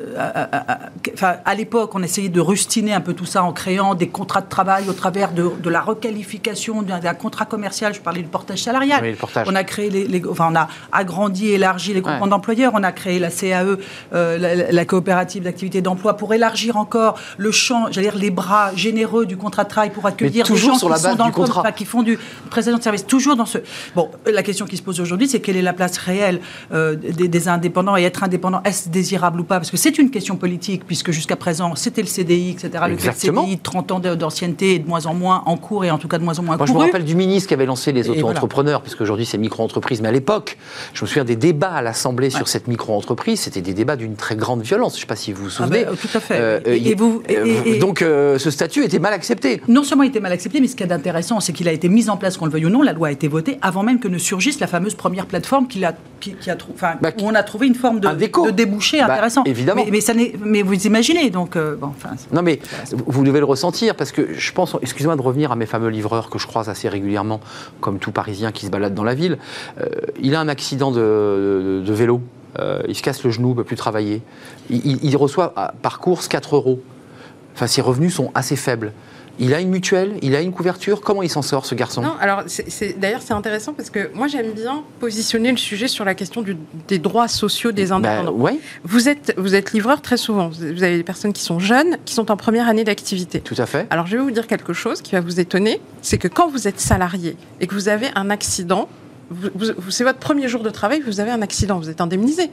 à, 1.21 1.55
l'époque, 1.55 1.91
on 1.95 2.03
essayait 2.03 2.29
de 2.29 2.41
rustiner 2.41 2.93
un 2.93 3.01
peu 3.01 3.13
tout 3.13 3.25
ça 3.25 3.43
en 3.43 3.53
créant 3.53 3.95
des 3.95 4.07
contrats 4.07 4.41
de 4.41 4.49
travail 4.49 4.89
au 4.89 4.93
travers 4.93 5.31
de, 5.31 5.69
la 5.69 5.81
requalification 5.81 6.81
d'un 6.81 7.13
contrat 7.13 7.45
commercial. 7.45 7.93
Je 7.93 7.99
parlais 7.99 8.21
du 8.21 8.27
portage 8.27 8.63
salarial. 8.63 9.15
On 9.45 9.55
a 9.55 9.63
créé 9.63 9.89
les, 9.89 10.21
enfin, 10.27 10.49
on 10.51 10.55
a 10.55 10.67
agrandi, 10.91 11.49
élargi 11.49 11.93
les 11.93 12.01
groupements 12.01 12.27
d'employeurs. 12.27 12.71
On 12.75 12.83
a 12.83 12.91
créé 12.91 13.19
la 13.19 13.29
CAE, 13.29 13.77
euh, 14.13 14.67
la, 14.71 14.85
coopérative 14.85 15.43
d'activité 15.43 15.81
d'emploi, 15.81 16.17
pour 16.17 16.33
élargir 16.33 16.77
encore 16.77 17.19
le 17.37 17.51
champ, 17.51 17.87
j'allais 17.91 18.09
dire 18.09 18.19
les 18.19 18.31
bras 18.31 18.73
généreux 18.75 19.25
du 19.25 19.37
contrat 19.37 19.63
de 19.63 19.69
travail 19.69 19.91
pour 19.91 20.05
accueillir 20.05 20.45
des 20.47 20.55
gens 20.55 20.75
sur 20.75 20.89
la 20.89 20.95
qui 20.95 21.03
sont 21.03 21.15
dans 21.15 21.27
le 21.27 21.31
contrat. 21.31 21.71
qui 21.71 21.85
font 21.85 22.03
du 22.03 22.17
précédent 22.49 22.77
de 22.77 22.83
service. 22.83 23.05
Toujours 23.05 23.35
dans 23.35 23.45
ce. 23.45 23.59
Bon, 23.95 24.09
la 24.25 24.43
question 24.43 24.65
qui 24.65 24.77
se 24.77 24.81
pose 24.81 24.99
aujourd'hui, 24.99 25.27
c'est 25.27 25.39
quelle 25.39 25.57
est 25.57 25.61
la 25.61 25.73
place 25.73 25.97
réelle 25.97 26.39
euh, 26.71 26.95
des, 26.95 27.47
indépendants 27.47 27.97
et 27.97 28.03
être 28.03 28.23
indépendant, 28.23 28.61
est-ce 28.63 28.89
désirable 28.89 29.39
ou 29.39 29.43
pas? 29.43 29.55
Parce 29.55 29.71
que 29.71 29.77
c'est 29.77 29.97
une 29.97 30.11
question 30.11 30.35
politique, 30.35 30.85
puisque 30.85 31.11
jusqu'à 31.11 31.35
présent, 31.35 31.75
c'était 31.75 32.01
le 32.01 32.07
CDI, 32.07 32.51
etc. 32.51 32.83
Le 32.89 32.97
CDI, 32.97 33.59
30 33.59 33.91
ans 33.91 33.99
d'ancienneté 33.99 34.75
et 34.75 34.79
de 34.79 34.87
moins 34.87 35.05
en 35.05 35.13
moins 35.13 35.43
en 35.45 35.57
cours 35.57 35.85
et 35.85 35.91
en 35.91 35.97
tout 35.97 36.07
cas 36.07 36.17
de 36.17 36.23
moins 36.23 36.37
en 36.39 36.43
moins 36.43 36.57
Moi, 36.57 36.65
je 36.65 36.73
me 36.73 36.79
rappelle 36.79 37.05
du 37.05 37.15
ministre 37.15 37.47
qui 37.47 37.53
avait 37.53 37.65
lancé 37.65 37.91
les 37.91 38.09
auto-entrepreneurs, 38.09 38.81
puisque 38.81 39.01
aujourd'hui 39.01 39.25
c'est 39.25 39.37
micro-entreprise, 39.37 40.01
mais 40.01 40.09
à 40.09 40.11
l'époque, 40.11 40.57
je 40.93 41.03
me 41.03 41.07
souviens 41.07 41.25
des 41.25 41.35
débats 41.35 41.71
à 41.71 41.81
l'Assemblée 41.81 42.29
sur 42.29 42.47
cette 42.47 42.67
micro-entreprise, 42.67 43.41
c'était 43.41 43.61
des 43.61 43.73
débats 43.73 43.95
d'une 43.95 44.15
très 44.15 44.35
grande 44.35 44.61
violence. 44.61 44.93
Je 44.93 44.97
ne 44.97 45.01
sais 45.01 45.07
pas 45.07 45.15
si 45.15 45.33
vous 45.33 45.43
vous 45.43 45.49
ah 45.59 45.63
souvenez. 45.63 45.85
Ben, 45.85 45.95
tout 45.95 46.17
à 46.17 46.19
fait. 46.19 46.35
Euh, 46.39 46.59
et, 46.65 46.95
vous, 46.95 47.23
donc 47.79 47.99
ce 47.99 48.51
statut 48.51 48.83
était 48.83 48.99
mal 48.99 49.13
accepté. 49.13 49.61
Non 49.67 49.83
seulement 49.83 50.03
il 50.03 50.09
était 50.09 50.19
mal 50.19 50.31
accepté, 50.31 50.61
mais 50.61 50.67
ce 50.67 50.75
qui 50.75 50.83
est 50.83 50.91
intéressant, 50.91 51.39
c'est 51.39 51.53
qu'il 51.53 51.67
a 51.67 51.71
été 51.71 51.89
mis 51.89 52.09
en 52.09 52.17
place, 52.17 52.37
qu'on 52.37 52.45
le 52.45 52.51
veuille 52.51 52.65
ou 52.65 52.69
non, 52.69 52.81
la 52.81 52.93
loi 52.93 53.09
a 53.09 53.11
été 53.11 53.27
votée 53.27 53.57
avant 53.61 53.83
même 53.83 53.99
que 53.99 54.07
ne 54.07 54.17
surgisse 54.17 54.59
la 54.59 54.67
fameuse 54.67 54.95
première 54.95 55.25
plateforme 55.25 55.67
qui 55.67 55.83
a, 55.83 55.93
qui, 56.39 56.49
a, 56.49 56.57
bah, 57.01 57.11
où 57.19 57.23
on 57.23 57.35
a 57.35 57.43
trouvé 57.43 57.67
une 57.67 57.75
forme 57.75 57.99
de, 57.99 58.07
de 58.09 58.51
débouché 58.51 58.99
bah, 58.99 59.13
intéressant. 59.13 59.43
Évidemment. 59.45 59.83
Mais, 59.89 60.01
ça 60.01 60.13
mais 60.43 60.61
vous 60.61 60.87
imaginez, 60.87 61.29
donc. 61.29 61.55
Euh, 61.55 61.75
bon, 61.75 61.87
enfin, 61.87 62.15
non, 62.31 62.41
mais 62.41 62.59
vous 62.91 63.23
devez 63.23 63.39
le 63.39 63.45
ressentir, 63.45 63.95
parce 63.95 64.11
que 64.11 64.33
je 64.33 64.51
pense, 64.51 64.75
excusez-moi 64.81 65.15
de 65.15 65.21
revenir 65.21 65.51
à 65.51 65.55
mes 65.55 65.65
fameux 65.65 65.89
livreurs 65.89 66.29
que 66.29 66.39
je 66.39 66.47
croise 66.47 66.69
assez 66.69 66.89
régulièrement, 66.89 67.39
comme 67.81 67.99
tout 67.99 68.11
Parisien 68.11 68.51
qui 68.51 68.65
se 68.65 68.71
balade 68.71 68.93
dans 68.93 69.03
la 69.03 69.15
ville. 69.15 69.37
Euh, 69.79 69.87
il 70.21 70.35
a 70.35 70.39
un 70.39 70.47
accident 70.47 70.91
de, 70.91 71.83
vélo. 71.87 72.21
Euh, 72.57 72.81
il 72.87 72.95
se 72.95 73.03
casse 73.03 73.23
le 73.23 73.29
genou, 73.29 73.49
ne 73.49 73.53
peut 73.53 73.63
plus 73.63 73.75
travailler. 73.75 74.21
Il, 74.69 75.03
il 75.03 75.17
reçoit 75.17 75.53
par 75.81 75.99
course 75.99 76.27
4 76.27 76.55
euros. 76.55 76.81
Enfin, 77.55 77.67
ses 77.67 77.81
revenus 77.81 78.15
sont 78.15 78.31
assez 78.33 78.55
faibles. 78.55 78.93
Il 79.39 79.53
a 79.53 79.61
une 79.61 79.69
mutuelle, 79.69 80.15
il 80.21 80.35
a 80.35 80.41
une 80.41 80.51
couverture. 80.51 81.01
Comment 81.01 81.23
il 81.23 81.29
s'en 81.29 81.41
sort, 81.41 81.65
ce 81.65 81.73
garçon? 81.73 82.01
Non, 82.01 82.13
alors 82.19 82.43
d'ailleurs 82.97 83.21
c'est 83.21 83.33
intéressant 83.33 83.73
parce 83.73 83.89
que 83.89 84.11
moi 84.13 84.27
j'aime 84.27 84.51
bien 84.51 84.83
positionner 84.99 85.51
le 85.51 85.57
sujet 85.57 85.87
sur 85.87 86.03
la 86.03 86.13
question 86.13 86.43
des 86.87 86.99
droits 86.99 87.27
sociaux 87.27 87.71
des 87.71 87.87
bah, 87.87 87.95
indépendants. 87.95 88.33
ouais. 88.33 88.59
Vous 88.83 89.07
êtes 89.07 89.33
vous 89.37 89.55
êtes 89.55 89.71
livreur 89.71 90.01
très 90.01 90.17
souvent. 90.17 90.49
Vous 90.49 90.83
avez 90.83 90.97
des 90.97 91.03
personnes 91.03 91.33
qui 91.33 91.41
sont 91.41 91.59
jeunes, 91.59 91.97
qui 92.05 92.13
sont 92.13 92.31
en 92.31 92.37
première 92.37 92.67
année 92.67 92.83
d'activité. 92.83 93.39
Tout 93.39 93.55
à 93.57 93.65
fait. 93.65 93.87
Alors 93.89 94.07
je 94.07 94.17
vais 94.17 94.23
vous 94.23 94.31
dire 94.31 94.45
quelque 94.45 94.73
chose 94.73 95.01
qui 95.01 95.13
va 95.13 95.21
vous 95.21 95.39
étonner, 95.39 95.79
c'est 96.01 96.17
que 96.17 96.27
quand 96.27 96.49
vous 96.49 96.67
êtes 96.67 96.79
salarié 96.79 97.37
et 97.61 97.67
que 97.67 97.75
vous 97.75 97.87
avez 97.87 98.07
un 98.15 98.29
accident, 98.29 98.89
c'est 99.89 100.03
votre 100.03 100.19
premier 100.19 100.47
jour 100.47 100.63
de 100.63 100.69
travail, 100.69 101.01
vous 101.05 101.19
avez 101.19 101.31
un 101.31 101.41
accident, 101.41 101.79
vous 101.79 101.89
êtes 101.89 102.01
indemnisé. 102.01 102.49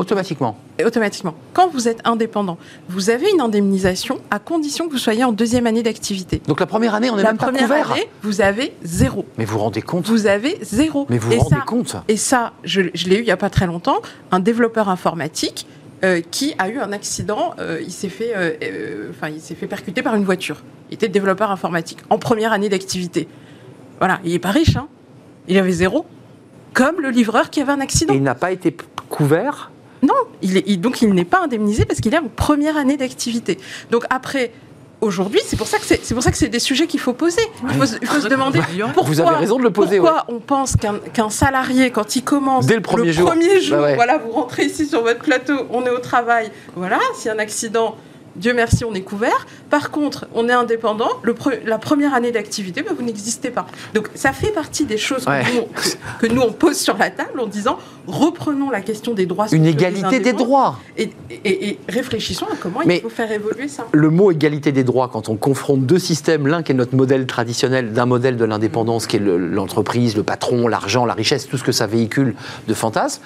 Automatiquement. 0.00 0.56
Automatiquement. 0.82 1.34
Quand 1.52 1.68
vous 1.68 1.86
êtes 1.86 2.00
indépendant, 2.04 2.56
vous 2.88 3.10
avez 3.10 3.30
une 3.30 3.42
indemnisation 3.42 4.18
à 4.30 4.38
condition 4.38 4.86
que 4.86 4.92
vous 4.92 4.98
soyez 4.98 5.24
en 5.24 5.32
deuxième 5.32 5.66
année 5.66 5.82
d'activité. 5.82 6.40
Donc 6.46 6.58
la 6.60 6.64
première 6.64 6.94
année, 6.94 7.10
on 7.10 7.18
est 7.18 7.22
la 7.22 7.28
même 7.28 7.36
pas 7.36 7.50
couvert. 7.50 7.68
première 7.68 7.92
année, 7.92 8.08
vous 8.22 8.40
avez 8.40 8.72
zéro. 8.82 9.26
Mais 9.36 9.44
vous 9.44 9.52
vous 9.52 9.58
rendez 9.58 9.82
compte? 9.82 10.06
Vous 10.06 10.26
avez 10.26 10.56
zéro. 10.62 11.06
Mais 11.10 11.18
vous 11.18 11.30
vous 11.30 11.40
rendez 11.40 11.62
compte? 11.66 11.96
Et 12.08 12.16
ça, 12.16 12.54
je, 12.64 12.80
l'ai 12.80 13.16
eu 13.16 13.18
il 13.18 13.24
n'y 13.24 13.30
a 13.30 13.36
pas 13.36 13.50
très 13.50 13.66
longtemps, 13.66 14.00
un 14.30 14.40
développeur 14.40 14.88
informatique 14.88 15.66
euh, 16.02 16.22
qui 16.30 16.54
a 16.58 16.70
eu 16.70 16.78
un 16.78 16.92
accident. 16.92 17.52
Euh, 17.58 17.82
il 17.82 17.92
s'est 17.92 18.08
fait, 18.08 18.32
euh, 18.34 19.10
enfin, 19.10 19.28
il 19.28 19.42
s'est 19.42 19.54
fait 19.54 19.66
percuter 19.66 20.00
par 20.02 20.14
une 20.14 20.24
voiture. 20.24 20.62
Il 20.90 20.94
était 20.94 21.08
développeur 21.08 21.50
informatique 21.50 21.98
en 22.08 22.16
première 22.16 22.54
année 22.54 22.70
d'activité. 22.70 23.28
Voilà, 23.98 24.18
il 24.24 24.32
n'est 24.32 24.38
pas 24.38 24.50
riche, 24.50 24.76
hein. 24.76 24.88
Il 25.46 25.58
avait 25.58 25.72
zéro. 25.72 26.06
Comme 26.72 27.02
le 27.02 27.10
livreur 27.10 27.50
qui 27.50 27.60
avait 27.60 27.72
un 27.72 27.80
accident. 27.80 28.14
Et 28.14 28.16
il 28.16 28.22
n'a 28.22 28.34
pas 28.34 28.50
été 28.50 28.74
couvert 29.10 29.70
il 30.42 30.56
est, 30.56 30.76
donc 30.76 31.02
il 31.02 31.12
n'est 31.12 31.24
pas 31.24 31.42
indemnisé 31.42 31.84
parce 31.84 32.00
qu'il 32.00 32.14
est 32.14 32.18
en 32.18 32.28
première 32.28 32.76
année 32.76 32.96
d'activité. 32.96 33.58
Donc 33.90 34.04
après, 34.10 34.52
aujourd'hui, 35.00 35.40
c'est 35.44 35.56
pour 35.56 35.66
ça 35.66 35.78
que 35.78 35.84
c'est 35.84 36.14
pour 36.14 36.22
ça 36.22 36.30
que 36.30 36.36
c'est 36.36 36.48
des 36.48 36.58
sujets 36.58 36.86
qu'il 36.86 37.00
faut 37.00 37.12
poser. 37.12 37.42
Il 37.62 37.74
faut, 37.74 37.86
se 37.86 38.28
demander 38.28 38.60
pourquoi. 38.94 39.02
Vous 39.04 39.20
avez 39.20 39.36
raison 39.36 39.58
de 39.58 39.62
le 39.62 39.70
poser. 39.70 39.98
Pourquoi 39.98 40.24
on 40.28 40.40
pense 40.40 40.76
qu'un 41.12 41.30
salarié, 41.30 41.90
quand 41.90 42.16
il 42.16 42.22
commence 42.22 42.66
dès 42.66 42.76
le 42.76 42.82
premier 42.82 43.12
jour, 43.12 43.28
premier 43.28 43.60
jour 43.60 43.78
bah 43.78 43.94
voilà, 43.94 44.18
vous 44.18 44.32
rentrez 44.32 44.64
ici 44.64 44.86
sur 44.86 45.02
votre 45.02 45.20
plateau, 45.20 45.66
on 45.70 45.84
est 45.84 45.90
au 45.90 45.98
travail, 45.98 46.50
voilà, 46.76 46.98
a 46.98 47.30
un 47.30 47.38
accident, 47.38 47.96
Dieu 48.36 48.54
merci, 48.54 48.84
on 48.84 48.94
est 48.94 49.02
couvert. 49.02 49.46
Par 49.70 49.90
contre, 49.90 50.26
on 50.34 50.48
est 50.48 50.52
indépendant. 50.52 51.10
Le 51.22 51.34
la 51.64 51.78
première 51.78 52.14
année 52.14 52.32
d'activité, 52.32 52.82
ben, 52.82 52.94
vous 52.96 53.02
n'existez 53.02 53.50
pas. 53.50 53.66
Donc, 53.94 54.08
ça 54.14 54.32
fait 54.32 54.52
partie 54.52 54.84
des 54.84 54.98
choses 54.98 55.24
que, 56.20 56.26
nous, 56.26 56.40
on 56.40 56.52
pose 56.52 56.76
sur 56.76 56.96
la 56.96 57.10
table 57.10 57.40
en 57.40 57.46
disant 57.46 57.78
reprenons 58.06 58.70
la 58.70 58.80
question 58.80 59.14
des 59.14 59.26
droits 59.26 59.48
Une 59.48 59.66
égalité 59.66 60.20
des, 60.20 60.32
droits. 60.32 60.78
Et, 60.96 61.78
réfléchissons 61.88 62.46
à 62.46 62.56
comment 62.60 62.82
il 62.82 63.00
faut 63.00 63.08
faire 63.08 63.30
évoluer 63.30 63.68
ça. 63.68 63.86
Le 63.92 64.10
mot 64.10 64.30
égalité 64.30 64.72
des 64.72 64.84
droits, 64.84 65.08
quand 65.08 65.28
on 65.28 65.36
confronte 65.36 65.86
deux 65.86 65.98
systèmes, 65.98 66.46
l'un 66.46 66.62
qui 66.62 66.72
est 66.72 66.74
notre 66.74 66.96
modèle 66.96 67.26
traditionnel 67.26 67.92
d'un 67.92 68.06
modèle 68.06 68.36
de 68.36 68.44
l'indépendance, 68.44 69.06
qui 69.06 69.16
est 69.16 69.20
l'entreprise, 69.20 70.16
le 70.16 70.22
patron, 70.22 70.68
l'argent, 70.68 71.04
la 71.06 71.14
richesse, 71.14 71.48
tout 71.48 71.58
ce 71.58 71.64
que 71.64 71.72
ça 71.72 71.86
véhicule 71.86 72.34
de 72.68 72.74
fantasmes, 72.74 73.22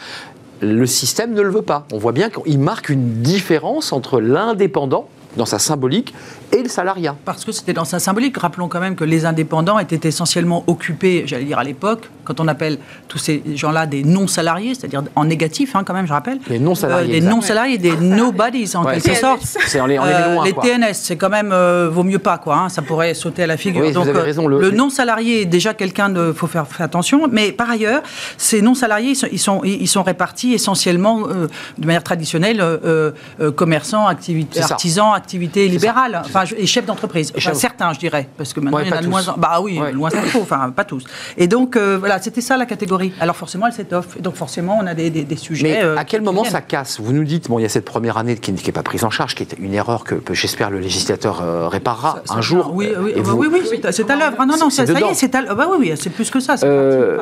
le 0.65 0.87
système 0.87 1.35
ne 1.35 1.43
le 1.43 1.51
veut 1.51 1.63
pas. 1.63 1.87
On 1.93 1.99
voit 1.99 2.13
bien 2.13 2.31
qu'il 2.31 2.59
marque 2.59 2.89
une 2.89 3.23
différence 3.23 3.93
entre 3.93 4.21
l'indépendant 4.21 5.09
dans 5.37 5.47
sa 5.47 5.59
symbolique, 5.59 6.15
et 6.53 6.63
le 6.63 6.69
salariat. 6.69 7.17
Parce 7.25 7.45
que 7.45 7.53
c'était 7.53 7.73
dans 7.73 7.85
sa 7.85 7.99
symbolique. 7.99 8.37
Rappelons 8.39 8.69
quand 8.69 8.81
même 8.81 8.95
que 8.97 9.05
les 9.05 9.27
indépendants 9.27 9.79
étaient 9.79 10.07
essentiellement 10.09 10.63
occupés, 10.67 11.25
j'allais 11.27 11.45
dire 11.45 11.59
à 11.59 11.65
l'époque, 11.65 12.09
quand 12.25 12.41
on 12.41 12.49
appelle 12.49 12.79
tous 13.09 13.19
ces 13.19 13.43
gens-là 13.55 13.87
des 13.87 14.03
non-salariés, 14.05 14.75
c'est-à-dire 14.75 15.03
en 15.17 15.25
négatif, 15.25 15.75
hein, 15.77 15.83
quand 15.85 15.93
même, 15.95 16.07
je 16.07 16.13
rappelle. 16.13 16.39
Les 16.49 16.59
non-salariés. 16.59 17.17
Euh, 17.17 17.21
des 17.21 17.27
non-salariés, 17.27 17.79
des 17.79 17.97
nobodies, 17.97 18.71
en 18.77 18.85
Ouais, 18.85 18.99
quelque 19.01 19.15
sorte. 19.19 19.43
C'est 19.67 19.81
on 19.81 19.85
on 19.85 19.89
Euh, 20.05 20.43
les 20.45 20.53
quoi. 20.53 20.63
TNS, 20.65 20.95
c'est 20.95 21.17
quand 21.17 21.29
même 21.29 21.51
euh, 21.53 21.89
vaut 21.93 22.03
mieux 22.05 22.19
pas 22.19 22.39
quoi. 22.39 22.57
hein, 22.57 22.69
ça 22.69 22.83
pourrait 22.83 23.15
sauter 23.15 23.43
à 23.43 23.47
la 23.47 23.57
figure. 23.57 23.83
Oui, 23.85 23.93
vous 23.93 23.99
avez 24.09 24.21
raison, 24.21 24.47
le- 24.47 24.61
le, 24.61 24.71
non 24.71 24.91
salarié 24.91 25.43
est 25.43 25.47
déjà 25.47 25.75
quelqu'un 25.75 26.09
de 26.09 26.33
faut 26.33 26.47
faire, 26.47 26.67
faire 26.67 26.87
attention. 26.87 27.29
Mais 27.31 27.53
par 27.53 27.71
ailleurs, 27.71 28.03
ces 28.39 28.63
non 28.63 28.75
salariés 28.75 29.11
ils 29.11 29.17
sont 29.17 29.29
ils 29.33 29.39
sont, 29.39 29.61
ils 29.65 29.89
sont 29.89 30.03
répartis 30.03 30.53
essentiellement 30.55 31.25
euh, 31.29 31.49
de 31.79 31.87
manière 31.87 32.03
traditionnelle 32.05 32.61
euh, 32.61 33.11
euh, 33.41 33.51
commerçants, 33.51 34.07
activités, 34.07 34.61
artisans, 34.63 35.13
activités 35.25 35.67
ça. 35.67 35.73
libérales, 35.73 36.23
enfin 36.25 36.45
et 36.57 36.67
chefs 36.67 36.85
d'entreprise. 36.87 37.33
Enfin, 37.37 37.55
certains, 37.55 37.93
je 37.93 37.99
dirais, 37.99 38.29
parce 38.37 38.53
que 38.53 38.61
maintenant 38.61 38.79
Ouais, 38.79 38.85
il 38.87 38.91
y 38.91 38.93
en 38.95 38.97
a 38.99 39.03
de 39.03 39.09
moins 39.09 39.27
en 39.29 39.37
bah 39.39 39.59
oui, 39.63 39.79
Ouais. 39.79 39.93
loin 39.93 40.11
s'en 40.11 40.21
faut, 40.23 40.41
enfin 40.43 40.71
pas 40.71 40.85
tous. 40.85 41.05
Et 41.39 41.47
donc 41.49 41.77
euh, 41.77 41.97
voilà, 41.99 42.21
c'était 42.21 42.41
ça 42.41 42.57
la 42.57 42.67
catégorie. 42.67 43.13
Alors 43.21 43.37
forcément, 43.37 43.67
elle 43.67 43.73
s'étoffe. 43.73 44.21
Donc 44.21 44.35
forcément, 44.37 44.79
on 44.83 44.87
a 44.87 44.95
des, 44.95 45.11
des, 45.11 45.25
des 45.25 45.37
sujets. 45.37 45.63
Mais 45.79 45.83
euh, 45.85 45.97
à 45.97 46.05
quel 46.05 46.23
moment 46.23 46.45
ça 46.45 46.61
casse 46.61 47.01
Vous 47.01 47.13
nous 47.13 47.25
dites, 47.25 47.49
bon, 47.49 47.59
il 47.59 47.63
y 47.63 47.65
a 47.65 47.69
cette 47.69 47.85
première 47.85 48.19
année 48.19 48.37
qui 48.37 48.53
n'est 48.53 48.73
pas 48.73 48.83
prise 48.83 49.05
en 49.05 49.11
charge, 49.11 49.35
qui 49.35 49.43
est 49.43 49.55
une 49.59 49.75
erreur 49.75 50.05
que 50.05 50.35
j'espère 50.35 50.71
le 50.71 50.79
législateur 50.81 51.41
euh, 51.43 51.69
réparera 51.69 52.23
Ça- 52.25 52.35
un 52.35 52.41
jour. 52.41 52.71
Oui, 52.75 52.89
oui, 52.99 53.13
bah 53.17 53.21
vous- 53.25 53.39
oui, 53.39 53.49
oui, 53.53 53.81
c'est- 53.91 54.11
à 54.11 54.17
l'œuvre. 54.17 54.37
Ah 54.39 54.47
non, 54.47 54.57
non, 54.59 54.71
ça, 54.71 54.87
ça 54.87 54.93
y 55.01 55.03
est, 55.05 55.15
c'est 55.15 55.35
à 55.35 55.41
l'œuvre. 55.43 55.55
Bah 55.55 55.67
oui, 55.71 55.77
oui, 55.91 55.93
c'est 55.97 56.11
plus 56.11 56.31
que 56.31 56.41
ça. 56.41 56.57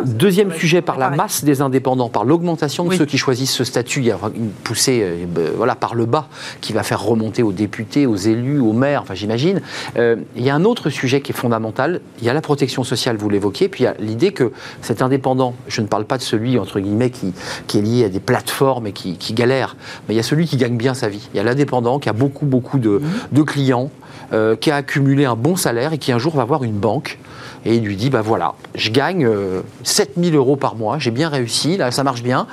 deuxième 0.04 0.48
Ouais, 0.48 0.58
sujet, 0.58 0.80
par 0.82 0.98
la 0.98 1.10
masse 1.10 1.44
des 1.44 1.60
indépendants, 1.60 2.08
par 2.08 2.24
l'augmentation 2.24 2.84
de 2.84 2.94
ceux 2.94 3.06
qui 3.06 3.18
choisissent 3.18 3.52
ce 3.54 3.64
statut, 3.64 4.00
il 4.00 4.06
y 4.06 4.10
a 4.10 4.18
une 4.34 4.50
poussée 4.50 5.26
voilà, 5.56 5.74
par 5.74 5.94
le 5.94 6.06
bas 6.06 6.26
qui 6.60 6.72
va 6.72 6.82
faire 6.82 7.02
remonter 7.02 7.42
aux 7.42 7.52
députés, 7.52 7.91
aux 8.06 8.16
élus, 8.16 8.58
aux 8.58 8.72
maires, 8.72 9.02
enfin 9.02 9.14
j'imagine. 9.14 9.60
Euh, 9.96 10.16
il 10.36 10.42
y 10.42 10.50
a 10.50 10.54
un 10.54 10.64
autre 10.64 10.90
sujet 10.90 11.20
qui 11.20 11.32
est 11.32 11.34
fondamental, 11.34 12.00
il 12.20 12.24
y 12.24 12.30
a 12.30 12.34
la 12.34 12.40
protection 12.40 12.84
sociale, 12.84 13.16
vous 13.16 13.28
l'évoquiez, 13.28 13.68
puis 13.68 13.84
il 13.84 13.84
y 13.84 13.88
a 13.88 13.94
l'idée 13.98 14.32
que 14.32 14.52
cet 14.80 15.02
indépendant, 15.02 15.54
je 15.68 15.80
ne 15.80 15.86
parle 15.86 16.04
pas 16.04 16.18
de 16.18 16.22
celui, 16.22 16.58
entre 16.58 16.80
guillemets, 16.80 17.10
qui, 17.10 17.32
qui 17.66 17.78
est 17.78 17.82
lié 17.82 18.04
à 18.04 18.08
des 18.08 18.20
plateformes 18.20 18.86
et 18.86 18.92
qui, 18.92 19.16
qui 19.16 19.34
galère, 19.34 19.76
mais 20.08 20.14
il 20.14 20.16
y 20.16 20.20
a 20.20 20.24
celui 20.24 20.46
qui 20.46 20.56
gagne 20.56 20.76
bien 20.76 20.94
sa 20.94 21.08
vie. 21.08 21.28
Il 21.34 21.36
y 21.36 21.40
a 21.40 21.42
l'indépendant 21.42 21.98
qui 21.98 22.08
a 22.08 22.12
beaucoup, 22.12 22.46
beaucoup 22.46 22.78
de, 22.78 23.00
de 23.30 23.42
clients, 23.42 23.90
euh, 24.32 24.56
qui 24.56 24.70
a 24.70 24.76
accumulé 24.76 25.26
un 25.26 25.36
bon 25.36 25.56
salaire 25.56 25.92
et 25.92 25.98
qui 25.98 26.10
un 26.10 26.18
jour 26.18 26.34
va 26.34 26.44
voir 26.44 26.64
une 26.64 26.78
banque 26.78 27.18
et 27.64 27.76
il 27.76 27.84
lui 27.84 27.96
dit 27.96 28.10
bah 28.10 28.22
voilà, 28.22 28.54
je 28.74 28.90
gagne 28.90 29.26
euh, 29.26 29.60
7000 29.84 30.34
euros 30.34 30.56
par 30.56 30.74
mois, 30.74 30.98
j'ai 30.98 31.10
bien 31.10 31.28
réussi, 31.28 31.76
là 31.76 31.90
ça 31.90 32.02
marche 32.02 32.22
bien. 32.22 32.46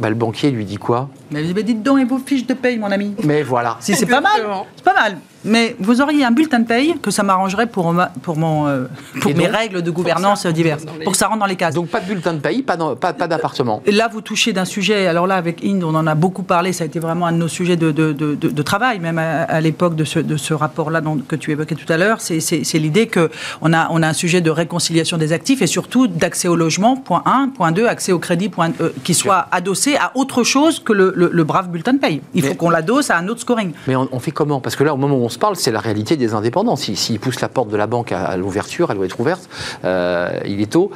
Bah, 0.00 0.08
le 0.08 0.14
banquier 0.14 0.50
lui 0.50 0.64
dit 0.64 0.76
quoi? 0.76 1.08
Mais 1.30 1.42
mais 1.54 1.62
dites 1.62 1.82
donc, 1.82 2.00
et 2.00 2.04
vos 2.04 2.18
fiches 2.18 2.46
de 2.46 2.54
paye, 2.54 2.78
mon 2.78 2.90
ami 2.90 3.14
Mais 3.24 3.42
voilà. 3.42 3.76
Si 3.80 3.94
c'est 3.94 4.06
pas 4.06 4.20
mal, 4.20 4.40
c'est 4.76 4.84
pas 4.84 4.94
mal. 4.94 5.18
Mais 5.44 5.76
vous 5.78 6.00
auriez 6.00 6.24
un 6.24 6.30
bulletin 6.32 6.58
de 6.58 6.66
paye 6.66 6.94
que 7.00 7.10
ça 7.10 7.22
m'arrangerait 7.22 7.66
pour, 7.66 7.92
ma- 7.92 8.10
pour, 8.22 8.36
mon, 8.36 8.66
euh, 8.66 8.86
pour 9.20 9.34
mes 9.36 9.46
règles 9.46 9.82
de 9.82 9.90
gouvernance 9.90 10.46
diverses, 10.46 10.84
les- 10.98 11.04
pour 11.04 11.12
que 11.12 11.18
ça 11.18 11.28
rentre 11.28 11.38
dans 11.40 11.46
les 11.46 11.56
cases. 11.56 11.74
Donc 11.74 11.88
pas 11.88 12.00
de 12.00 12.06
bulletin 12.06 12.34
de 12.34 12.40
pays, 12.40 12.62
pas, 12.62 12.76
pas, 12.96 13.12
pas 13.12 13.28
d'appartement. 13.28 13.82
Là, 13.86 14.08
vous 14.12 14.20
touchez 14.20 14.52
d'un 14.52 14.64
sujet, 14.64 15.06
alors 15.06 15.26
là, 15.26 15.36
avec 15.36 15.64
Inde, 15.64 15.84
on 15.84 15.94
en 15.94 16.06
a 16.06 16.14
beaucoup 16.14 16.42
parlé, 16.42 16.72
ça 16.72 16.84
a 16.84 16.86
été 16.86 16.98
vraiment 16.98 17.26
un 17.26 17.32
de 17.32 17.36
nos 17.38 17.48
sujets 17.48 17.76
de, 17.76 17.92
de- 17.92 18.12
de- 18.12 18.34
travail, 18.62 18.98
même 18.98 19.18
à, 19.18 19.42
à 19.44 19.60
l'époque 19.60 19.94
de 19.94 20.04
ce, 20.04 20.18
de 20.18 20.36
ce 20.36 20.52
rapport-là 20.54 21.00
que 21.28 21.36
tu 21.36 21.52
évoquais 21.52 21.74
tout 21.76 21.90
à 21.92 21.96
l'heure. 21.96 22.20
C'est, 22.20 22.40
l'idée 22.78 23.08
qu'on 23.08 23.72
a, 23.72 23.88
on 23.90 24.02
a 24.02 24.08
un 24.08 24.12
sujet 24.12 24.40
de 24.40 24.50
réconciliation 24.50 25.16
des 25.18 25.32
actifs 25.32 25.62
et 25.62 25.66
surtout 25.66 26.06
d'accès 26.08 26.48
au 26.48 26.56
logement, 26.56 26.96
point 26.96 27.22
1, 27.24 27.50
point 27.56 27.72
2, 27.72 27.86
accès 27.86 28.12
au 28.12 28.18
crédit, 28.18 28.48
point, 28.48 28.70
euh, 28.80 28.90
qui 29.04 29.14
soit 29.14 29.46
adossé 29.52 29.96
à 29.96 30.12
autre 30.16 30.42
chose 30.42 30.80
que 30.80 30.92
le, 30.92 31.12
le- 31.16 31.30
le 31.32 31.44
brave 31.44 31.68
bulletin 31.70 31.92
de 31.94 31.98
paye. 31.98 32.20
Il 32.34 32.42
faut 32.42 32.54
qu'on 32.54 32.70
l'adosse 32.70 33.10
à 33.10 33.16
un 33.18 33.28
autre 33.28 33.40
scoring. 33.40 33.72
Mais 33.86 33.96
on, 33.96 34.08
on 34.12 34.18
fait 34.18 34.32
comment? 34.32 34.60
Parce 34.60 34.74
que 34.76 34.84
là, 34.84 34.92
au 34.92 34.96
moment 34.96 35.16
où 35.16 35.24
on 35.24 35.27
se 35.28 35.38
parle, 35.38 35.56
c'est 35.56 35.70
la 35.70 35.80
réalité 35.80 36.16
des 36.16 36.34
indépendants. 36.34 36.76
S'ils 36.76 36.96
si, 36.96 37.18
poussent 37.18 37.40
la 37.40 37.48
porte 37.48 37.68
de 37.68 37.76
la 37.76 37.86
banque 37.86 38.12
à, 38.12 38.24
à 38.24 38.36
l'ouverture, 38.36 38.90
elle 38.90 38.96
doit 38.96 39.06
être 39.06 39.18
ouverte, 39.20 39.48
euh, 39.84 40.30
il 40.44 40.60
est 40.60 40.70
tôt. 40.72 40.90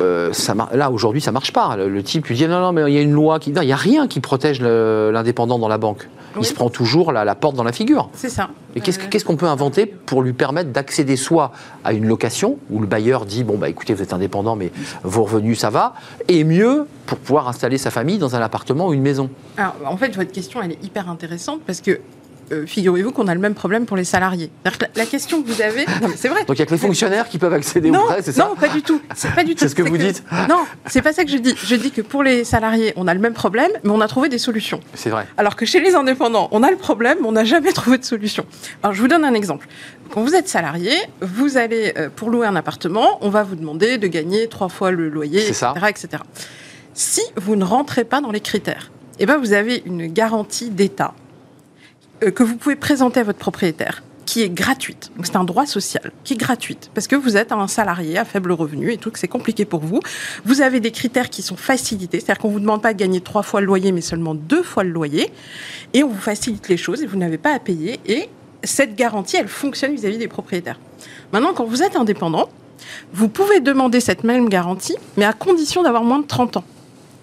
euh, 0.00 0.32
ça 0.32 0.54
là, 0.72 0.90
aujourd'hui, 0.90 1.20
ça 1.20 1.32
marche 1.32 1.52
pas. 1.52 1.76
Le, 1.76 1.88
le 1.88 2.02
type 2.02 2.26
lui 2.26 2.34
dit 2.36 2.46
non, 2.48 2.60
non, 2.60 2.72
mais 2.72 2.82
il 2.90 2.94
y 2.94 2.98
a 2.98 3.02
une 3.02 3.12
loi 3.12 3.38
qui. 3.38 3.52
Non, 3.52 3.62
il 3.62 3.66
n'y 3.66 3.72
a 3.72 3.76
rien 3.76 4.08
qui 4.08 4.20
protège 4.20 4.60
l'indépendant 4.60 5.58
dans 5.58 5.68
la 5.68 5.78
banque. 5.78 6.08
Il 6.38 6.46
se 6.46 6.54
prend 6.54 6.70
toujours 6.70 7.10
la, 7.10 7.24
la 7.24 7.34
porte 7.34 7.56
dans 7.56 7.64
la 7.64 7.72
figure. 7.72 8.08
C'est 8.12 8.28
ça. 8.28 8.50
Et 8.76 8.80
qu'est-ce 8.80 9.00
Euh, 9.00 9.02
qu'est-ce 9.10 9.24
qu'on 9.24 9.34
peut 9.34 9.48
inventer 9.48 9.84
pour 9.84 10.22
lui 10.22 10.32
permettre 10.32 10.70
d'accéder 10.70 11.16
soit 11.16 11.50
à 11.82 11.92
une 11.92 12.06
location, 12.06 12.56
où 12.70 12.78
le 12.78 12.86
bailleur 12.86 13.26
dit 13.26 13.42
bon, 13.42 13.58
bah 13.58 13.68
écoutez, 13.68 13.94
vous 13.94 14.02
êtes 14.02 14.12
indépendant, 14.12 14.54
mais 14.54 14.70
vos 15.02 15.24
revenus, 15.24 15.58
ça 15.58 15.70
va, 15.70 15.94
et 16.28 16.44
mieux, 16.44 16.86
pour 17.06 17.18
pouvoir 17.18 17.48
installer 17.48 17.78
sa 17.78 17.90
famille 17.90 18.18
dans 18.18 18.36
un 18.36 18.40
appartement 18.40 18.86
ou 18.86 18.94
une 18.94 19.02
maison? 19.02 19.28
Alors, 19.56 19.74
en 19.84 19.96
fait, 19.96 20.14
votre 20.14 20.30
question, 20.30 20.62
elle 20.62 20.70
est 20.70 20.84
hyper 20.84 21.10
intéressante 21.10 21.62
parce 21.66 21.80
que 21.80 21.98
euh, 22.52 22.66
figurez-vous 22.66 23.12
qu'on 23.12 23.28
a 23.28 23.34
le 23.34 23.40
même 23.40 23.54
problème 23.54 23.86
pour 23.86 23.96
les 23.96 24.04
salariés. 24.04 24.50
Que 24.64 24.70
La, 24.80 24.88
la 24.96 25.06
question 25.06 25.42
que 25.42 25.48
vous 25.48 25.62
avez, 25.62 25.86
c'est 26.16 26.28
vrai. 26.28 26.44
Donc 26.44 26.58
il 26.58 26.60
n'y 26.60 26.62
a 26.62 26.66
que 26.66 26.72
les 26.72 26.78
fonctionnaires 26.78 27.28
qui 27.28 27.38
peuvent 27.38 27.52
accéder 27.52 27.90
non, 27.90 28.00
aux 28.00 28.06
prêts, 28.06 28.22
c'est 28.22 28.32
ça 28.32 28.48
non, 28.48 28.56
pas 28.56 28.68
du 28.68 28.82
tout. 28.82 29.00
C'est 29.14 29.34
pas 29.34 29.44
du 29.44 29.54
tout. 29.54 29.60
C'est 29.60 29.68
ce 29.68 29.74
que 29.74 29.82
vous 29.82 29.96
dites 29.98 30.22
Non, 30.48 30.64
c'est 30.86 31.02
pas 31.02 31.12
ça 31.12 31.24
que 31.24 31.30
je 31.30 31.36
dis. 31.38 31.54
Je 31.56 31.74
dis 31.76 31.90
que 31.90 32.00
pour 32.02 32.22
les 32.22 32.44
salariés, 32.44 32.92
on 32.96 33.06
a 33.06 33.14
le 33.14 33.20
même 33.20 33.34
problème, 33.34 33.70
mais 33.84 33.90
on 33.90 34.00
a 34.00 34.08
trouvé 34.08 34.28
des 34.28 34.38
solutions. 34.38 34.80
C'est 34.94 35.10
vrai. 35.10 35.26
Alors 35.36 35.56
que 35.56 35.64
chez 35.66 35.80
les 35.80 35.94
indépendants, 35.94 36.48
on 36.52 36.62
a 36.62 36.70
le 36.70 36.76
problème, 36.76 37.18
mais 37.20 37.28
on 37.28 37.32
n'a 37.32 37.44
jamais 37.44 37.72
trouvé 37.72 37.98
de 37.98 38.04
solution. 38.04 38.44
Alors 38.82 38.94
je 38.94 39.00
vous 39.00 39.08
donne 39.08 39.24
un 39.24 39.34
exemple. 39.34 39.66
Quand 40.10 40.22
vous 40.22 40.34
êtes 40.34 40.48
salarié, 40.48 40.92
vous 41.20 41.56
allez 41.56 41.92
euh, 41.96 42.08
pour 42.14 42.30
louer 42.30 42.46
un 42.46 42.56
appartement, 42.56 43.18
on 43.20 43.28
va 43.30 43.44
vous 43.44 43.54
demander 43.54 43.96
de 43.98 44.06
gagner 44.08 44.48
trois 44.48 44.68
fois 44.68 44.90
le 44.90 45.08
loyer, 45.08 45.40
etc., 45.40 45.54
ça. 45.54 45.74
etc. 45.88 46.22
Si 46.94 47.22
vous 47.36 47.54
ne 47.54 47.64
rentrez 47.64 48.04
pas 48.04 48.20
dans 48.20 48.32
les 48.32 48.40
critères, 48.40 48.90
eh 49.20 49.26
ben 49.26 49.36
vous 49.36 49.52
avez 49.52 49.82
une 49.86 50.06
garantie 50.06 50.70
d'État 50.70 51.14
que 52.20 52.42
vous 52.42 52.56
pouvez 52.56 52.76
présenter 52.76 53.20
à 53.20 53.24
votre 53.24 53.38
propriétaire 53.38 54.02
qui 54.30 54.42
est 54.42 54.48
gratuite. 54.48 55.10
Donc 55.16 55.26
c'est 55.26 55.34
un 55.34 55.42
droit 55.42 55.66
social 55.66 56.12
qui 56.22 56.34
est 56.34 56.36
gratuite 56.36 56.92
parce 56.94 57.08
que 57.08 57.16
vous 57.16 57.36
êtes 57.36 57.50
un 57.50 57.66
salarié 57.66 58.16
à 58.16 58.24
faible 58.24 58.52
revenu 58.52 58.92
et 58.92 58.96
tout 58.96 59.10
que 59.10 59.18
c'est 59.18 59.26
compliqué 59.26 59.64
pour 59.64 59.80
vous. 59.80 59.98
Vous 60.44 60.60
avez 60.60 60.78
des 60.78 60.92
critères 60.92 61.30
qui 61.30 61.42
sont 61.42 61.56
facilités, 61.56 62.20
c'est-à-dire 62.20 62.40
qu'on 62.40 62.50
vous 62.50 62.60
demande 62.60 62.80
pas 62.80 62.92
de 62.92 62.98
gagner 62.98 63.20
trois 63.20 63.42
fois 63.42 63.60
le 63.60 63.66
loyer 63.66 63.90
mais 63.90 64.02
seulement 64.02 64.36
deux 64.36 64.62
fois 64.62 64.84
le 64.84 64.90
loyer 64.90 65.32
et 65.94 66.04
on 66.04 66.08
vous 66.10 66.20
facilite 66.20 66.68
les 66.68 66.76
choses 66.76 67.02
et 67.02 67.06
vous 67.06 67.16
n'avez 67.16 67.38
pas 67.38 67.52
à 67.52 67.58
payer 67.58 67.98
et 68.06 68.28
cette 68.62 68.94
garantie 68.94 69.36
elle 69.36 69.48
fonctionne 69.48 69.96
vis-à-vis 69.96 70.18
des 70.18 70.28
propriétaires. 70.28 70.78
Maintenant 71.32 71.52
quand 71.52 71.64
vous 71.64 71.82
êtes 71.82 71.96
indépendant, 71.96 72.48
vous 73.12 73.28
pouvez 73.28 73.58
demander 73.58 73.98
cette 73.98 74.22
même 74.22 74.48
garantie 74.48 74.96
mais 75.16 75.24
à 75.24 75.32
condition 75.32 75.82
d'avoir 75.82 76.04
moins 76.04 76.20
de 76.20 76.26
30 76.26 76.58
ans. 76.58 76.64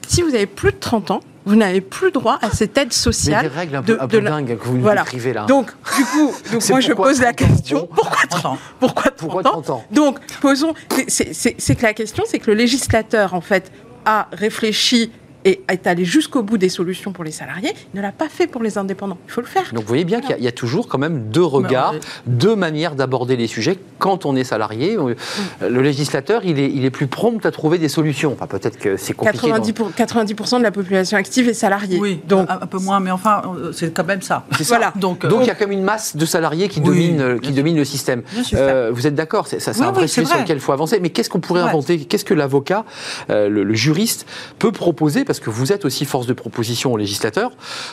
Si 0.10 0.22
vous 0.24 0.36
avez 0.36 0.46
plus 0.46 0.74
de 0.74 0.78
30 0.78 1.12
ans, 1.12 1.22
vous 1.48 1.56
n'avez 1.56 1.82
plus 1.82 2.12
droit 2.12 2.38
à 2.42 2.52
cette 2.52 2.78
aide 2.78 2.90
Mais 2.90 2.94
sociale. 2.94 3.50
des 3.50 3.56
règles 3.56 3.76
un 3.78 3.82
de- 3.82 3.94
peu, 3.96 4.08
de 4.08 4.18
la- 4.20 4.30
dingues 4.32 4.58
que 4.58 4.64
vous 4.66 4.76
nous 4.76 4.82
Voilà. 4.82 5.04
là. 5.34 5.46
Donc, 5.46 5.72
du 5.98 6.04
coup, 6.06 6.34
donc 6.52 6.70
moi 6.70 6.80
je 6.80 6.94
pose 6.94 7.20
la 7.22 7.34
30 7.34 7.50
ans 7.50 7.54
question 7.56 7.90
pourquoi 7.96 8.18
30 8.30 8.42
30 8.42 8.46
ans. 8.46 8.58
Pourquoi 8.80 9.04
30 9.12 9.16
Pourquoi 9.18 9.40
ans 9.42 9.62
30 9.62 9.70
ans 9.72 9.86
Donc, 9.92 10.20
posons. 10.42 10.74
c'est 11.08 11.76
que 11.76 11.84
la 11.84 11.94
question, 11.94 12.24
c'est 12.28 12.40
que 12.40 12.52
le 12.52 12.58
législateur, 12.58 13.34
en 13.34 13.42
fait, 13.42 13.72
a 14.06 14.28
réfléchi 14.32 15.12
et 15.48 15.62
est 15.70 15.88
allé 15.88 16.04
jusqu'au 16.06 16.44
bout 16.44 16.58
des 16.58 16.70
solutions 16.70 17.14
pour 17.14 17.24
les 17.24 17.32
salariés. 17.32 17.74
Il 17.94 17.98
ne 17.98 18.02
l'a 18.02 18.12
pas 18.12 18.28
fait 18.30 18.48
pour 18.48 18.62
les 18.62 18.78
indépendants. 18.78 19.18
Il 19.28 19.32
faut 19.32 19.42
le 19.42 19.48
faire. 19.48 19.64
Donc 19.72 19.84
vous 19.84 19.88
voyez 19.88 20.04
bien 20.04 20.20
qu'il 20.20 20.32
y 20.32 20.34
a- 20.34 20.38
il 20.38 20.44
y, 20.44 20.48
a 20.48 20.52
toujours 20.52 20.88
quand 20.88 20.98
même 20.98 21.30
deux 21.30 21.44
regards, 21.44 21.94
ouais. 21.94 22.00
deux 22.26 22.56
manières 22.56 22.96
d'aborder 22.96 23.36
les 23.38 23.48
sujets 23.48 23.80
quand 23.98 24.26
on 24.26 24.36
est 24.36 24.44
salarié. 24.44 24.98
Euh, 24.98 25.16
Le 25.62 25.82
législateur, 25.82 26.42
il 26.44 26.60
est, 26.60 26.70
il 26.70 26.84
est 26.86 26.90
plus 26.92 27.08
prompt 27.08 27.46
à 27.46 27.52
trouver 27.52 27.78
des 27.78 27.88
solutions. 27.90 28.34
Enfin, 28.34 28.48
peut-être 28.48 28.78
que 28.78 28.98
c'est 28.98 29.14
compliqué. 29.14 29.48
90%, 29.48 29.74
pour- 29.74 29.92
90% 29.92 30.58
de 30.60 30.64
la 30.64 30.72
population 30.72 31.18
active 31.18 31.48
est 31.50 31.54
salariée. 31.54 31.98
Oui, 32.00 32.20
Donc, 32.28 32.50
un, 32.50 32.60
un 32.62 32.68
peu 32.68 32.78
moins, 32.80 33.00
mais 33.00 33.12
enfin, 33.12 33.42
euh, 33.58 33.72
c'est 33.72 33.94
quand 33.94 34.06
même 34.06 34.22
ça. 34.22 34.46
C'est 34.58 34.64
ça. 34.64 34.76
Voilà. 34.78 34.94
Donc, 34.96 35.24
euh, 35.24 35.30
Donc 35.30 35.40
il 35.44 35.48
y 35.48 35.50
a 35.50 35.56
quand 35.56 35.66
même 35.68 35.78
une 35.78 35.84
masse 35.84 36.16
de 36.18 36.26
salariés 36.26 36.68
qui, 36.68 36.80
Oui, 36.82 36.86
domine, 37.14 37.40
qui 37.40 37.54
le 37.54 37.86
système. 37.86 38.22
Bien 38.34 38.44
sûr. 38.44 38.58
Euh, 38.62 38.92
vous 38.94 39.08
êtes 39.08 39.16
d'accord 39.16 39.48
C'est 39.48 39.60
ça, 39.60 39.74
c'est 39.74 39.82
Oui, 39.82 39.88
un 39.88 39.92
vrai 39.92 40.04
oui, 40.04 40.08
c'est 40.10 40.22
sujet 40.22 40.34
sur 40.34 40.42
lequel 40.42 40.58
il 40.58 40.62
faut 40.62 40.72
avancer. 40.74 41.00
Mais 41.00 41.10
qu'est-ce 41.10 41.30
qu'on 41.30 41.40
pourrait 41.40 41.62
Ouais. 41.64 41.70
inventer? 41.70 42.00
Qu'est-ce 42.00 42.26
que 42.26 42.34
l'avocat, 42.34 42.86
euh, 43.30 43.50
le, 43.50 43.64
le 43.64 43.74
juriste, 43.76 44.26
peut 44.60 44.72
proposer? 44.72 45.24
Parce 45.26 45.37
que 45.40 45.50
vous 45.50 45.72
êtes 45.72 45.86
aussi 45.86 46.06
force 46.06 46.28
de 46.28 46.34
proposition 46.34 46.94
au 46.94 46.98
législateur, 46.98 47.52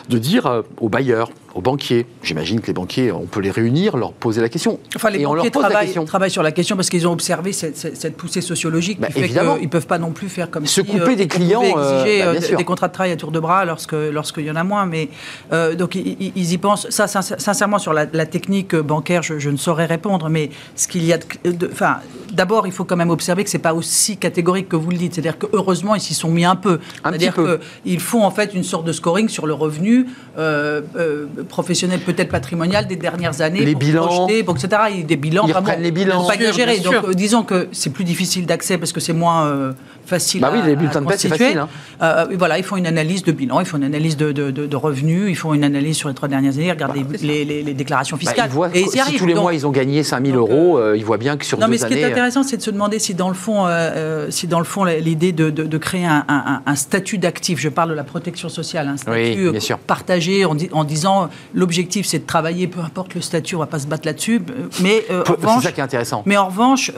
de 0.09 0.19
dire 0.19 0.47
euh, 0.47 0.63
aux 0.81 0.89
bailleurs, 0.89 1.31
aux 1.55 1.61
banquiers, 1.61 2.07
j'imagine 2.23 2.61
que 2.61 2.67
les 2.67 2.73
banquiers, 2.73 3.13
on 3.13 3.27
peut 3.27 3.41
les 3.41 3.51
réunir, 3.53 3.97
leur 3.97 4.13
poser 4.13 4.41
la 4.41 4.49
question. 4.49 4.81
Enfin, 4.97 5.11
les 5.11 5.21
Et 5.21 5.27
on 5.27 5.35
leur 5.35 5.45
banquiers 5.45 5.51
pose 5.53 5.63
la 5.63 5.69
travaillent, 5.69 5.87
question. 5.87 6.05
travaillent 6.05 6.31
sur 6.31 6.43
la 6.43 6.51
question 6.53 6.75
parce 6.77 6.89
qu'ils 6.91 7.07
ont 7.07 7.13
observé 7.13 7.53
cette, 7.53 7.77
cette- 7.77 7.97
cette 7.97 8.17
poussée 8.17 8.41
sociologique 8.41 8.99
Bah, 9.01 9.07
qui 9.09 9.21
fait 9.21 9.29
qu'ils 9.29 9.37
ne 9.63 9.67
peuvent 9.69 9.87
pas 9.87 9.99
non 9.99 10.11
plus 10.11 10.29
faire 10.29 10.51
comme 10.51 10.67
Se 10.67 10.83
si, 10.83 10.87
couper 10.87 11.15
des 11.15 11.25
on 11.25 11.29
clients, 11.29 11.63
euh, 11.77 12.03
exiger 12.05 12.25
bah, 12.25 12.31
euh, 12.33 12.41
sûr. 12.41 12.59
des 12.59 12.65
contrats 12.65 12.89
de 12.89 12.93
travail 12.93 13.13
à 13.13 13.17
tour 13.17 13.31
de 13.31 13.39
bras 13.39 13.65
lorsque 13.65 13.93
lorsqu'il 13.93 14.45
y 14.47 14.51
en 14.51 14.57
a 14.57 14.65
moins. 14.65 14.87
Mais 14.87 15.09
euh, 15.53 15.75
donc 15.77 15.95
ils, 15.95 16.53
y 16.53 16.59
pensent. 16.59 16.89
Ça, 16.91 17.07
sin- 17.07 17.23
sincèrement, 17.23 17.79
sur 17.79 17.93
la, 17.93 18.07
la 18.13 18.27
technique 18.27 18.75
bancaire, 18.75 19.23
je, 19.23 19.39
je 19.39 19.51
ne 19.51 19.57
saurais 19.57 19.87
répondre. 19.87 20.29
Mais 20.29 20.51
ce 20.75 20.89
qu'il 20.89 21.05
y 21.05 21.13
a, 21.13 21.19
de- 21.19 21.53
de- 21.53 21.71
enfin, 21.73 21.99
d'abord, 22.33 22.67
il 22.67 22.73
faut 22.73 22.85
quand 22.85 22.97
même 22.97 23.11
observer 23.11 23.45
que 23.45 23.51
c'est 23.51 23.59
pas 23.59 23.75
aussi 23.75 24.17
catégorique 24.17 24.69
que 24.69 24.77
vous 24.77 24.91
le 24.91 24.97
dites. 24.97 25.15
C'est-à-dire 25.15 25.39
que 25.39 25.47
heureusement, 25.53 25.95
ils 25.95 26.01
s'y 26.01 26.15
sont 26.15 26.31
mis 26.31 26.45
un 26.45 26.57
peu. 26.57 26.81
Un 27.05 27.13
C'est-à-dire 27.33 27.59
qu'ils 27.85 28.01
font 28.01 28.25
en 28.25 28.31
fait 28.31 28.55
une 28.55 28.65
sorte 28.65 28.87
de 28.87 28.93
scoring 28.93 29.29
sur 29.29 29.47
le 29.47 29.55
revenu 29.55 30.07
euh, 30.39 30.81
euh, 30.97 31.27
professionnel, 31.49 32.01
peut-être 32.01 32.31
patrimonial 32.31 32.87
des 32.87 32.97
dernières 32.97 33.41
années, 33.41 33.61
Les 33.65 33.73
pour 33.73 33.81
bilans. 33.81 34.07
projeter, 34.07 34.43
pour 34.43 34.57
etc. 34.57 34.83
Et 34.99 35.03
des 35.03 35.17
bilans 35.17 35.45
Ils 35.47 35.53
vraiment 35.53 35.73
les 35.79 35.91
bilans. 35.91 36.27
pas 36.27 36.35
sûr, 36.53 36.67
Donc 36.83 37.05
euh, 37.09 37.15
disons 37.15 37.43
que 37.43 37.69
c'est 37.73 37.91
plus 37.91 38.05
difficile 38.05 38.47
d'accès 38.47 38.79
parce 38.79 38.93
que 38.93 39.01
c'est 39.01 39.13
moins 39.13 39.47
euh, 39.47 39.73
facile 40.07 40.41
bah 40.41 40.51
oui, 40.53 40.61
à, 40.61 40.67
les 40.67 40.77
bulletins 40.77 41.01
de 41.01 41.07
paie, 41.07 41.17
c'est 41.17 41.29
facile. 41.29 41.59
Hein. 41.59 41.69
Euh, 42.03 42.27
voilà, 42.37 42.59
ils 42.59 42.65
font 42.65 42.77
une 42.77 42.87
analyse 42.87 43.23
de 43.23 43.33
bilan, 43.33 43.61
ils 43.61 43.67
font 43.67 43.79
une 43.79 43.85
analyse 43.85 44.17
de, 44.17 44.33
de, 44.33 44.51
de, 44.51 44.77
revenus, 44.77 45.27
ils 45.29 45.37
font 45.37 45.55
une 45.55 45.65
analyse 45.65 45.97
sur 45.97 46.09
les 46.09 46.15
trois 46.15 46.29
dernières 46.29 46.55
années, 46.55 46.67
ils 46.67 46.71
regardent 46.71 46.97
bah, 46.97 47.17
les, 47.23 47.45
les, 47.45 47.63
les, 47.63 47.75
déclarations 47.75 48.17
bah, 48.17 48.21
fiscales. 48.21 48.49
ils 48.51 48.53
voient, 48.53 48.71
et 48.75 48.81
ils 48.81 48.89
si 48.89 49.01
arrivent. 49.01 49.19
tous 49.19 49.27
les 49.27 49.35
mois 49.35 49.55
ils 49.55 49.67
ont 49.67 49.71
gagné 49.71 50.03
5000 50.03 50.35
euros, 50.35 50.79
euh, 50.79 50.97
ils 50.97 51.05
voient 51.05 51.19
bien 51.19 51.37
que 51.37 51.45
sur 51.45 51.59
non, 51.59 51.67
deux 51.67 51.73
années... 51.73 51.79
Non, 51.79 51.89
mais 51.89 51.95
ce 51.95 51.97
qui 51.97 52.03
est 52.03 52.11
intéressant, 52.11 52.43
c'est 52.43 52.57
de 52.57 52.63
se 52.63 52.71
demander 52.71 52.99
si 52.99 53.15
dans 53.15 53.29
le 53.29 53.35
fond, 53.35 53.67
euh, 53.67 54.31
si 54.31 54.47
dans 54.47 54.59
le 54.59 54.65
fond 54.65 54.85
l'idée 54.85 55.33
de, 55.33 55.79
créer 55.79 56.07
un, 56.07 56.25
un, 56.29 56.63
un 56.65 56.77
statut 56.77 57.19
d'actif, 57.19 57.59
je 57.61 57.69
parle 57.69 57.91
de 57.91 57.95
la 57.95 58.05
protection 58.05 58.49
sociale, 58.49 58.89
un 58.89 58.97
statut 58.97 59.49
oui, 59.51 59.59
partagé 59.87 60.45
en, 60.45 60.57
en 60.73 60.85
disant 60.85 61.29
l'objectif 61.55 62.07
c'est 62.07 62.21
de 62.21 62.27
travailler, 62.27 62.67
peu 62.67 62.81
importe 62.81 63.15
le 63.15 63.21
statut, 63.21 63.57
on 63.57 63.61
va 63.61 63.67
pas 63.67 63.79
se 63.79 63.87
battre 63.87 64.07
là-dessus, 64.07 64.41
mais 64.83 65.05
revanche, 65.11 65.65
ça 65.65 65.73
qui 65.73 65.81
est 65.81 65.85
intéressant. 65.85 66.23
Mais 66.27 66.37
en 66.37 66.47
revanche, 66.47 66.93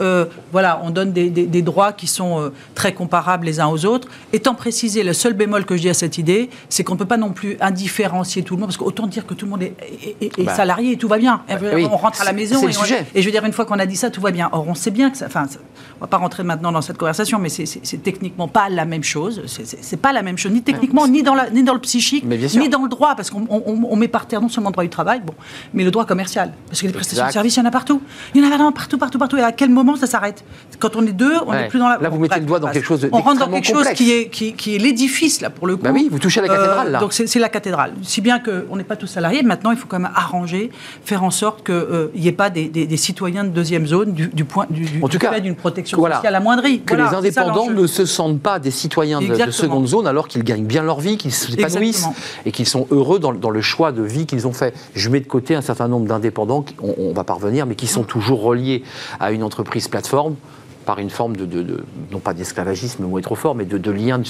voilà, 0.51 0.81
on 0.83 0.89
donne 0.89 1.11
des, 1.11 1.29
des, 1.29 1.45
des 1.45 1.61
droits 1.61 1.93
qui 1.93 2.07
sont 2.07 2.51
très 2.75 2.93
comparables 2.97 3.45
les 3.45 3.59
uns 3.59 3.67
aux 3.67 3.85
autres. 3.85 4.07
Étant 4.33 4.55
précisé, 4.55 5.03
le 5.03 5.13
seul 5.13 5.33
bémol 5.33 5.65
que 5.65 5.77
je 5.77 5.83
dis 5.83 5.89
à 5.89 5.93
cette 5.93 6.17
idée, 6.17 6.49
c'est 6.69 6.83
qu'on 6.83 6.95
ne 6.95 6.99
peut 6.99 7.05
pas 7.05 7.17
non 7.17 7.31
plus 7.31 7.57
indifférencier 7.61 8.43
tout 8.43 8.55
le 8.55 8.61
monde, 8.61 8.69
parce 8.69 8.77
qu'autant 8.77 9.07
dire 9.07 9.25
que 9.25 9.33
tout 9.33 9.45
le 9.45 9.51
monde 9.51 9.63
est, 9.63 9.75
bah. 10.43 10.55
salarié 10.55 10.93
et 10.93 10.97
tout 10.97 11.07
va 11.07 11.17
bien. 11.17 11.41
on 11.49 11.97
rentre 11.97 12.21
à 12.21 12.25
la 12.25 12.33
maison 12.33 12.67
et, 12.67 12.71
et, 13.15 13.21
je 13.21 13.25
veux 13.25 13.31
dire, 13.31 13.45
une 13.45 13.53
fois 13.53 13.65
qu'on 13.65 13.79
a 13.79 13.85
dit 13.85 13.95
ça, 13.95 14.09
tout 14.09 14.21
va 14.21 14.31
bien. 14.31 14.49
Or, 14.51 14.67
on 14.67 14.75
sait 14.75 14.91
bien 14.91 15.09
que 15.09 15.17
ça. 15.17 15.27
Enfin, 15.27 15.45
on 15.97 16.01
va 16.01 16.07
pas 16.07 16.17
rentrer 16.17 16.43
maintenant 16.43 16.71
dans 16.71 16.81
cette 16.81 16.97
conversation, 16.97 17.39
mais 17.39 17.49
c'est 17.49 18.03
techniquement 18.03 18.47
pas 18.47 18.69
la 18.69 18.85
même 18.85 19.03
chose. 19.03 19.43
C'est 19.47 20.01
pas 20.01 20.13
la 20.13 20.23
même 20.23 20.37
chose, 20.37 20.51
ni 20.51 20.61
techniquement, 20.61 21.07
ni, 21.07 21.23
dans 21.23 21.35
la, 21.35 21.49
ni 21.49 21.63
dans 21.63 21.73
le 21.73 21.79
psychique, 21.79 22.25
ni 22.25 22.69
dans 22.69 22.83
le 22.83 22.89
droit, 22.89 23.15
parce 23.15 23.29
qu'on 23.29 23.95
met 23.95 24.07
par 24.07 24.27
terre 24.27 24.41
non 24.41 24.49
seulement 24.49 24.69
le 24.69 24.73
droit 24.73 24.83
du 24.83 24.89
travail, 24.89 25.21
bon, 25.25 25.33
mais 25.73 25.83
le 25.83 25.91
droit 25.91 26.05
commercial. 26.05 26.53
Parce 26.67 26.81
que 26.81 26.87
les 26.87 26.93
prestations 26.93 27.27
de 27.27 27.31
services, 27.31 27.55
il 27.55 27.59
y 27.59 27.63
en 27.63 27.65
a 27.65 27.71
partout. 27.71 28.01
Il 28.33 28.41
y 28.41 28.43
en 28.43 28.47
a 28.47 28.49
vraiment 28.49 28.71
partout, 28.71 28.97
partout, 28.97 29.17
partout. 29.17 29.37
Et 29.37 29.43
à 29.43 29.51
quel 29.51 29.69
moment 29.69 29.95
ça 29.95 30.07
s'arrête? 30.07 30.43
Quand 30.79 30.95
on 30.95 31.05
est 31.05 31.11
deux, 31.11 31.33
on 31.45 31.53
n'est 31.53 31.67
plus 31.67 31.79
dans 31.79 31.89
la. 31.89 31.97
Là, 31.97 32.09
vous 32.09 32.19
mettez 32.19 32.39
le 32.39 32.45
doigt 32.45 32.59
dans 32.59 32.69
quelque 32.69 32.85
chose 32.85 32.86
de. 32.95 33.09
On 33.11 33.19
rentre 33.19 33.39
dans 33.39 33.51
quelque 33.51 33.67
chose 33.67 33.89
qui 33.95 34.11
est, 34.11 34.29
qui, 34.29 34.53
qui 34.53 34.75
est 34.75 34.77
l'édifice, 34.77 35.41
là, 35.41 35.49
pour 35.49 35.67
le 35.67 35.75
coup. 35.75 35.83
Bah 35.83 35.91
oui, 35.93 36.07
vous 36.11 36.19
touchez 36.19 36.39
à 36.39 36.43
la 36.43 36.49
cathédrale, 36.49 36.91
là. 36.91 36.97
Euh, 36.97 37.01
donc 37.01 37.13
c'est 37.13 37.39
la 37.39 37.49
cathédrale. 37.49 37.93
Si 38.03 38.21
bien 38.21 38.39
qu'on 38.39 38.75
n'est 38.75 38.83
pas 38.83 38.95
tous 38.95 39.07
salariés, 39.07 39.43
maintenant, 39.43 39.71
il 39.71 39.77
faut 39.77 39.87
quand 39.87 39.99
même 39.99 40.11
arranger, 40.15 40.71
faire 41.03 41.23
en 41.23 41.31
sorte 41.31 41.65
qu'il 41.65 41.75
euh, 41.75 42.11
n'y 42.15 42.27
ait 42.27 42.31
pas 42.31 42.49
des, 42.49 42.67
des, 42.67 42.97
citoyens 42.97 43.43
de 43.43 43.49
deuxième 43.49 43.85
zone 43.85 44.13
du, 44.13 44.45
point, 44.45 44.65
du, 44.69 45.01
en 45.01 45.07
tout 45.07 45.19
cas, 45.19 45.39
d'une 45.39 45.55
protection 45.55 46.01
sociale 46.01 46.35
amoindrie. 46.35 46.81
Que 46.81 46.95
les 46.95 47.03
indépendants 47.03 47.69
ne 47.69 47.87
se 47.87 48.05
sentent 48.05 48.41
pas 48.41 48.59
des 48.59 48.71
citoyens 48.71 49.21
de, 49.21 49.51
seconde 49.51 49.87
zone 49.87 50.07
alors 50.07 50.27
qu'ils 50.27 50.43
gagnent 50.43 50.65
bien 50.65 50.83
leur 50.83 50.99
vie, 50.99 51.17
qu'ils 51.17 51.33
s'épanouissent 51.33 52.07
et 52.45 52.51
qu'ils 52.51 52.67
sont 52.67 52.87
heureux 52.91 53.19
dans, 53.19 53.33
dans, 53.33 53.49
le 53.49 53.61
choix 53.61 53.91
de 53.91 54.03
vie 54.03 54.25
qu'ils 54.25 54.47
ont 54.47 54.53
fait. 54.53 54.73
Je 54.95 55.09
mets 55.09 55.19
de 55.19 55.27
côté 55.27 55.55
un 55.55 55.61
certain 55.61 55.87
nombre 55.87 56.07
d'indépendants, 56.07 56.65
on, 56.81 56.93
on 56.97 57.13
va 57.13 57.23
parvenir, 57.23 57.65
mais 57.65 57.75
qui 57.75 57.87
sont 57.87 58.03
toujours 58.03 58.41
reliés 58.41 58.83
à 59.19 59.31
une 59.31 59.43
entreprise 59.43 59.87
plateforme 59.87 60.35
par 60.87 60.99
une 60.99 61.09
forme 61.09 61.35
de, 61.35 61.83
non 62.13 62.19
pas 62.19 62.33
d'esclavagisme, 62.33 63.03
le 63.03 63.09
mot 63.09 63.19
est 63.19 63.21
trop 63.21 63.35
fort, 63.35 63.55
mais 63.55 63.65
de, 63.65 63.77
de 63.77 63.91
lien 63.91 64.21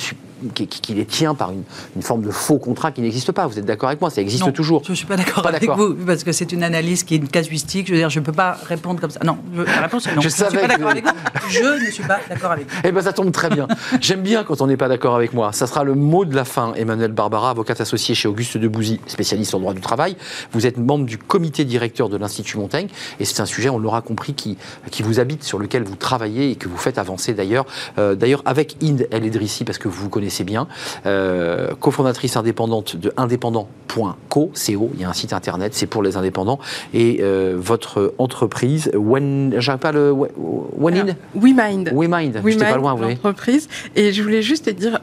qui, 0.55 0.93
les 0.93 1.05
tient 1.05 1.35
par 1.35 1.51
une, 1.51 2.01
forme 2.01 2.23
de 2.23 2.31
faux 2.31 2.57
contrat 2.57 2.91
qui 2.91 3.01
n'existe 3.01 3.31
pas. 3.31 3.45
Vous 3.45 3.59
êtes 3.59 3.65
d'accord 3.65 3.89
avec 3.89 4.01
moi? 4.01 4.09
Ça 4.09 4.21
existe 4.21 4.51
toujours. 4.53 4.81
Je 4.83 4.91
ne 4.91 4.95
suis 4.95 5.05
pas 5.05 5.17
d'accord 5.17 5.45
avec 5.45 5.69
vous, 5.69 5.93
parce 5.93 6.23
que 6.23 6.31
c'est 6.31 6.51
une 6.51 6.63
analyse 6.63 7.03
qui 7.03 7.13
est 7.13 7.17
une 7.17 7.27
casuistique. 7.27 7.87
Je 7.87 7.93
veux 7.93 7.99
dire, 7.99 8.09
je 8.09 8.19
ne 8.19 8.25
peux 8.25 8.31
pas 8.31 8.57
répondre 8.67 8.99
comme 8.99 9.11
ça. 9.11 9.19
Non, 9.23 9.37
la 9.55 9.81
réponse 9.81 10.07
est 10.07 10.15
non. 10.15 10.21
Je, 10.21 10.29
ne 10.29 10.31
suis 10.31 10.43
pas 10.43 10.67
d'accord 10.67 10.89
avec 10.89 11.05
vous. 11.05 11.11
Je 11.47 11.85
ne 11.85 11.91
suis 11.91 12.03
pas 12.03 12.19
d'accord 12.27 12.51
avec 12.51 12.67
vous. 12.67 12.75
Eh 12.83 12.91
bien, 12.91 13.01
ça 13.03 13.13
tombe 13.13 13.31
très 13.31 13.49
bien. 13.49 13.67
J'aime 14.01 14.21
bien 14.21 14.43
quand 14.43 14.59
on 14.59 14.65
n'est 14.65 14.77
pas 14.77 14.87
d'accord 14.87 15.15
avec 15.15 15.33
moi. 15.33 15.51
Ça 15.53 15.67
sera 15.67 15.83
le 15.83 15.93
mot 15.93 16.25
de 16.25 16.35
la 16.35 16.43
fin. 16.43 16.73
Emmanuel 16.73 17.11
Barbara, 17.11 17.51
avocate 17.51 17.81
associée 17.81 18.15
chez 18.15 18.27
Auguste 18.27 18.57
Debouzy, 18.57 18.99
spécialiste 19.05 19.53
en 19.53 19.59
droit 19.59 19.75
du 19.75 19.81
travail. 19.81 20.17
Vous 20.53 20.65
êtes 20.65 20.77
membre 20.77 21.05
du 21.05 21.19
comité 21.19 21.65
directeur 21.65 22.09
de 22.09 22.17
l'Institut 22.17 22.57
Montaigne. 22.57 22.87
Et 23.19 23.25
c'est 23.25 23.41
un 23.41 23.45
sujet, 23.45 23.69
on 23.69 23.77
l'aura 23.77 24.01
compris, 24.01 24.33
qui, 24.33 24.57
qui 24.89 25.03
vous 25.03 25.19
habite, 25.19 25.43
sur 25.43 25.59
lequel 25.59 25.83
vous 25.83 25.95
travaillez 25.95 26.46
et 26.51 26.55
que 26.55 26.67
vous 26.67 26.77
faites 26.77 26.97
avancer 26.97 27.33
d'ailleurs. 27.33 27.65
Euh, 27.97 28.15
d'ailleurs, 28.15 28.41
avec 28.45 28.77
Inde 28.83 29.07
El 29.11 29.25
Edrissi, 29.25 29.63
parce 29.63 29.77
que 29.77 29.87
vous 29.87 30.03
vous 30.03 30.09
connaissez 30.09 30.43
bien, 30.43 30.67
euh, 31.05 31.69
cofondatrice 31.79 32.37
indépendante 32.37 32.95
de 32.95 33.11
indépendant.co, 33.17 34.07
co, 34.29 34.51
il 34.93 35.01
y 35.01 35.03
a 35.03 35.09
un 35.09 35.13
site 35.13 35.33
internet, 35.33 35.73
c'est 35.73 35.87
pour 35.87 36.03
les 36.03 36.17
indépendants, 36.17 36.59
et 36.93 37.19
euh, 37.21 37.55
votre 37.57 38.13
entreprise, 38.17 38.91
when, 38.93 39.55
j'arrive 39.59 39.79
pas 39.79 39.91
le, 39.91 40.13
In 40.13 41.05
j'étais 42.51 42.65
pas 42.65 42.77
loin, 42.77 42.93
vous. 42.93 43.03
Et 43.95 44.13
je 44.13 44.21
voulais 44.21 44.41
juste 44.41 44.65
te 44.65 44.69
dire 44.69 45.01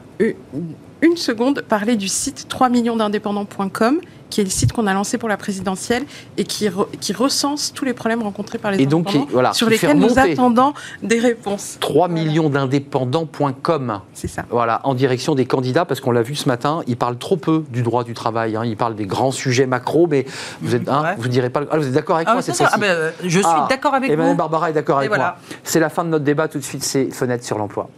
une 1.01 1.17
seconde, 1.17 1.61
parler 1.61 1.95
du 1.95 2.07
site 2.07 2.47
3 2.47 2.69
millionsdindépendants.com 2.69 3.99
qui 4.29 4.41
est 4.41 4.43
le 4.43 4.49
site 4.49 4.73
qu'on 4.73 4.87
a 4.87 4.93
lancé 4.93 5.17
pour 5.17 5.29
la 5.29 5.37
présidentielle 5.37 6.03
et 6.37 6.43
qui, 6.43 6.67
qui 6.99 7.13
recense 7.13 7.73
tous 7.73 7.85
les 7.85 7.93
problèmes 7.93 8.23
rencontrés 8.23 8.57
par 8.57 8.71
les 8.71 8.81
et 8.81 8.85
donc, 8.85 9.07
voilà, 9.29 9.53
sur 9.53 9.69
lesquels 9.69 9.97
nous 9.97 10.19
attendons 10.19 10.73
des 11.03 11.19
réponses. 11.19 11.77
3 11.79 12.07
millions 12.07 12.49
d'indépendants.com. 12.49 14.01
C'est 14.13 14.27
ça. 14.27 14.43
Voilà, 14.49 14.81
en 14.83 14.93
direction 14.93 15.35
des 15.35 15.45
candidats, 15.45 15.85
parce 15.85 16.01
qu'on 16.01 16.11
l'a 16.11 16.21
vu 16.21 16.35
ce 16.35 16.47
matin, 16.47 16.81
ils 16.87 16.97
parlent 16.97 17.17
trop 17.17 17.37
peu 17.37 17.63
du 17.69 17.81
droit 17.81 18.03
du 18.03 18.13
travail. 18.13 18.55
Hein, 18.55 18.63
ils 18.65 18.77
parlent 18.77 18.95
des 18.95 19.05
grands 19.05 19.31
sujets 19.31 19.67
macro, 19.67 20.07
mais 20.07 20.25
vous 20.61 20.75
êtes, 20.75 20.89
hein, 20.89 21.15
vous 21.17 21.27
direz 21.27 21.49
pas. 21.49 21.61
Ah, 21.69 21.77
vous 21.77 21.87
êtes 21.87 21.93
d'accord 21.93 22.17
avec 22.17 22.27
ah, 22.29 22.33
moi 22.33 22.41
cette 22.41 22.59
ah, 22.59 22.77
ben, 22.77 22.87
euh, 22.87 23.11
Je 23.23 23.39
suis 23.39 23.47
ah, 23.47 23.67
d'accord 23.69 23.93
avec 23.93 24.11
vous. 24.11 24.35
Barbara 24.35 24.69
est 24.69 24.73
d'accord 24.73 24.97
avec 24.97 25.15
moi. 25.15 25.37
C'est 25.63 25.79
la 25.79 25.89
fin 25.89 26.03
de 26.03 26.09
notre 26.09 26.25
débat. 26.25 26.47
Tout 26.47 26.59
de 26.59 26.63
suite, 26.63 26.83
c'est 26.83 27.09
fenêtre 27.11 27.43
sur 27.43 27.57
l'emploi. 27.57 27.89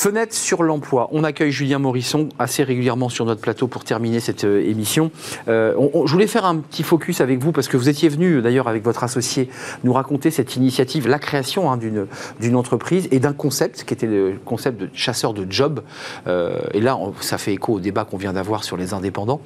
Fenêtre 0.00 0.34
sur 0.34 0.62
l'emploi. 0.62 1.10
On 1.12 1.24
accueille 1.24 1.52
Julien 1.52 1.78
Morisson 1.78 2.30
assez 2.38 2.64
régulièrement 2.64 3.10
sur 3.10 3.26
notre 3.26 3.42
plateau 3.42 3.66
pour 3.66 3.84
terminer 3.84 4.18
cette 4.18 4.44
euh, 4.44 4.66
émission. 4.66 5.10
Euh, 5.46 5.74
je 6.06 6.10
voulais 6.10 6.26
faire 6.26 6.46
un 6.46 6.56
petit 6.56 6.84
focus 6.84 7.20
avec 7.20 7.38
vous 7.38 7.52
parce 7.52 7.68
que 7.68 7.76
vous 7.76 7.90
étiez 7.90 8.08
venu 8.08 8.40
d'ailleurs 8.40 8.66
avec 8.66 8.82
votre 8.82 9.04
associé 9.04 9.50
nous 9.84 9.92
raconter 9.92 10.30
cette 10.30 10.56
initiative, 10.56 11.06
la 11.06 11.18
création 11.18 11.70
hein, 11.70 11.76
d'une 11.76 12.56
entreprise 12.56 13.08
et 13.10 13.18
d'un 13.18 13.34
concept 13.34 13.84
qui 13.84 13.92
était 13.92 14.06
le 14.06 14.38
concept 14.42 14.80
de 14.80 14.88
chasseur 14.94 15.34
de 15.34 15.46
job. 15.50 15.82
Euh, 16.26 16.56
et 16.72 16.80
là, 16.80 16.98
ça 17.20 17.36
fait 17.36 17.52
écho 17.52 17.74
au 17.74 17.80
débat 17.80 18.06
qu'on 18.06 18.16
vient 18.16 18.32
d'avoir 18.32 18.64
sur 18.64 18.78
les 18.78 18.94
indépendants, 18.94 19.42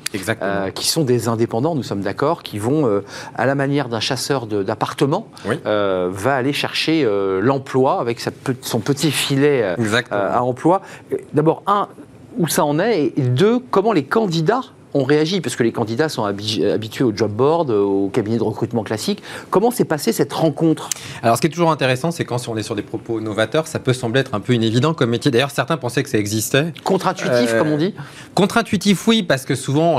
qui 0.77 0.87
sont 0.87 1.03
des 1.03 1.27
indépendants, 1.27 1.75
nous 1.75 1.83
sommes 1.83 2.03
d'accord, 2.03 2.45
qui 2.45 2.61
vont 2.61 3.03
à 3.35 3.45
la 3.45 3.57
manière 3.57 3.89
d'un 3.89 3.99
chasseur 3.99 4.47
d'appartements, 4.47 5.27
va 5.65 6.37
aller 6.37 6.53
chercher 6.53 7.05
l'emploi 7.41 8.01
avec 8.01 8.21
son 8.61 8.79
petit 8.79 9.11
filet 9.11 9.75
à 10.13 10.43
emploi. 10.45 10.82
D'abord, 11.32 11.62
un, 11.66 11.88
où 12.38 12.49
ça 12.49 12.64
en 12.64 12.78
est, 12.78 13.12
et 13.16 13.22
deux, 13.22 13.59
comment 13.59 13.92
les 13.92 14.05
candidats 14.05 14.62
on 14.95 15.03
réagit 15.03 15.40
parce 15.40 15.57
que 15.57 15.64
les 15.64 15.72
candidats 15.72 16.09
sont 16.09 16.24
habitués 16.24 17.05
au 17.05 17.14
job 17.14 17.32
board, 17.32 17.70
au 17.70 18.09
cabinet 18.09 18.38
de 18.38 18.42
recrutement 18.45 18.84
classique. 18.84 19.22
Comment 19.51 19.72
s'est 19.72 19.84
passée 19.84 20.12
cette 20.12 20.32
rencontre? 20.32 20.88
Alors, 21.22 21.36
ce 21.36 21.40
qui 21.40 21.49
est 21.49 21.51
toujours 21.51 21.72
intéressant, 21.72 22.12
c'est 22.12 22.24
quand 22.24 22.49
on 22.49 22.57
est 22.57 22.62
sur 22.62 22.76
des 22.76 22.82
propos 22.82 23.20
novateurs, 23.20 23.66
ça 23.66 23.80
peut 23.80 23.92
sembler 23.92 24.20
être 24.20 24.34
un 24.34 24.40
peu 24.40 24.55
inévident 24.55 24.95
comme 24.95 25.11
métier. 25.11 25.32
D'ailleurs, 25.32 25.51
certains 25.51 25.76
pensaient 25.76 26.05
que 26.05 26.09
ça 26.09 26.18
existait. 26.18 26.72
Contre-intuitif, 26.84 27.53
euh, 27.53 27.59
comme 27.59 27.72
on 27.72 27.76
dit? 27.76 27.92
Contre-intuitif, 28.34 29.07
oui, 29.09 29.24
parce 29.24 29.45
que 29.45 29.57
souvent, 29.57 29.99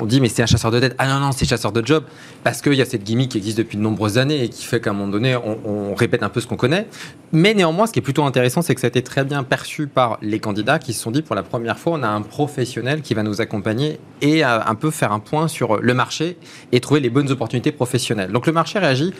on 0.00 0.06
dit, 0.06 0.20
mais 0.20 0.28
c'est 0.28 0.42
un 0.42 0.46
chasseur 0.46 0.70
de 0.70 0.78
tête. 0.78 0.94
Ah 0.98 1.08
non, 1.08 1.18
non, 1.18 1.32
c'est 1.32 1.44
chasseur 1.44 1.72
de 1.72 1.84
job. 1.84 2.04
Parce 2.44 2.62
qu'il 2.62 2.74
y 2.74 2.82
a 2.82 2.84
cette 2.84 3.02
gimmick 3.02 3.32
qui 3.32 3.38
existe 3.38 3.58
depuis 3.58 3.76
de 3.76 3.82
nombreuses 3.82 4.16
années 4.16 4.44
et 4.44 4.48
qui 4.48 4.64
fait 4.64 4.80
qu'à 4.80 4.90
un 4.90 4.92
moment 4.92 5.10
donné, 5.10 5.36
on, 5.36 5.94
répète 5.94 6.22
un 6.22 6.28
peu 6.28 6.40
ce 6.40 6.46
qu'on 6.46 6.56
connaît. 6.56 6.86
Mais 7.32 7.52
néanmoins, 7.52 7.86
ce 7.86 7.92
qui 7.92 7.98
est 7.98 8.02
plutôt 8.02 8.24
intéressant, 8.24 8.62
c'est 8.62 8.74
que 8.74 8.80
ça 8.80 8.86
a 8.86 8.88
été 8.88 9.02
très 9.02 9.24
bien 9.24 9.42
perçu 9.42 9.88
par 9.88 10.18
les 10.22 10.38
candidats 10.38 10.78
qui 10.78 10.92
se 10.92 11.02
sont 11.02 11.10
dit, 11.10 11.22
pour 11.22 11.34
la 11.34 11.42
première 11.42 11.78
fois, 11.78 11.94
on 11.98 12.02
a 12.02 12.08
un 12.08 12.22
professionnel 12.22 13.02
qui 13.02 13.14
va 13.14 13.22
nous 13.22 13.40
accompagner 13.40 13.98
et 14.22 14.42
un 14.42 14.74
peu 14.74 14.90
faire 14.90 15.12
un 15.12 15.20
point 15.20 15.48
sur 15.48 15.78
le 15.78 15.94
marché 15.94 16.36
et 16.72 16.80
trouver 16.80 17.00
les 17.00 17.10
bonnes 17.10 17.30
opportunités 17.30 17.72
professionnelles. 17.72 18.32
Donc 18.32 18.46
le 18.46 18.52
marché 18.52 18.78
réagit 18.78 19.12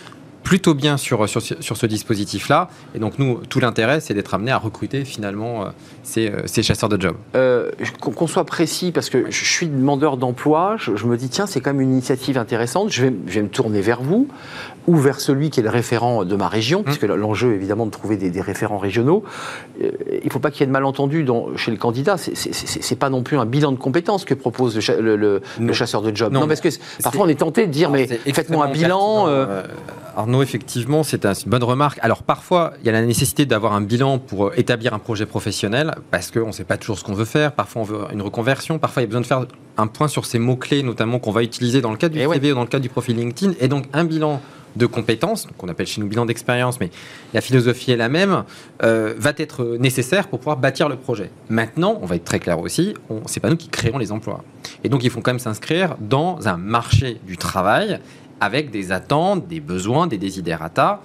plutôt 0.42 0.74
bien 0.74 0.96
sur, 0.96 1.28
sur, 1.28 1.42
sur 1.42 1.76
ce 1.76 1.86
dispositif-là. 1.86 2.68
Et 2.94 2.98
donc, 2.98 3.18
nous, 3.18 3.40
tout 3.48 3.60
l'intérêt, 3.60 4.00
c'est 4.00 4.14
d'être 4.14 4.34
amené 4.34 4.50
à 4.50 4.58
recruter 4.58 5.04
finalement 5.04 5.62
euh, 5.62 5.68
ces, 6.02 6.30
euh, 6.30 6.42
ces, 6.46 6.62
chasseurs 6.62 6.88
de 6.88 7.00
jobs. 7.00 7.16
Euh, 7.34 7.70
qu'on 8.00 8.26
soit 8.26 8.44
précis, 8.44 8.92
parce 8.92 9.10
que 9.10 9.30
je 9.30 9.44
suis 9.44 9.66
demandeur 9.66 10.16
d'emploi, 10.16 10.76
je, 10.78 11.06
me 11.06 11.16
dis, 11.16 11.28
tiens, 11.28 11.46
c'est 11.46 11.60
quand 11.60 11.72
même 11.72 11.82
une 11.82 11.92
initiative 11.92 12.38
intéressante, 12.38 12.90
je 12.90 13.02
vais, 13.06 13.14
je 13.26 13.34
vais, 13.34 13.42
me 13.42 13.48
tourner 13.48 13.80
vers 13.80 14.02
vous 14.02 14.28
ou 14.86 14.96
vers 14.96 15.20
celui 15.20 15.50
qui 15.50 15.60
est 15.60 15.62
le 15.62 15.70
référent 15.70 16.24
de 16.24 16.36
ma 16.36 16.48
région, 16.48 16.82
puisque 16.82 17.04
mmh. 17.04 17.14
l'enjeu, 17.14 17.54
évidemment, 17.54 17.86
de 17.86 17.90
trouver 17.90 18.16
des, 18.16 18.40
référents 18.40 18.78
régionaux. 18.78 19.24
il 19.80 19.90
ne 20.24 20.30
faut 20.30 20.38
pas 20.38 20.50
qu'il 20.50 20.60
y 20.60 20.64
ait 20.64 20.66
de 20.66 20.72
malentendu 20.72 21.24
dans, 21.24 21.56
chez 21.56 21.70
le 21.70 21.76
candidat. 21.76 22.16
C'est 22.16 22.98
pas 22.98 23.10
non 23.10 23.22
plus 23.22 23.38
un 23.38 23.46
bilan 23.46 23.72
de 23.72 23.78
compétences 23.78 24.24
que 24.24 24.34
propose 24.34 24.76
le, 24.88 25.16
le, 25.16 25.72
chasseur 25.72 26.02
de 26.02 26.14
job. 26.14 26.32
Non, 26.32 26.46
parce 26.48 26.60
que 26.60 26.68
parfois, 27.02 27.26
on 27.26 27.28
est 27.28 27.40
tenté 27.40 27.66
de 27.66 27.72
dire, 27.72 27.90
mais 27.90 28.06
faites-moi 28.06 28.66
un 28.66 28.70
bilan. 28.70 29.28
Arnaud, 30.16 30.42
effectivement, 30.42 31.02
c'est 31.02 31.24
une 31.24 31.50
bonne 31.50 31.64
remarque. 31.64 31.98
Alors 32.02 32.22
parfois, 32.22 32.74
il 32.80 32.86
y 32.86 32.88
a 32.88 32.92
la 32.92 33.02
nécessité 33.02 33.46
d'avoir 33.46 33.72
un 33.72 33.80
bilan 33.80 34.18
pour 34.18 34.48
euh, 34.48 34.52
établir 34.56 34.94
un 34.94 34.98
projet 34.98 35.26
professionnel, 35.26 35.94
parce 36.10 36.30
qu'on 36.30 36.48
ne 36.48 36.52
sait 36.52 36.64
pas 36.64 36.76
toujours 36.76 36.98
ce 36.98 37.04
qu'on 37.04 37.14
veut 37.14 37.24
faire. 37.24 37.52
Parfois, 37.52 37.82
on 37.82 37.84
veut 37.84 38.00
une 38.12 38.22
reconversion. 38.22 38.78
Parfois, 38.78 39.02
il 39.02 39.04
y 39.04 39.06
a 39.06 39.08
besoin 39.08 39.20
de 39.20 39.26
faire 39.26 39.46
un 39.76 39.86
point 39.86 40.08
sur 40.08 40.26
ces 40.26 40.38
mots-clés, 40.38 40.82
notamment 40.82 41.18
qu'on 41.18 41.30
va 41.30 41.42
utiliser 41.42 41.80
dans 41.80 41.90
le 41.90 41.96
cadre 41.96 42.14
du 42.14 42.20
CV 42.20 42.52
ou 42.52 42.54
dans 42.54 42.62
le 42.62 42.66
cadre 42.66 42.82
du 42.82 42.88
profil 42.88 43.16
LinkedIn. 43.16 43.54
Et 43.60 43.68
donc, 43.68 43.86
un 43.92 44.04
bilan 44.04 44.40
de 44.76 44.86
compétences, 44.86 45.48
qu'on 45.58 45.68
appelle 45.68 45.86
chez 45.86 46.00
nous 46.00 46.06
bilan 46.06 46.26
d'expérience, 46.26 46.80
mais 46.80 46.90
la 47.34 47.40
philosophie 47.40 47.92
est 47.92 47.96
la 47.96 48.08
même, 48.08 48.44
euh, 48.82 49.14
va 49.18 49.32
être 49.36 49.76
nécessaire 49.78 50.28
pour 50.28 50.38
pouvoir 50.38 50.56
bâtir 50.56 50.88
le 50.88 50.96
projet. 50.96 51.30
Maintenant, 51.48 51.98
on 52.02 52.06
va 52.06 52.16
être 52.16 52.24
très 52.24 52.40
clair 52.40 52.58
aussi, 52.60 52.94
c'est 53.26 53.40
pas 53.40 53.50
nous 53.50 53.56
qui 53.56 53.68
créons 53.68 53.98
les 53.98 54.12
emplois. 54.12 54.44
Et 54.84 54.88
donc, 54.88 55.04
il 55.04 55.10
faut 55.10 55.20
quand 55.20 55.32
même 55.32 55.38
s'inscrire 55.38 55.96
dans 56.00 56.48
un 56.48 56.56
marché 56.56 57.20
du 57.26 57.36
travail 57.36 57.98
avec 58.40 58.70
des 58.70 58.92
attentes, 58.92 59.46
des 59.48 59.60
besoins, 59.60 60.06
des 60.06 60.18
desiderata 60.18 61.02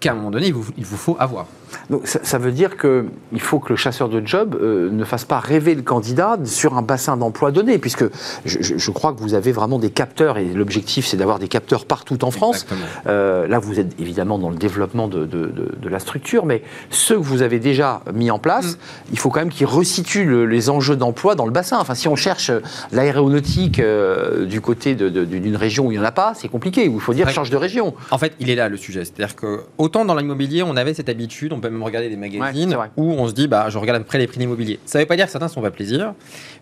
qu'à 0.00 0.12
un 0.12 0.14
moment 0.14 0.30
donné, 0.30 0.48
il 0.48 0.84
vous 0.84 0.96
faut 0.96 1.16
avoir. 1.18 1.46
Donc 1.90 2.06
ça, 2.06 2.38
veut 2.38 2.52
dire 2.52 2.76
qu'il 2.76 3.40
faut 3.40 3.58
que 3.58 3.70
le 3.70 3.76
chasseur 3.76 4.08
de 4.08 4.24
job 4.24 4.56
euh, 4.60 4.90
ne 4.90 5.04
fasse 5.04 5.24
pas 5.24 5.38
rêver 5.38 5.74
le 5.74 5.82
candidat 5.82 6.38
sur 6.44 6.76
un 6.76 6.82
bassin 6.82 7.16
d'emploi 7.16 7.52
donné, 7.52 7.78
puisque 7.78 8.04
je, 8.44 8.90
crois 8.90 9.12
que 9.12 9.20
vous 9.20 9.34
avez 9.34 9.52
vraiment 9.52 9.78
des 9.78 9.90
capteurs, 9.90 10.38
et 10.38 10.46
l'objectif 10.46 11.06
c'est 11.06 11.16
d'avoir 11.16 11.38
des 11.38 11.48
capteurs 11.48 11.86
partout 11.86 12.24
en 12.24 12.30
France. 12.30 12.66
Euh, 13.06 13.46
là, 13.46 13.58
vous 13.58 13.78
êtes 13.78 13.98
évidemment 14.00 14.38
dans 14.38 14.50
le 14.50 14.56
développement 14.56 15.08
de, 15.08 15.88
la 15.88 15.98
structure, 16.00 16.46
mais 16.46 16.62
ceux 16.90 17.16
que 17.16 17.22
vous 17.22 17.42
avez 17.42 17.60
déjà 17.60 18.02
mis 18.12 18.30
en 18.30 18.38
place, 18.38 18.72
mm. 18.72 18.78
il 19.12 19.18
faut 19.18 19.30
quand 19.30 19.40
même 19.40 19.50
qu'ils 19.50 19.66
resituent 19.66 20.46
les 20.46 20.68
enjeux 20.68 20.96
d'emploi 20.96 21.36
dans 21.36 21.46
le 21.46 21.52
bassin. 21.52 21.78
Enfin, 21.78 21.94
si 21.94 22.08
on 22.08 22.16
cherche 22.16 22.50
l'aéronautique 22.90 23.78
euh, 23.78 24.46
du 24.46 24.60
côté 24.60 24.94
d'une 24.94 25.56
région 25.56 25.86
où 25.86 25.92
il 25.92 25.98
n'y 25.98 26.00
en 26.00 26.06
a 26.06 26.12
pas, 26.12 26.32
c'est 26.34 26.48
compliqué, 26.48 26.84
il 26.86 27.00
faut 27.00 27.14
dire 27.14 27.28
change 27.36 27.50
de 27.50 27.56
région. 27.56 27.94
En 28.10 28.18
fait, 28.18 28.32
il 28.40 28.50
est 28.50 28.54
là 28.54 28.68
le 28.68 28.76
sujet. 28.76 29.04
C'est-à-dire 29.04 29.36
que 29.36 29.60
autant 29.78 30.04
dans 30.04 30.14
l'immobilier, 30.14 30.62
on 30.62 30.76
avait 30.76 30.94
cette 30.94 31.08
habitude, 31.08 31.52
on 31.52 31.60
peut 31.60 31.65
même 31.70 31.82
regarder 31.82 32.08
des 32.08 32.16
magazines 32.16 32.76
où 32.96 33.12
on 33.12 33.28
se 33.28 33.32
dit, 33.32 33.48
bah, 33.48 33.68
je 33.68 33.78
regarde 33.78 33.96
à 33.96 34.00
peu 34.00 34.06
près 34.06 34.18
les 34.18 34.26
prix 34.26 34.38
d'immobilier. 34.38 34.78
Ça 34.86 34.98
ne 34.98 35.04
veut 35.04 35.08
pas 35.08 35.16
dire 35.16 35.26
que 35.26 35.32
certains 35.32 35.48
sont 35.48 35.62
pas 35.62 35.70
plaisir, 35.70 36.14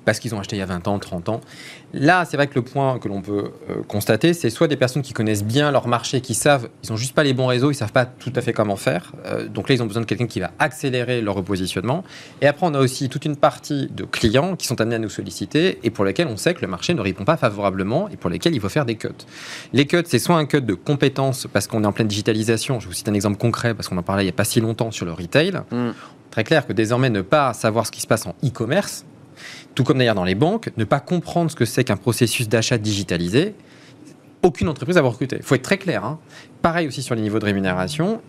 parce 0.05 0.18
qu'ils 0.18 0.34
ont 0.34 0.40
acheté 0.40 0.57
il 0.57 0.59
y 0.59 0.62
a 0.62 0.66
20 0.66 0.88
ans, 0.88 0.98
30 0.98 1.28
ans. 1.28 1.40
Là, 1.92 2.24
c'est 2.24 2.36
vrai 2.36 2.46
que 2.46 2.55
le 2.57 2.62
point 2.62 2.98
que 2.98 3.09
l'on 3.09 3.22
peut 3.22 3.52
euh, 3.70 3.82
constater, 3.86 4.34
c'est 4.34 4.50
soit 4.50 4.66
des 4.66 4.76
personnes 4.76 5.02
qui 5.02 5.12
connaissent 5.12 5.44
bien 5.44 5.70
leur 5.70 5.86
marché, 5.86 6.20
qui 6.20 6.34
savent, 6.34 6.68
ils 6.82 6.90
n'ont 6.90 6.96
juste 6.96 7.14
pas 7.14 7.22
les 7.22 7.34
bons 7.34 7.46
réseaux, 7.46 7.70
ils 7.70 7.74
savent 7.74 7.92
pas 7.92 8.05
tout 8.05 8.32
à 8.34 8.40
fait 8.40 8.52
comment 8.52 8.76
faire. 8.76 9.12
Euh, 9.26 9.46
donc 9.46 9.68
là, 9.68 9.76
ils 9.76 9.82
ont 9.82 9.86
besoin 9.86 10.02
de 10.02 10.07
quelqu'un 10.07 10.26
qui 10.26 10.40
va 10.40 10.50
accélérer 10.59 11.20
leur 11.20 11.36
repositionnement. 11.36 12.05
Et 12.40 12.46
après, 12.46 12.66
on 12.66 12.74
a 12.74 12.80
aussi 12.80 13.09
toute 13.09 13.24
une 13.24 13.36
partie 13.36 13.88
de 13.92 14.05
clients 14.05 14.57
qui 14.57 14.66
sont 14.66 14.80
amenés 14.80 14.96
à 14.96 14.98
nous 14.98 15.09
solliciter 15.09 15.78
et 15.82 15.90
pour 15.90 16.05
lesquels 16.05 16.26
on 16.26 16.36
sait 16.36 16.55
que 16.55 16.62
le 16.62 16.68
marché 16.68 16.94
ne 16.94 17.00
répond 17.00 17.24
pas 17.24 17.36
favorablement 17.36 18.09
et 18.09 18.16
pour 18.16 18.30
lesquels 18.30 18.55
il 18.55 18.61
faut 18.61 18.68
faire 18.68 18.84
des 18.84 18.96
cuts. 18.96 19.09
Les 19.72 19.86
cuts, 19.86 20.02
c'est 20.07 20.18
soit 20.18 20.36
un 20.36 20.46
cut 20.46 20.62
de 20.62 20.74
compétences 20.74 21.46
parce 21.52 21.66
qu'on 21.66 21.84
est 21.84 21.86
en 21.86 21.92
pleine 21.92 22.09
digitalisation. 22.09 22.80
Je 22.80 22.86
vous 22.88 22.92
cite 22.92 23.09
un 23.09 23.14
exemple 23.14 23.38
concret 23.38 23.74
parce 23.74 23.88
qu'on 23.88 23.98
en 23.98 24.02
parlait 24.02 24.24
il 24.24 24.26
n'y 24.26 24.30
a 24.30 24.34
pas 24.34 24.44
si 24.44 24.61
longtemps 24.61 24.84
sur 24.91 25.07
le 25.07 25.12
retail. 25.12 25.53
Mm. 25.70 25.91
Très 26.30 26.45
clair 26.45 26.66
que 26.66 26.72
désormais, 26.72 27.11
ne 27.11 27.22
pas 27.22 27.53
savoir 27.53 27.87
ce 27.87 27.93
qui 27.93 28.01
se 28.01 28.07
passe 28.07 28.26
en 28.26 28.35
e-commerce, 28.45 29.05
tout 29.74 29.85
comme 29.85 29.99
d'ailleurs 29.99 30.14
dans 30.14 30.24
les 30.24 30.35
banques, 30.35 30.70
ne 30.76 30.85
pas 30.85 31.01
comprendre 31.01 31.51
ce 31.51 31.57
que 31.57 31.64
c'est 31.64 31.85
qu'un 31.85 31.97
processus 31.97 32.49
d'achat 32.49 32.78
digitalisé, 32.78 33.55
aucune 34.43 34.68
entreprise 34.68 34.97
n'a 34.97 35.03
recruté. 35.03 35.37
Il 35.39 35.43
faut 35.43 35.55
être 35.55 35.62
très 35.62 35.78
clair. 35.78 36.05
Hein. 36.05 36.18
Pareil 36.62 36.87
aussi 36.87 37.03
sur 37.03 37.14
les 37.14 37.22
niveaux 37.22 37.39
de 37.39 37.45
rémunération. 37.45 38.20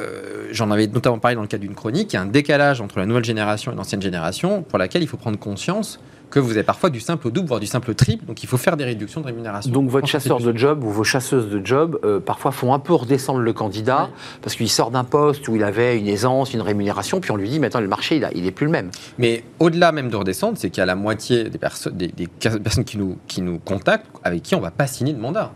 Euh, 0.00 0.48
j'en 0.52 0.70
avais 0.70 0.86
notamment 0.86 1.18
parlé 1.18 1.34
dans 1.34 1.42
le 1.42 1.48
cadre 1.48 1.62
d'une 1.62 1.74
chronique. 1.74 2.12
Il 2.12 2.16
y 2.16 2.18
a 2.18 2.22
un 2.22 2.26
décalage 2.26 2.80
entre 2.80 2.98
la 2.98 3.06
nouvelle 3.06 3.24
génération 3.24 3.72
et 3.72 3.74
l'ancienne 3.74 4.00
génération 4.00 4.62
pour 4.62 4.78
laquelle 4.78 5.02
il 5.02 5.08
faut 5.08 5.16
prendre 5.16 5.38
conscience 5.38 6.00
que 6.30 6.38
vous 6.38 6.52
avez 6.52 6.62
parfois 6.62 6.90
du 6.90 7.00
simple 7.00 7.28
au 7.28 7.30
double, 7.30 7.48
voire 7.48 7.60
du 7.60 7.66
simple 7.66 7.90
au 7.90 7.94
triple. 7.94 8.24
Donc 8.24 8.42
il 8.42 8.46
faut 8.46 8.56
faire 8.56 8.76
des 8.76 8.84
réductions 8.84 9.20
de 9.20 9.26
rémunération. 9.26 9.70
Donc 9.70 9.88
votre 9.88 10.06
chasseur 10.06 10.40
de 10.40 10.56
job 10.56 10.84
ou 10.84 10.90
vos 10.90 11.04
chasseuses 11.04 11.48
de 11.48 11.64
job, 11.64 11.98
euh, 12.04 12.20
parfois 12.20 12.52
font 12.52 12.74
un 12.74 12.78
peu 12.78 12.94
redescendre 12.94 13.40
le 13.40 13.52
candidat 13.52 14.08
parce 14.42 14.56
qu'il 14.56 14.68
sort 14.68 14.90
d'un 14.90 15.04
poste 15.04 15.48
où 15.48 15.56
il 15.56 15.64
avait 15.64 15.98
une 15.98 16.08
aisance, 16.08 16.54
une 16.54 16.60
rémunération, 16.60 17.20
puis 17.20 17.30
on 17.30 17.36
lui 17.36 17.48
dit 17.48 17.58
maintenant 17.58 17.80
le 17.80 17.88
marché 17.88 18.20
il, 18.34 18.42
n'est 18.42 18.50
plus 18.50 18.66
le 18.66 18.72
même. 18.72 18.90
Mais 19.18 19.44
au-delà 19.58 19.92
même 19.92 20.10
de 20.10 20.16
redescendre, 20.16 20.58
c'est 20.58 20.70
qu'il 20.70 20.80
y 20.80 20.82
a 20.82 20.86
la 20.86 20.94
moitié 20.94 21.44
des, 21.44 22.08
des, 22.08 22.26
personnes 22.26 22.84
qui 22.84 22.98
nous, 22.98 23.16
qui 23.26 23.42
nous 23.42 23.58
contactent 23.58 24.06
avec 24.24 24.42
qui 24.42 24.54
on 24.54 24.58
ne 24.58 24.64
va 24.64 24.70
pas 24.70 24.86
signer 24.86 25.12
de 25.12 25.20
mandat. 25.20 25.52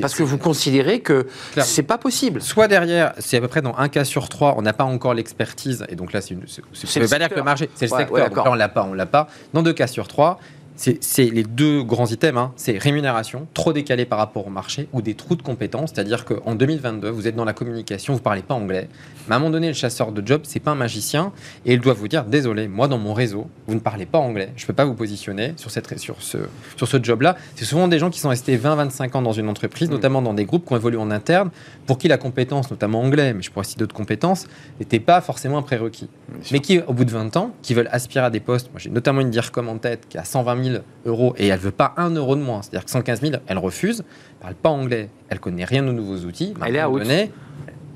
Parce 0.00 0.14
que 0.14 0.22
vous 0.22 0.38
considérez 0.38 1.00
que 1.00 1.26
c'est 1.60 1.82
pas 1.82 1.98
possible. 1.98 2.40
Soit 2.40 2.68
derrière, 2.68 3.12
c'est 3.18 3.38
à 3.38 3.40
peu 3.40 3.48
près 3.48 3.62
dans 3.62 3.74
un 3.76 3.88
cas 3.88 4.04
sur 4.04 4.28
trois, 4.28 4.54
on 4.56 4.62
n'a 4.62 4.72
pas 4.72 4.84
encore 4.84 5.14
l'expertise, 5.14 5.84
et 5.88 5.96
donc 5.96 6.12
là, 6.12 6.20
c'est 6.20 6.34
pas 6.34 7.18
dire 7.18 7.28
que 7.28 7.34
le 7.34 7.42
marché, 7.42 7.70
c'est 7.74 7.90
le 7.90 7.96
secteur. 7.96 8.28
donc 8.28 8.36
là, 8.36 8.50
on 8.50 8.54
l'a 8.54 8.68
pas, 8.68 8.84
on 8.84 8.94
l'a 8.94 9.06
pas. 9.06 9.28
Dans 9.52 9.62
deux 9.62 9.72
cas 9.72 9.86
sur 9.86 10.08
trois, 10.08 10.38
c'est 10.78 11.24
les 11.30 11.42
deux 11.42 11.82
grands 11.82 12.06
items. 12.06 12.38
Hein. 12.38 12.52
C'est 12.56 12.78
rémunération, 12.78 13.46
trop 13.52 13.72
décalé 13.72 14.04
par 14.04 14.18
rapport 14.18 14.46
au 14.46 14.50
marché, 14.50 14.88
ou 14.92 15.02
des 15.02 15.14
trous 15.14 15.36
de 15.36 15.42
compétences. 15.42 15.90
C'est-à-dire 15.92 16.24
qu'en 16.24 16.54
2022, 16.54 17.10
vous 17.10 17.26
êtes 17.26 17.34
dans 17.34 17.44
la 17.44 17.52
communication, 17.52 18.14
vous 18.14 18.20
parlez 18.20 18.42
pas 18.42 18.54
anglais. 18.54 18.88
Mais 19.26 19.34
à 19.34 19.36
un 19.36 19.40
moment 19.40 19.50
donné, 19.50 19.68
le 19.68 19.74
chasseur 19.74 20.12
de 20.12 20.26
job, 20.26 20.42
c'est 20.44 20.60
pas 20.60 20.70
un 20.70 20.76
magicien, 20.76 21.32
et 21.66 21.74
il 21.74 21.80
doit 21.80 21.94
vous 21.94 22.08
dire 22.08 22.24
désolé, 22.24 22.68
moi 22.68 22.88
dans 22.88 22.98
mon 22.98 23.12
réseau, 23.12 23.48
vous 23.66 23.74
ne 23.74 23.80
parlez 23.80 24.06
pas 24.06 24.18
anglais, 24.18 24.52
je 24.56 24.66
peux 24.66 24.72
pas 24.72 24.84
vous 24.84 24.94
positionner 24.94 25.52
sur, 25.56 25.70
cette, 25.70 25.98
sur 25.98 26.22
ce, 26.22 26.38
sur 26.76 26.88
ce 26.88 27.02
job-là. 27.02 27.36
C'est 27.56 27.64
souvent 27.64 27.88
des 27.88 27.98
gens 27.98 28.10
qui 28.10 28.20
sont 28.20 28.30
restés 28.30 28.56
20-25 28.56 29.16
ans 29.16 29.22
dans 29.22 29.32
une 29.32 29.48
entreprise, 29.48 29.88
mm. 29.88 29.92
notamment 29.92 30.22
dans 30.22 30.34
des 30.34 30.44
groupes 30.44 30.66
qui 30.66 30.72
ont 30.72 30.76
évolué 30.76 30.98
en 30.98 31.10
interne, 31.10 31.50
pour 31.86 31.98
qui 31.98 32.08
la 32.08 32.18
compétence, 32.18 32.70
notamment 32.70 33.00
anglais, 33.00 33.34
mais 33.34 33.42
je 33.42 33.50
pourrais 33.50 33.64
citer 33.64 33.80
d'autres 33.80 33.94
compétences, 33.94 34.46
n'était 34.78 35.00
pas 35.00 35.20
forcément 35.20 35.58
un 35.58 35.62
prérequis. 35.62 36.08
Mais 36.52 36.60
qui, 36.60 36.80
au 36.80 36.92
bout 36.92 37.04
de 37.04 37.10
20 37.10 37.36
ans, 37.36 37.52
qui 37.62 37.74
veulent 37.74 37.88
aspirer 37.90 38.26
à 38.26 38.30
des 38.30 38.40
postes, 38.40 38.70
moi 38.70 38.78
j'ai 38.78 38.90
notamment 38.90 39.20
une 39.20 39.30
DIRCOM 39.30 39.68
en 39.68 39.78
tête 39.78 40.06
qui 40.08 40.18
a 40.18 40.24
120 40.24 40.64
000 40.64 40.67
euros 41.06 41.34
et 41.38 41.48
elle 41.48 41.58
veut 41.58 41.70
pas 41.70 41.94
un 41.96 42.10
euro 42.10 42.36
de 42.36 42.42
moins, 42.42 42.62
c'est-à-dire 42.62 42.84
que 42.84 42.90
115 42.90 43.20
000, 43.20 43.34
elle 43.46 43.58
refuse, 43.58 44.04
elle 44.40 44.40
parle 44.40 44.54
pas 44.54 44.70
anglais, 44.70 45.08
elle 45.28 45.40
connaît 45.40 45.64
rien 45.64 45.86
aux 45.86 45.92
nouveaux 45.92 46.26
outils. 46.26 46.54
Elle 46.64 46.76
est 46.76 46.80
à 46.80 46.88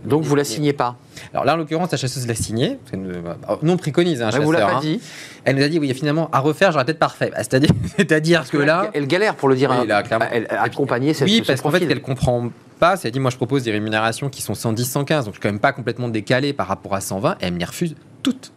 donc 0.05 0.25
vous 0.25 0.35
la 0.35 0.45
signez 0.45 0.73
pas 0.73 0.97
Alors 1.33 1.45
là, 1.45 1.55
en 1.55 1.57
l'occurrence, 1.57 1.93
la 1.93 1.99
chasseuse 1.99 2.27
l'a 2.27 2.35
signée. 2.35 2.79
Nous, 2.93 3.73
on 3.73 3.77
préconise 3.77 4.23
un 4.23 4.31
chasseur. 4.31 4.45
Vous 4.45 4.53
l'a 4.53 4.67
pas 4.67 4.75
hein. 4.75 4.81
dit 4.81 5.01
Elle 5.45 5.57
nous 5.57 5.63
a 5.63 5.69
dit, 5.69 5.79
oui, 5.79 5.93
finalement, 5.95 6.29
à 6.33 6.41
refaire, 6.41 6.73
j'aurais 6.73 6.85
peut-être 6.85 6.99
parfait. 6.99 7.31
Bah, 7.31 7.39
c'est-à-dire, 7.39 7.71
c'est-à-dire 7.97 8.49
que 8.49 8.57
là... 8.57 8.91
Elle 8.95 9.07
galère, 9.07 9.37
pour 9.37 9.49
le 9.49 9.55
dire. 9.55 9.75
Oui, 9.79 9.87
là, 9.87 10.03
clairement. 10.03 10.27
Elle, 10.31 10.47
accompagner 10.51 11.15
cette 11.15 11.29
Oui, 11.29 11.43
parce 11.47 11.61
qu'en 11.61 11.71
fait, 11.71 11.85
elle 11.89 12.03
comprend 12.03 12.51
pas. 12.79 12.97
C'est-à-dire, 12.97 13.23
moi, 13.23 13.31
je 13.31 13.37
propose 13.37 13.63
des 13.63 13.73
rémunérations 13.73 14.29
qui 14.29 14.43
sont 14.43 14.55
110, 14.55 14.85
115. 14.85 15.25
Donc, 15.25 15.35
je 15.35 15.37
suis 15.37 15.43
quand 15.43 15.53
même 15.53 15.61
pas 15.61 15.73
complètement 15.73 16.09
décalé 16.09 16.53
par 16.53 16.67
rapport 16.67 16.95
à 16.95 17.01
120. 17.01 17.33
Et 17.33 17.37
elle 17.43 17.55
me 17.55 17.59
les 17.59 17.65
refuse 17.65 17.95
toutes. 18.23 18.53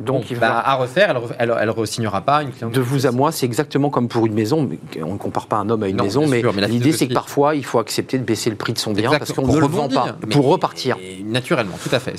Donc, 0.00 0.30
il 0.30 0.36
va... 0.36 0.48
Bah, 0.48 0.62
à 0.64 0.74
refaire, 0.76 1.20
elle, 1.38 1.54
elle, 1.60 1.70
re-signera 1.70 2.20
pas 2.20 2.42
une 2.42 2.70
De 2.70 2.80
vous 2.80 3.06
à 3.06 3.10
moi, 3.10 3.32
c'est 3.32 3.46
exactement 3.46 3.90
comme 3.90 4.08
pour 4.08 4.26
une 4.26 4.34
maison. 4.34 4.68
On 5.02 5.14
ne 5.14 5.18
compare 5.18 5.46
pas 5.46 5.56
un 5.56 5.68
homme 5.70 5.82
à 5.82 5.88
une 5.88 6.00
maison, 6.00 6.26
mais, 6.26 6.42
l'idée, 6.68 6.92
c'est 6.92 7.08
que 7.08 7.14
parfois, 7.14 7.54
il 7.54 7.64
faut 7.64 7.78
accepter 7.78 8.18
de 8.18 8.24
baisser 8.24 8.50
le 8.50 8.56
prix 8.56 8.72
de 8.72 8.78
son 8.78 8.92
bien 8.92 9.10
parce 9.10 9.32
qu'on 9.32 9.46
ne 9.46 9.58
le 9.58 9.66
vend 9.66 9.88
pas 9.88 10.16
pour 10.30 10.46
repartir. 10.46 10.96
naturellement, 11.24 11.76
tout 11.82 11.94
à 11.94 11.98
fait. 11.98 12.14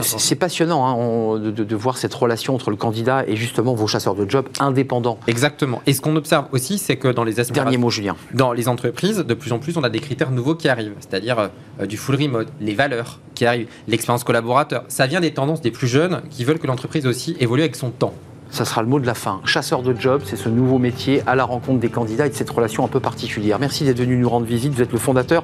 C'est 0.00 0.36
passionnant 0.36 0.84
hein, 0.86 1.38
de, 1.38 1.76
voir 1.76 1.98
cette 1.98 2.14
relation 2.14 2.54
entre 2.54 2.70
le 2.70 2.76
candidat 2.76 3.24
et 3.26 3.36
justement 3.36 3.74
vos 3.74 3.86
chasseurs 3.86 4.14
de 4.14 4.28
job 4.28 4.48
indépendants. 4.60 5.18
Exactement. 5.26 5.82
Et 5.86 5.92
ce 5.92 6.00
qu'on 6.00 6.16
observe 6.16 6.46
aussi, 6.52 6.78
c'est 6.78 6.96
que 6.96 7.08
dans 7.08 7.24
les 7.24 7.34
Dernier 7.52 7.76
mot, 7.76 7.90
Julien. 7.90 8.16
Dans 8.32 8.52
les 8.52 8.68
entreprises, 8.68 9.18
de 9.18 9.34
plus 9.34 9.52
en 9.52 9.58
plus, 9.58 9.76
on 9.76 9.82
a 9.82 9.90
des 9.90 10.00
critères 10.00 10.30
nouveaux 10.30 10.54
qui 10.54 10.68
arrivent, 10.68 10.94
c'est-à-dire 11.00 11.50
euh, 11.80 11.86
du 11.86 11.96
full 11.96 12.14
remote, 12.16 12.48
les 12.60 12.74
valeurs 12.74 13.20
qui 13.34 13.44
arrivent, 13.44 13.68
l'expérience 13.88 14.24
collaborateur. 14.24 14.84
Ça 14.88 15.06
vient 15.06 15.20
des 15.20 15.32
tendances 15.32 15.60
des 15.60 15.70
plus 15.70 15.88
jeunes 15.88 16.22
qui 16.30 16.44
veulent 16.44 16.58
que 16.58 16.66
l'entreprise 16.66 17.06
aussi 17.06 17.13
évolue 17.40 17.62
avec 17.62 17.76
son 17.76 17.90
temps 17.90 18.14
ça 18.54 18.64
sera 18.64 18.82
le 18.82 18.88
mot 18.88 19.00
de 19.00 19.06
la 19.06 19.14
fin. 19.14 19.40
Chasseur 19.44 19.82
de 19.82 19.94
job, 19.98 20.22
c'est 20.24 20.36
ce 20.36 20.48
nouveau 20.48 20.78
métier 20.78 21.22
à 21.26 21.34
la 21.34 21.44
rencontre 21.44 21.80
des 21.80 21.88
candidats 21.88 22.26
et 22.26 22.30
de 22.30 22.34
cette 22.34 22.50
relation 22.50 22.84
un 22.84 22.88
peu 22.88 23.00
particulière. 23.00 23.58
Merci 23.58 23.84
d'être 23.84 23.98
venu 23.98 24.16
nous 24.16 24.28
rendre 24.28 24.46
visite. 24.46 24.72
Vous 24.72 24.82
êtes 24.82 24.92
le 24.92 24.98
fondateur 24.98 25.42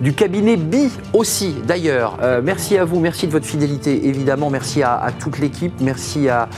du 0.00 0.14
cabinet 0.14 0.56
BI 0.56 0.90
aussi, 1.12 1.54
d'ailleurs. 1.66 2.18
Euh, 2.22 2.40
merci 2.42 2.78
à 2.78 2.86
vous, 2.86 3.00
merci 3.00 3.26
de 3.26 3.32
votre 3.32 3.44
fidélité, 3.44 4.08
évidemment. 4.08 4.48
Merci 4.48 4.82
à, 4.82 5.10
toute 5.18 5.38
l'équipe. 5.38 5.74
Merci 5.80 6.28
à, 6.28 6.48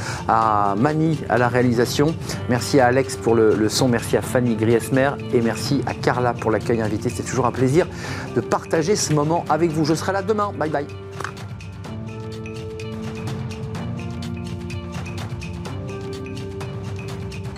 Mani 0.78 1.18
à 1.28 1.38
la 1.38 1.48
réalisation. 1.48 2.14
Merci 2.48 2.78
à 2.78 2.86
Alex 2.86 3.16
pour 3.16 3.34
le, 3.34 3.68
son. 3.68 3.88
Merci 3.88 4.16
à 4.16 4.22
Fanny 4.22 4.54
Griesmer. 4.54 5.10
Et 5.34 5.40
merci 5.40 5.82
à 5.86 5.94
Carla 5.94 6.34
pour 6.34 6.52
l'accueil 6.52 6.80
invité. 6.80 7.08
C'est 7.08 7.24
toujours 7.24 7.46
un 7.46 7.52
plaisir 7.52 7.88
de 8.36 8.40
partager 8.40 8.94
ce 8.94 9.12
moment 9.12 9.44
avec 9.48 9.72
vous. 9.72 9.84
Je 9.84 9.94
serai 9.94 10.12
là 10.12 10.22
demain. 10.22 10.52
Bye 10.56 10.70
bye. 10.70 10.86